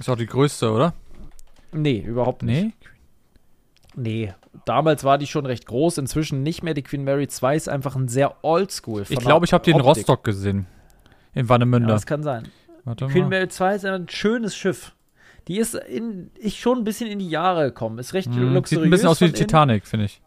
[0.00, 0.94] Ist auch die größte, oder?
[1.70, 2.64] Nee, überhaupt nicht.
[2.64, 2.72] Nee?
[3.96, 4.34] Nee,
[4.64, 6.74] damals war die schon recht groß, inzwischen nicht mehr.
[6.74, 9.04] Die Queen Mary 2 ist einfach ein sehr oldschool.
[9.08, 10.66] Ich glaube, ich habe die in Rostock gesehen.
[11.34, 11.88] In Warnemünde.
[11.88, 12.48] Ja, das kann sein.
[12.84, 14.92] Warte Queen Mary 2 ist ein schönes Schiff.
[15.48, 17.98] Die ist in, ich schon ein bisschen in die Jahre gekommen.
[17.98, 18.68] Ist recht mm, luxuriös.
[18.68, 20.22] Sieht ein bisschen aus wie die Titanic, finde ich.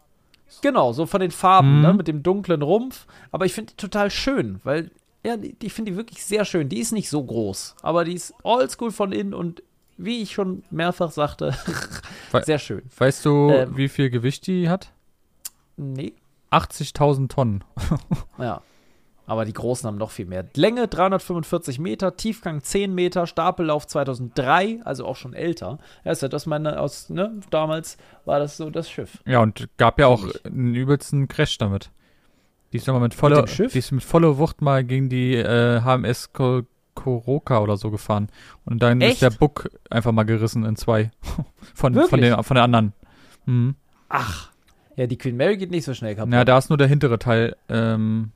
[0.62, 1.82] Genau, so von den Farben, mm.
[1.82, 3.06] ne, mit dem dunklen Rumpf.
[3.32, 4.90] Aber ich finde die total schön, weil,
[5.24, 6.68] ja, die, ich finde die wirklich sehr schön.
[6.68, 9.62] Die ist nicht so groß, aber die ist oldschool von innen und
[9.98, 11.54] wie ich schon mehrfach sagte,
[12.44, 12.82] sehr schön.
[12.96, 14.92] Weißt du, ähm, wie viel Gewicht die hat?
[15.76, 16.14] Nee.
[16.50, 17.64] 80.000 Tonnen.
[18.38, 18.62] ja.
[19.26, 20.46] Aber die großen haben noch viel mehr.
[20.54, 25.78] Länge 345 Meter, Tiefgang 10 Meter, Stapellauf 2003, also auch schon älter.
[26.02, 29.22] Ja, ist ja das meine, aus, ne, damals war das so das Schiff.
[29.26, 31.90] Ja, und gab ja auch einen übelsten Crash damit.
[32.72, 36.32] Die ist nochmal mit voller, die ist mit voller Wucht mal gegen die äh, HMS
[36.98, 38.28] Koroka oder so gefahren.
[38.64, 39.14] Und dann Echt?
[39.14, 41.12] ist der Buck einfach mal gerissen in zwei.
[41.74, 42.92] von, von, den, von der anderen.
[43.46, 43.76] Mhm.
[44.08, 44.50] Ach.
[44.96, 46.32] Ja, die Queen Mary geht nicht so schnell kaputt.
[46.32, 48.32] Ja, da ist nur der hintere Teil ähm,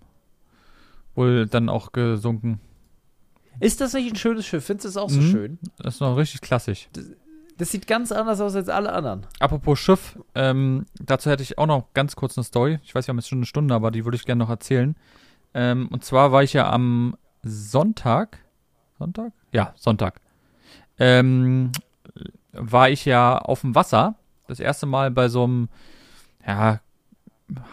[1.16, 2.60] wohl dann auch gesunken.
[3.58, 4.64] Ist das nicht ein schönes Schiff?
[4.64, 5.30] Findest du es auch so mhm.
[5.30, 5.58] schön?
[5.78, 6.88] Das ist noch richtig klassisch.
[6.92, 7.06] Das,
[7.58, 9.26] das, sieht ganz anders aus als alle anderen.
[9.40, 12.78] Apropos Schiff, ähm, dazu hätte ich auch noch ganz kurz eine Story.
[12.84, 14.94] Ich weiß, wir haben jetzt schon eine Stunde, aber die würde ich gerne noch erzählen.
[15.52, 18.38] Ähm, und zwar war ich ja am Sonntag,
[19.03, 19.32] Sonntag?
[19.53, 20.20] Ja, Sonntag.
[20.98, 21.72] Ähm,
[22.53, 24.14] war ich ja auf dem Wasser.
[24.46, 25.68] Das erste Mal bei so einem,
[26.46, 26.80] ja,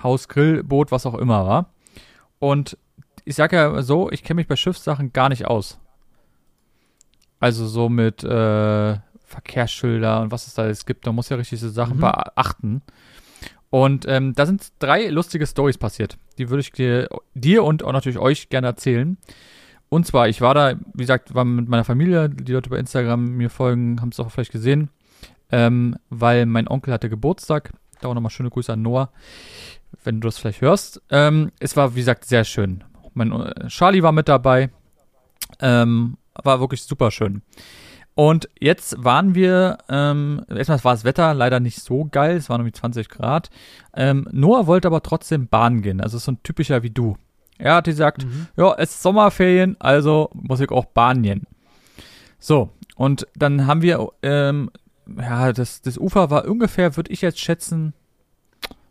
[0.04, 1.70] Hausgrillboot, was auch immer war.
[2.40, 2.78] Und
[3.26, 5.80] ich sag ja so, ich kenne mich bei Schiffssachen gar nicht aus.
[7.40, 11.06] Also so mit äh, Verkehrsschilder und was es da alles gibt.
[11.06, 12.02] Da muss ja richtig so Sachen mhm.
[12.02, 12.82] beachten.
[13.70, 16.18] Und ähm, da sind drei lustige Stories passiert.
[16.40, 19.18] Die würde ich dir, dir und auch natürlich euch gerne erzählen.
[19.90, 23.32] Und zwar, ich war da, wie gesagt, war mit meiner Familie, die Leute bei Instagram
[23.36, 24.90] mir folgen, haben es auch vielleicht gesehen,
[25.52, 27.72] ähm, weil mein Onkel hatte Geburtstag.
[28.02, 29.12] Da auch nochmal schöne Grüße an Noah.
[30.04, 31.02] wenn du das vielleicht hörst.
[31.10, 32.84] Ähm, es war, wie gesagt, sehr schön.
[33.16, 34.70] Mein äh, Charlie war mit dabei.
[35.60, 37.42] Ähm, war wirklich super schön.
[38.16, 42.60] Und jetzt waren wir, ähm, erstmal war das Wetter leider nicht so geil, es waren
[42.62, 43.50] irgendwie 20 Grad.
[43.94, 47.18] Ähm, Noah wollte aber trotzdem Bahn gehen, also so ein typischer wie du.
[47.60, 48.48] Er hat gesagt, mhm.
[48.58, 51.46] ja, es ist Sommerferien, also muss ich auch Bahn gehen.
[52.40, 54.72] So, und dann haben wir, ähm,
[55.18, 57.94] ja, das, das Ufer war ungefähr, würde ich jetzt schätzen,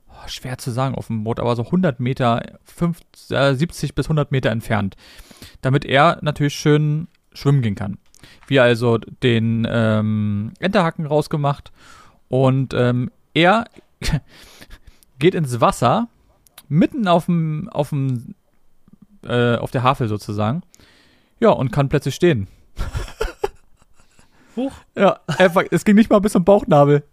[0.09, 4.07] oh, schwer zu sagen auf dem Boot, aber so 100 Meter, 50, äh, 70 bis
[4.07, 4.97] 100 Meter entfernt.
[5.63, 7.99] Damit er natürlich schön schwimmen gehen kann.
[8.47, 11.73] Wir also den ähm, Enterhaken rausgemacht
[12.29, 13.65] und ähm, er
[15.19, 16.09] geht ins Wasser,
[16.69, 18.35] mitten auf dem, auf dem,
[19.25, 20.63] äh, auf der Havel sozusagen.
[21.41, 22.49] Ja, und kann plötzlich stehen.
[24.57, 24.73] Huch.
[24.97, 27.05] Ja, einfach, es ging nicht mal bis zum Bauchnabel.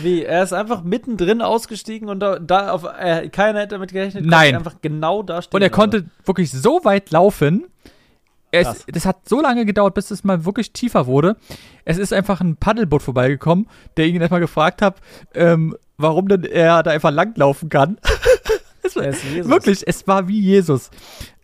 [0.00, 0.24] Wie?
[0.24, 4.24] Er ist einfach mittendrin ausgestiegen und da, da auf, äh, keiner hätte damit gerechnet.
[4.26, 4.56] Nein.
[4.56, 5.56] Einfach genau da stehen.
[5.56, 7.66] Und er konnte wirklich so weit laufen,
[8.52, 11.36] es, das hat so lange gedauert, bis es mal wirklich tiefer wurde.
[11.84, 14.96] Es ist einfach ein Paddelboot vorbeigekommen, der ihn erstmal gefragt hat,
[15.34, 17.98] ähm, warum denn er da einfach langlaufen kann.
[19.00, 20.90] es war, wirklich, es war wie Jesus.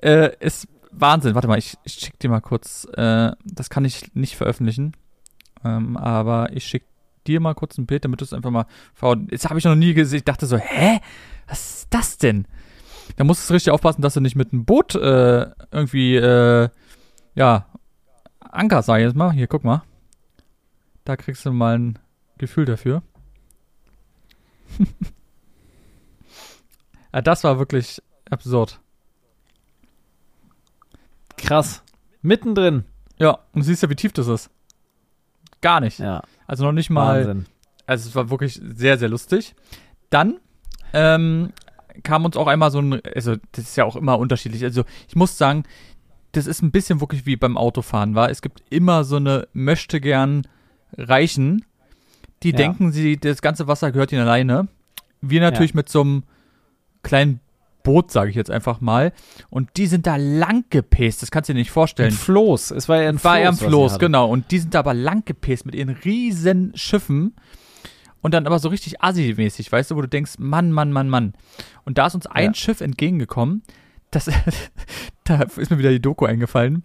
[0.00, 1.34] Äh, es Wahnsinn.
[1.34, 2.86] Warte mal, ich, ich schick dir mal kurz.
[2.94, 4.92] Äh, das kann ich nicht veröffentlichen.
[5.64, 6.84] Ähm, aber ich schick
[7.26, 8.66] dir mal kurz ein Bild, damit du es einfach mal.
[9.30, 10.18] Jetzt habe ich noch nie gesehen.
[10.18, 11.00] Ich dachte so, hä?
[11.48, 12.46] Was ist das denn?
[13.16, 16.68] Da musst du richtig aufpassen, dass du nicht mit einem Boot äh, irgendwie äh,
[17.34, 17.66] ja,
[18.40, 19.32] Anker, sag ich jetzt mal.
[19.32, 19.82] Hier, guck mal.
[21.04, 21.98] Da kriegst du mal ein
[22.38, 23.02] Gefühl dafür.
[27.16, 28.78] ja, das war wirklich absurd.
[31.38, 31.82] Krass.
[32.20, 32.84] Mittendrin.
[33.18, 34.50] Ja, und du siehst ja, wie tief das ist.
[35.62, 35.98] Gar nicht.
[35.98, 36.22] Ja.
[36.46, 37.20] Also noch nicht mal.
[37.20, 37.46] Wahnsinn.
[37.86, 39.54] Also es war wirklich sehr, sehr lustig.
[40.10, 40.40] Dann
[40.92, 41.54] ähm,
[42.02, 44.62] kam uns auch einmal so ein, also das ist ja auch immer unterschiedlich.
[44.62, 45.64] Also ich muss sagen,
[46.32, 48.28] das ist ein bisschen wirklich wie beim Autofahren war.
[48.28, 50.46] Es gibt immer so eine möchte gern
[50.98, 51.64] Reichen,
[52.42, 52.58] die ja.
[52.58, 54.68] denken, sie, das ganze Wasser gehört ihnen alleine.
[55.22, 55.76] Wir natürlich ja.
[55.76, 56.24] mit so einem
[57.06, 57.40] kleinen
[57.82, 59.12] Boot, sage ich jetzt einfach mal.
[59.48, 62.10] Und die sind da lang gepäst, das kannst du dir nicht vorstellen.
[62.10, 63.24] Ein Floß, es war ja ein Floß.
[63.24, 64.28] War ja ein Floß, genau.
[64.28, 67.36] Und die sind da aber lang gepäst mit ihren riesen Schiffen.
[68.22, 71.34] Und dann aber so richtig assi-mäßig, weißt du, wo du denkst, Mann, Mann, Mann, Mann.
[71.84, 72.54] Und da ist uns ein ja.
[72.54, 73.62] Schiff entgegengekommen,
[74.10, 74.28] das,
[75.24, 76.82] da ist mir wieder die Doku eingefallen.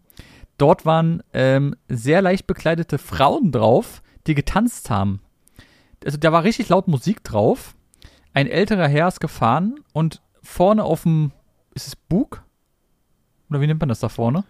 [0.60, 5.22] Dort waren ähm, sehr leicht bekleidete Frauen drauf, die getanzt haben.
[6.06, 7.76] Also da war richtig laut Musik drauf.
[8.34, 11.32] Ein älterer Herr ist gefahren und vorne auf dem,
[11.74, 12.44] ist es Bug?
[13.50, 14.44] Oder wie nennt man das da vorne?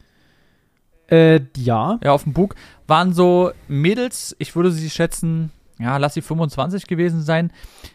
[1.08, 2.00] Äh, ja.
[2.04, 2.56] Ja, auf dem Bug
[2.88, 7.52] waren so Mädels, ich würde sie schätzen, ja, lass sie 25 gewesen sein,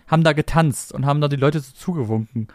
[0.07, 2.49] haben da getanzt und haben da die Leute so zugewunken.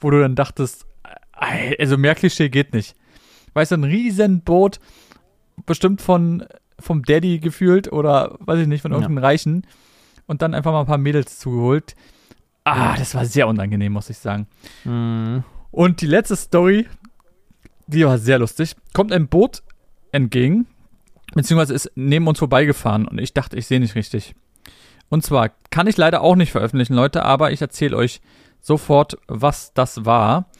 [0.00, 0.86] Wo du dann dachtest,
[1.32, 2.96] also mehr Klischee geht nicht.
[3.52, 4.80] Weißt du, ein Riesenboot,
[5.66, 6.44] bestimmt von
[6.80, 9.24] vom Daddy gefühlt oder weiß ich nicht, von irgendeinem ja.
[9.24, 9.66] Reichen
[10.26, 11.96] und dann einfach mal ein paar Mädels zugeholt.
[12.74, 14.46] Ah, das war sehr unangenehm, muss ich sagen.
[14.84, 15.44] Mhm.
[15.70, 16.86] Und die letzte Story,
[17.86, 18.74] die war sehr lustig.
[18.94, 19.62] Kommt ein Boot
[20.12, 20.66] entgegen,
[21.34, 24.34] beziehungsweise ist neben uns vorbeigefahren und ich dachte, ich sehe nicht richtig.
[25.08, 28.20] Und zwar kann ich leider auch nicht veröffentlichen, Leute, aber ich erzähle euch
[28.60, 30.50] sofort, was das war.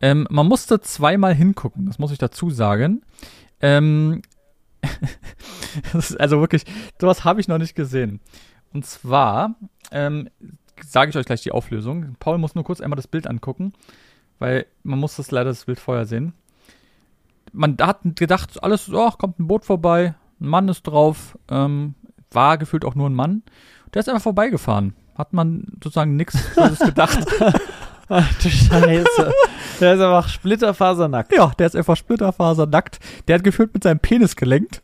[0.00, 3.02] Ähm, man musste zweimal hingucken, das muss ich dazu sagen.
[3.60, 4.22] Ähm,
[6.18, 6.64] also wirklich,
[7.00, 8.20] sowas habe ich noch nicht gesehen.
[8.72, 9.56] Und zwar
[9.90, 10.28] ähm,
[10.84, 12.16] sage ich euch gleich die Auflösung.
[12.20, 13.72] Paul muss nur kurz einmal das Bild angucken,
[14.38, 16.34] weil man muss das leider das Bild vorher sehen.
[17.52, 21.94] Man hat gedacht, alles, oh, kommt ein Boot vorbei, ein Mann ist drauf, ähm,
[22.30, 23.42] war gefühlt auch nur ein Mann.
[23.94, 24.94] Der ist einfach vorbeigefahren.
[25.16, 26.38] Hat man sozusagen nichts
[26.84, 27.26] gedacht.
[28.08, 29.32] Ach du Scheiße.
[29.80, 31.32] Der ist einfach splitterfasernackt.
[31.32, 32.98] Ja, der ist einfach splitterfasernackt.
[33.26, 34.82] Der hat gefühlt mit seinem Penis gelenkt.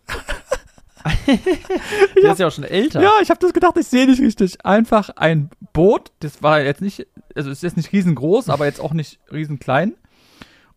[2.22, 3.02] der ist ja auch schon älter.
[3.02, 4.64] Ja, ich habe das gedacht, ich sehe nicht richtig.
[4.64, 8.92] Einfach ein Boot, das war jetzt nicht, also ist jetzt nicht riesengroß, aber jetzt auch
[8.92, 9.94] nicht riesenklein.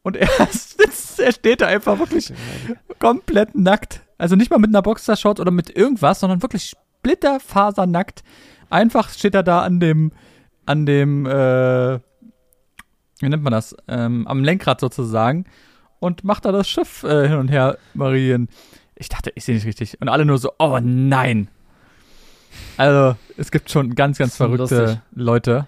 [0.02, 0.30] Und er,
[1.18, 2.34] er steht da einfach wirklich
[3.00, 4.02] komplett nackt.
[4.18, 8.24] Also nicht mal mit einer Boxershot oder mit irgendwas, sondern wirklich splitterfasernackt.
[8.70, 10.12] Einfach steht er da an dem,
[10.66, 12.00] an dem, äh,
[13.20, 15.46] wie nennt man das, ähm, am Lenkrad sozusagen
[16.00, 18.50] und macht da das Schiff äh, hin und her marieren.
[19.00, 20.00] Ich dachte, ich sehe nicht richtig.
[20.02, 21.50] Und alle nur so, oh nein.
[22.78, 25.00] Also, es gibt schon ganz, ganz verrückte lustig.
[25.14, 25.68] Leute.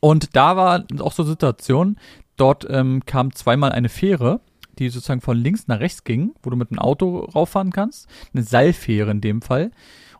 [0.00, 1.96] Und da war auch so eine Situation,
[2.36, 4.40] dort ähm, kam zweimal eine Fähre,
[4.78, 8.08] die sozusagen von links nach rechts ging, wo du mit einem Auto rauffahren kannst.
[8.34, 9.70] Eine Seilfähre in dem Fall.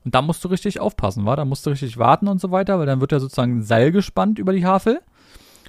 [0.05, 1.37] Und da musst du richtig aufpassen, war?
[1.37, 3.91] Da musst du richtig warten und so weiter, weil dann wird ja sozusagen ein Seil
[3.91, 5.01] gespannt über die Havel.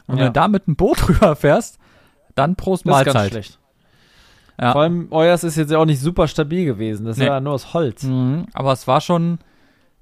[0.06, 0.20] Und ja.
[0.20, 1.80] wenn du da mit einem Boot rüberfährst,
[2.36, 3.08] dann Prost das Mahlzeit.
[3.08, 3.60] Ist ganz schlecht.
[4.60, 4.72] Ja.
[4.72, 7.06] Vor allem, euers ist jetzt ja auch nicht super stabil gewesen.
[7.06, 7.24] Das nee.
[7.24, 8.04] ist ja nur aus Holz.
[8.04, 9.38] Mhm, aber es war schon,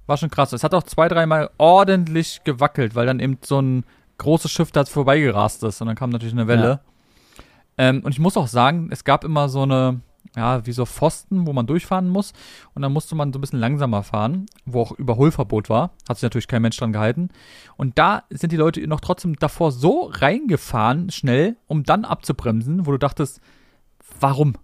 [0.07, 0.53] war schon krass.
[0.53, 3.83] Es hat auch zwei, dreimal ordentlich gewackelt, weil dann eben so ein
[4.17, 5.81] großes Schiff da vorbeigerast ist.
[5.81, 6.69] Und dann kam natürlich eine Welle.
[6.69, 6.79] Ja.
[7.77, 9.99] Ähm, und ich muss auch sagen, es gab immer so eine,
[10.37, 12.31] ja, wie so Pfosten, wo man durchfahren muss.
[12.73, 15.91] Und dann musste man so ein bisschen langsamer fahren, wo auch Überholverbot war.
[16.07, 17.27] Hat sich natürlich kein Mensch dran gehalten.
[17.75, 22.91] Und da sind die Leute noch trotzdem davor so reingefahren, schnell, um dann abzubremsen, wo
[22.91, 23.41] du dachtest,
[24.19, 24.55] warum?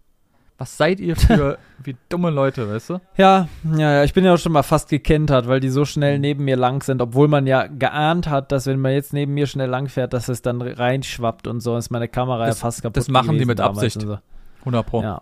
[0.58, 3.02] Was seid ihr für wie dumme Leute, weißt du?
[3.18, 6.20] Ja, ja, ja, ich bin ja auch schon mal fast gekentert, weil die so schnell
[6.20, 9.47] neben mir lang sind, obwohl man ja geahnt hat, dass wenn man jetzt neben mir
[9.47, 12.84] schnell lang fährt, dass es dann reinschwappt und so ist meine Kamera das, ja fast
[12.84, 12.97] kaputt.
[12.97, 14.02] Das machen die mit Absicht.
[14.02, 14.20] So.
[14.60, 15.02] 100 Pro.
[15.02, 15.22] Ja.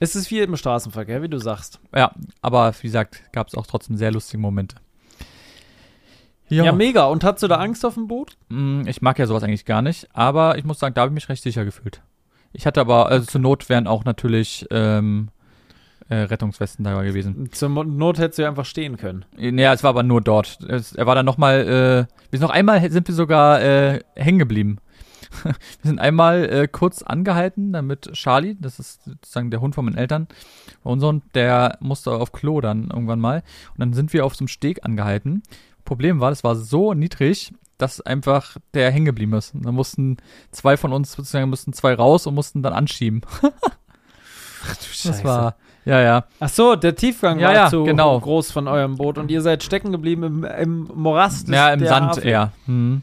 [0.00, 1.78] Es ist viel im Straßenverkehr, wie du sagst.
[1.94, 2.10] Ja,
[2.42, 4.76] aber wie gesagt, gab es auch trotzdem sehr lustige Momente.
[6.48, 6.64] Ja.
[6.64, 6.72] ja.
[6.72, 7.04] mega.
[7.04, 8.36] Und hast du da Angst auf dem Boot?
[8.48, 11.14] Mm, ich mag ja sowas eigentlich gar nicht, aber ich muss sagen, da habe ich
[11.14, 12.02] mich recht sicher gefühlt.
[12.52, 15.28] Ich hatte aber, also zur Not wären auch natürlich ähm,
[16.08, 17.50] äh, Rettungswesten da gewesen.
[17.52, 19.24] Zur Not hättest du ja einfach stehen können.
[19.36, 20.58] Naja, es war aber nur dort.
[20.68, 24.40] Es, er war dann nochmal, äh, wir sind noch einmal, sind wir sogar äh, hängen
[24.40, 24.78] geblieben.
[25.44, 29.96] wir sind einmal äh, kurz angehalten, damit Charlie, das ist sozusagen der Hund von meinen
[29.96, 30.26] Eltern,
[30.82, 33.44] unser Hund, der musste auf Klo dann irgendwann mal.
[33.70, 35.42] Und dann sind wir auf so einem Steg angehalten.
[35.84, 39.54] Problem war, das war so niedrig, dass einfach der hängen geblieben ist.
[39.54, 40.18] Und dann mussten
[40.50, 43.22] zwei von uns sozusagen mussten zwei raus und mussten dann anschieben.
[43.42, 45.08] Ach du Scheiße.
[45.08, 46.24] Das war, ja, ja.
[46.38, 48.20] Ach so, der Tiefgang ja, war ja, zu genau.
[48.20, 51.48] groß von eurem Boot und ihr seid stecken geblieben im, im Morast.
[51.48, 52.22] Ja, im Sand Hafen.
[52.22, 52.52] eher.
[52.66, 53.02] Hm.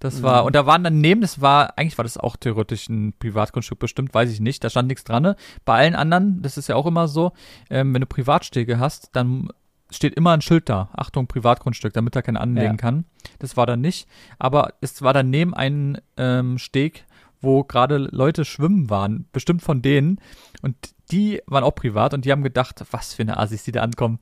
[0.00, 0.48] Das war, mhm.
[0.48, 4.30] und da waren daneben, das war, eigentlich war das auch theoretisch ein Privatgrundstück bestimmt, weiß
[4.30, 5.22] ich nicht, da stand nichts dran.
[5.22, 5.36] Ne?
[5.64, 7.32] Bei allen anderen, das ist ja auch immer so,
[7.70, 9.48] ähm, wenn du Privatstege hast, dann
[9.96, 12.76] steht immer ein Schild da, Achtung, Privatgrundstück, damit er keinen anlegen ja.
[12.76, 13.04] kann.
[13.38, 17.04] Das war dann nicht, aber es war daneben ein ähm, Steg,
[17.40, 20.18] wo gerade Leute schwimmen waren, bestimmt von denen,
[20.62, 20.76] und
[21.10, 24.18] die waren auch privat und die haben gedacht, was für eine Assis, die da ankommen.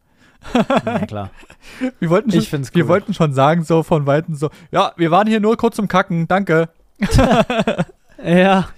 [0.84, 1.30] Ja, klar.
[2.00, 2.82] wir wollten schon, ich find's cool.
[2.82, 5.88] wir wollten schon sagen, so von Weitem so, ja, wir waren hier nur kurz zum
[5.88, 6.68] Kacken, danke.
[8.24, 8.68] ja.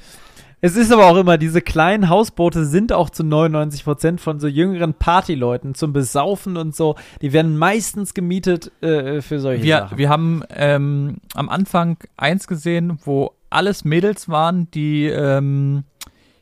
[0.65, 4.49] Es ist aber auch immer, diese kleinen Hausboote sind auch zu 99 Prozent von so
[4.49, 6.95] jüngeren Partyleuten zum Besaufen und so.
[7.21, 9.99] Die werden meistens gemietet äh, für solche wir, Sachen.
[9.99, 15.85] Wir haben ähm, am Anfang eins gesehen, wo alles Mädels waren, die ähm,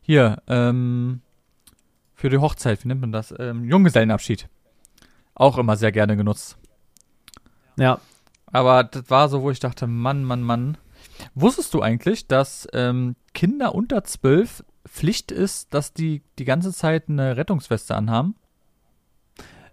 [0.02, 1.22] hier ähm,
[2.14, 3.34] für die Hochzeit, wie nennt man das?
[3.36, 4.48] Ähm, Junggesellenabschied
[5.34, 6.58] auch immer sehr gerne genutzt.
[7.76, 7.98] Ja.
[8.52, 10.78] Aber das war so, wo ich dachte, Mann, Mann, Mann.
[11.34, 17.08] Wusstest du eigentlich, dass ähm, Kinder unter zwölf Pflicht ist, dass die die ganze Zeit
[17.08, 18.34] eine Rettungsweste anhaben?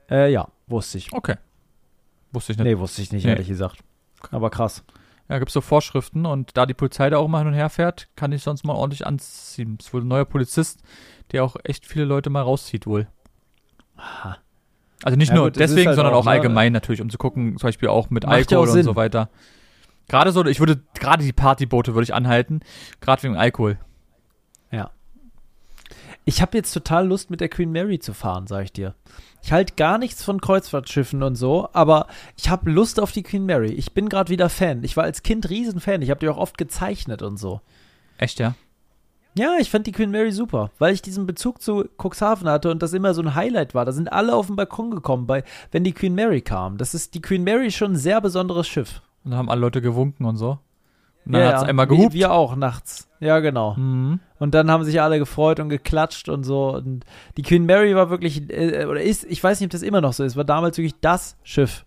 [0.10, 1.14] Äh, ja, wusste ich.
[1.14, 1.36] Okay.
[2.32, 2.66] Wusste ich nicht.
[2.66, 3.32] Nee, wusste ich nicht, nee.
[3.32, 3.80] ehrlich gesagt.
[4.32, 4.84] Aber krass.
[5.30, 7.70] Ja, gibt es so Vorschriften und da die Polizei da auch mal hin und her
[7.70, 9.78] fährt, kann ich sonst mal ordentlich anziehen.
[9.80, 10.82] Es ist wohl ein neuer Polizist,
[11.32, 13.08] der auch echt viele Leute mal rauszieht wohl.
[13.96, 14.38] Aha.
[15.04, 17.18] Also nicht ja, nur gut, deswegen, halt sondern auch, auch ne, allgemein natürlich, um zu
[17.18, 19.30] gucken, zum Beispiel auch mit Alkohol auch und so weiter.
[20.10, 22.60] Gerade so, ich würde, gerade die Partyboote würde ich anhalten,
[23.00, 23.78] gerade wegen Alkohol.
[24.72, 24.92] Ja.
[26.26, 28.96] Ich habe jetzt total Lust, mit der Queen Mary zu fahren, sag ich dir.
[29.42, 33.46] Ich halte gar nichts von Kreuzfahrtschiffen und so, aber ich habe Lust auf die Queen
[33.46, 33.72] Mary.
[33.72, 34.84] Ich bin gerade wieder Fan.
[34.84, 36.02] Ich war als Kind Riesenfan.
[36.02, 37.62] Ich habe die auch oft gezeichnet und so.
[38.18, 38.56] Echt, ja?
[39.36, 42.82] Ja, ich fand die Queen Mary super, weil ich diesen Bezug zu Cuxhaven hatte und
[42.82, 43.86] das immer so ein Highlight war.
[43.86, 46.78] Da sind alle auf den Balkon gekommen, bei, wenn die Queen Mary kam.
[46.78, 49.02] Das ist die Queen Mary schon ein sehr besonderes Schiff.
[49.24, 50.60] Und haben alle Leute gewunken und so.
[51.26, 51.68] Und dann ja, hat's ja.
[51.68, 52.14] einmal gehupt.
[52.14, 53.08] Wir, wir auch nachts.
[53.20, 53.76] Ja, genau.
[53.76, 54.20] Mhm.
[54.40, 56.74] Und dann haben sich alle gefreut und geklatscht und so.
[56.74, 57.06] Und
[57.38, 60.14] die Queen Mary war wirklich, äh, oder ist, ich weiß nicht, ob das immer noch
[60.14, 61.86] so ist, war damals wirklich das Schiff.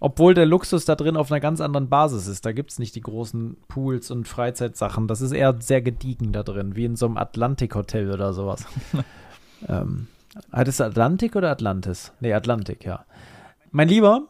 [0.00, 2.44] Obwohl der Luxus da drin auf einer ganz anderen Basis ist.
[2.44, 5.06] Da gibt es nicht die großen Pools und Freizeitsachen.
[5.06, 8.66] Das ist eher sehr gediegen da drin, wie in so einem Atlantik-Hotel oder sowas.
[9.68, 10.08] ähm,
[10.50, 12.12] hattest du Atlantik oder Atlantis?
[12.18, 13.04] Nee, Atlantik, ja.
[13.70, 14.22] Mein Lieber.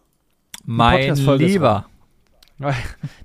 [0.64, 1.86] Mein Lieber.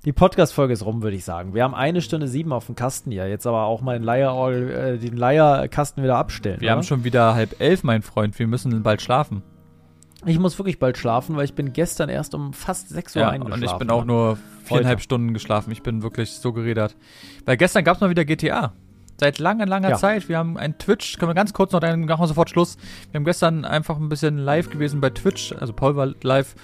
[0.04, 1.54] Die Podcast-Folge ist rum, würde ich sagen.
[1.54, 3.28] Wir haben eine Stunde sieben auf dem Kasten hier.
[3.28, 6.60] Jetzt aber auch mal den, Leier, äh, den Leierkasten wieder abstellen.
[6.60, 6.76] Wir oder?
[6.76, 8.38] haben schon wieder halb elf, mein Freund.
[8.38, 9.42] Wir müssen bald schlafen.
[10.26, 13.30] Ich muss wirklich bald schlafen, weil ich bin gestern erst um fast 6 Uhr ja,
[13.30, 13.62] eingeschlafen.
[13.62, 15.00] Und ich bin auch nur viereinhalb.
[15.00, 15.70] Stunden geschlafen.
[15.70, 16.96] Ich bin wirklich so geredet.
[17.44, 18.72] Weil gestern gab es mal wieder GTA.
[19.20, 19.96] Seit langer, langer ja.
[19.96, 20.28] Zeit.
[20.28, 22.76] Wir haben ein Twitch, können wir ganz kurz noch, dann machen wir sofort Schluss.
[23.10, 26.54] Wir haben gestern einfach ein bisschen live gewesen bei Twitch, also Paul war live.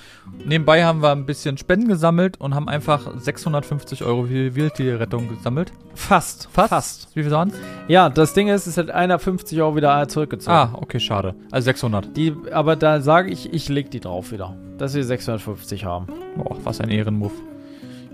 [0.44, 5.72] Nebenbei haben wir ein bisschen Spenden gesammelt und haben einfach 650 Euro für Wildtierrettung gesammelt.
[5.94, 6.48] Fast.
[6.52, 6.68] Fast?
[6.68, 7.16] Fast.
[7.16, 7.52] Wie viel waren
[7.88, 10.56] Ja, das Ding ist, es hat einer 50 Euro wieder zurückgezogen.
[10.56, 11.34] Ah, okay, schade.
[11.50, 12.16] Also 600.
[12.16, 16.06] Die, aber da sage ich, ich leg die drauf wieder, dass wir 650 haben.
[16.36, 17.53] Boah, was ein Ehrenmove.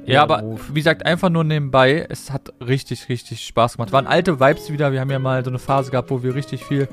[0.06, 0.60] Ja, aber Move.
[0.70, 2.06] wie gesagt, einfach nur nebenbei.
[2.09, 3.93] Es hat richtig, richtig Spaß gemacht.
[3.93, 4.93] Waren alte Vibes wieder.
[4.93, 6.89] Wir haben ja mal so eine Phase gehabt, wo wir richtig viel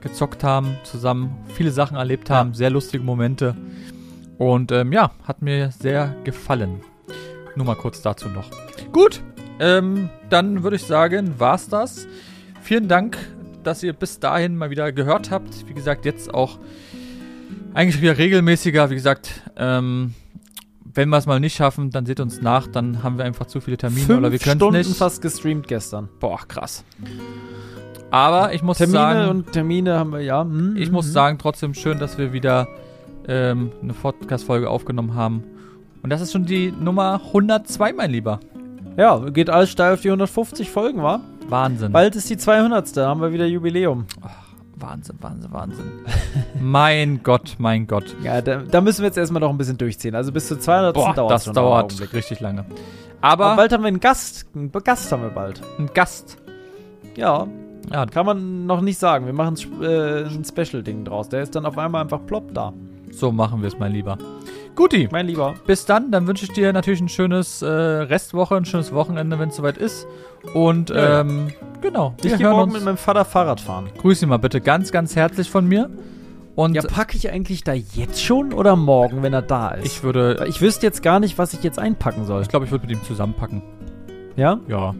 [0.00, 3.56] gezockt haben, zusammen viele Sachen erlebt haben, sehr lustige Momente.
[4.38, 6.80] Und ähm, ja, hat mir sehr gefallen.
[7.56, 8.50] Nur mal kurz dazu noch.
[8.92, 9.22] Gut,
[9.58, 12.06] ähm, dann würde ich sagen, war's das.
[12.60, 13.16] Vielen Dank,
[13.64, 15.68] dass ihr bis dahin mal wieder gehört habt.
[15.68, 16.58] Wie gesagt, jetzt auch
[17.74, 18.90] eigentlich wieder regelmäßiger.
[18.90, 20.14] Wie gesagt, ähm,
[20.96, 23.60] wenn wir es mal nicht schaffen, dann seht uns nach, dann haben wir einfach zu
[23.60, 24.96] viele Termine Fünf oder wir können Stunden nicht.
[24.96, 26.08] fast gestreamt gestern.
[26.20, 26.84] Boah, krass.
[28.10, 29.30] Aber ich muss Termine sagen.
[29.30, 30.42] und Termine haben wir, ja.
[30.42, 31.12] Hm, ich hm, muss hm.
[31.12, 32.66] sagen, trotzdem schön, dass wir wieder
[33.28, 35.44] ähm, eine Podcast-Folge aufgenommen haben.
[36.02, 38.40] Und das ist schon die Nummer 102, mein Lieber.
[38.96, 41.20] Ja, geht alles steil auf die 150 Folgen, wa?
[41.48, 41.92] Wahnsinn.
[41.92, 42.96] Bald ist die 200.
[42.96, 44.06] haben wir wieder Jubiläum.
[44.22, 44.45] Ach,
[44.76, 45.92] Wahnsinn, Wahnsinn, Wahnsinn.
[46.60, 48.14] mein Gott, mein Gott.
[48.22, 50.14] Ja, da, da, müssen wir jetzt erstmal noch ein bisschen durchziehen.
[50.14, 50.94] Also bis zu 200.
[50.94, 52.66] Boah, dauert das dauert richtig lange.
[53.22, 54.46] Aber, Aber, bald haben wir einen Gast.
[54.54, 55.62] Einen Gast haben wir bald.
[55.78, 56.36] Einen Gast.
[57.16, 57.46] Ja.
[57.90, 58.06] ja.
[58.06, 59.24] Kann man noch nicht sagen.
[59.26, 61.30] Wir machen äh, ein Special-Ding draus.
[61.30, 62.74] Der ist dann auf einmal einfach plopp da.
[63.10, 64.18] So machen wir es, mein Lieber.
[64.74, 65.08] Guti.
[65.10, 65.54] Mein Lieber.
[65.66, 66.10] Bis dann.
[66.10, 69.78] Dann wünsche ich dir natürlich ein schönes äh, Restwoche, ein schönes Wochenende, wenn es soweit
[69.78, 70.06] ist.
[70.54, 71.48] Und ja, ähm,
[71.80, 72.14] genau.
[72.22, 72.74] Ich gehe morgen uns.
[72.74, 73.88] mit meinem Vater Fahrrad fahren.
[73.98, 75.90] Grüß ihn mal bitte ganz, ganz herzlich von mir.
[76.54, 79.86] Und ja, packe ich eigentlich da jetzt schon oder morgen, wenn er da ist?
[79.86, 80.46] Ich würde.
[80.48, 82.42] Ich wüsste jetzt gar nicht, was ich jetzt einpacken soll.
[82.42, 83.62] Ich glaube, ich würde mit ihm zusammenpacken.
[84.36, 84.60] Ja?
[84.68, 84.94] Ja.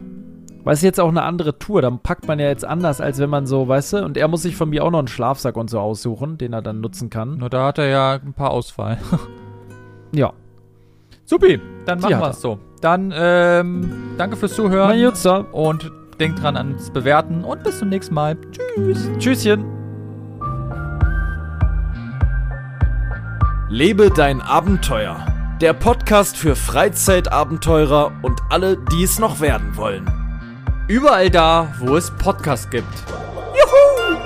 [0.67, 1.81] Weil es ist jetzt auch eine andere Tour.
[1.81, 4.41] Dann packt man ja jetzt anders, als wenn man so, weißt du, und er muss
[4.41, 7.37] sich von mir auch noch einen Schlafsack und so aussuchen, den er dann nutzen kann.
[7.37, 8.97] Nur da hat er ja ein paar Auswahl.
[10.11, 10.33] ja.
[11.23, 12.59] Supi, dann machen wir es so.
[12.81, 14.89] Dann ähm, danke fürs Zuhören.
[14.89, 15.45] Mein Jutzer.
[15.53, 15.89] Und
[16.19, 18.35] denkt dran ans Bewerten und bis zum nächsten Mal.
[18.51, 19.09] Tschüss.
[19.19, 19.63] Tschüsschen.
[23.69, 25.25] Lebe dein Abenteuer.
[25.61, 30.26] Der Podcast für Freizeitabenteurer und alle, die es noch werden wollen.
[30.87, 32.87] Überall da, wo es Podcasts gibt.
[33.53, 34.17] Juhu!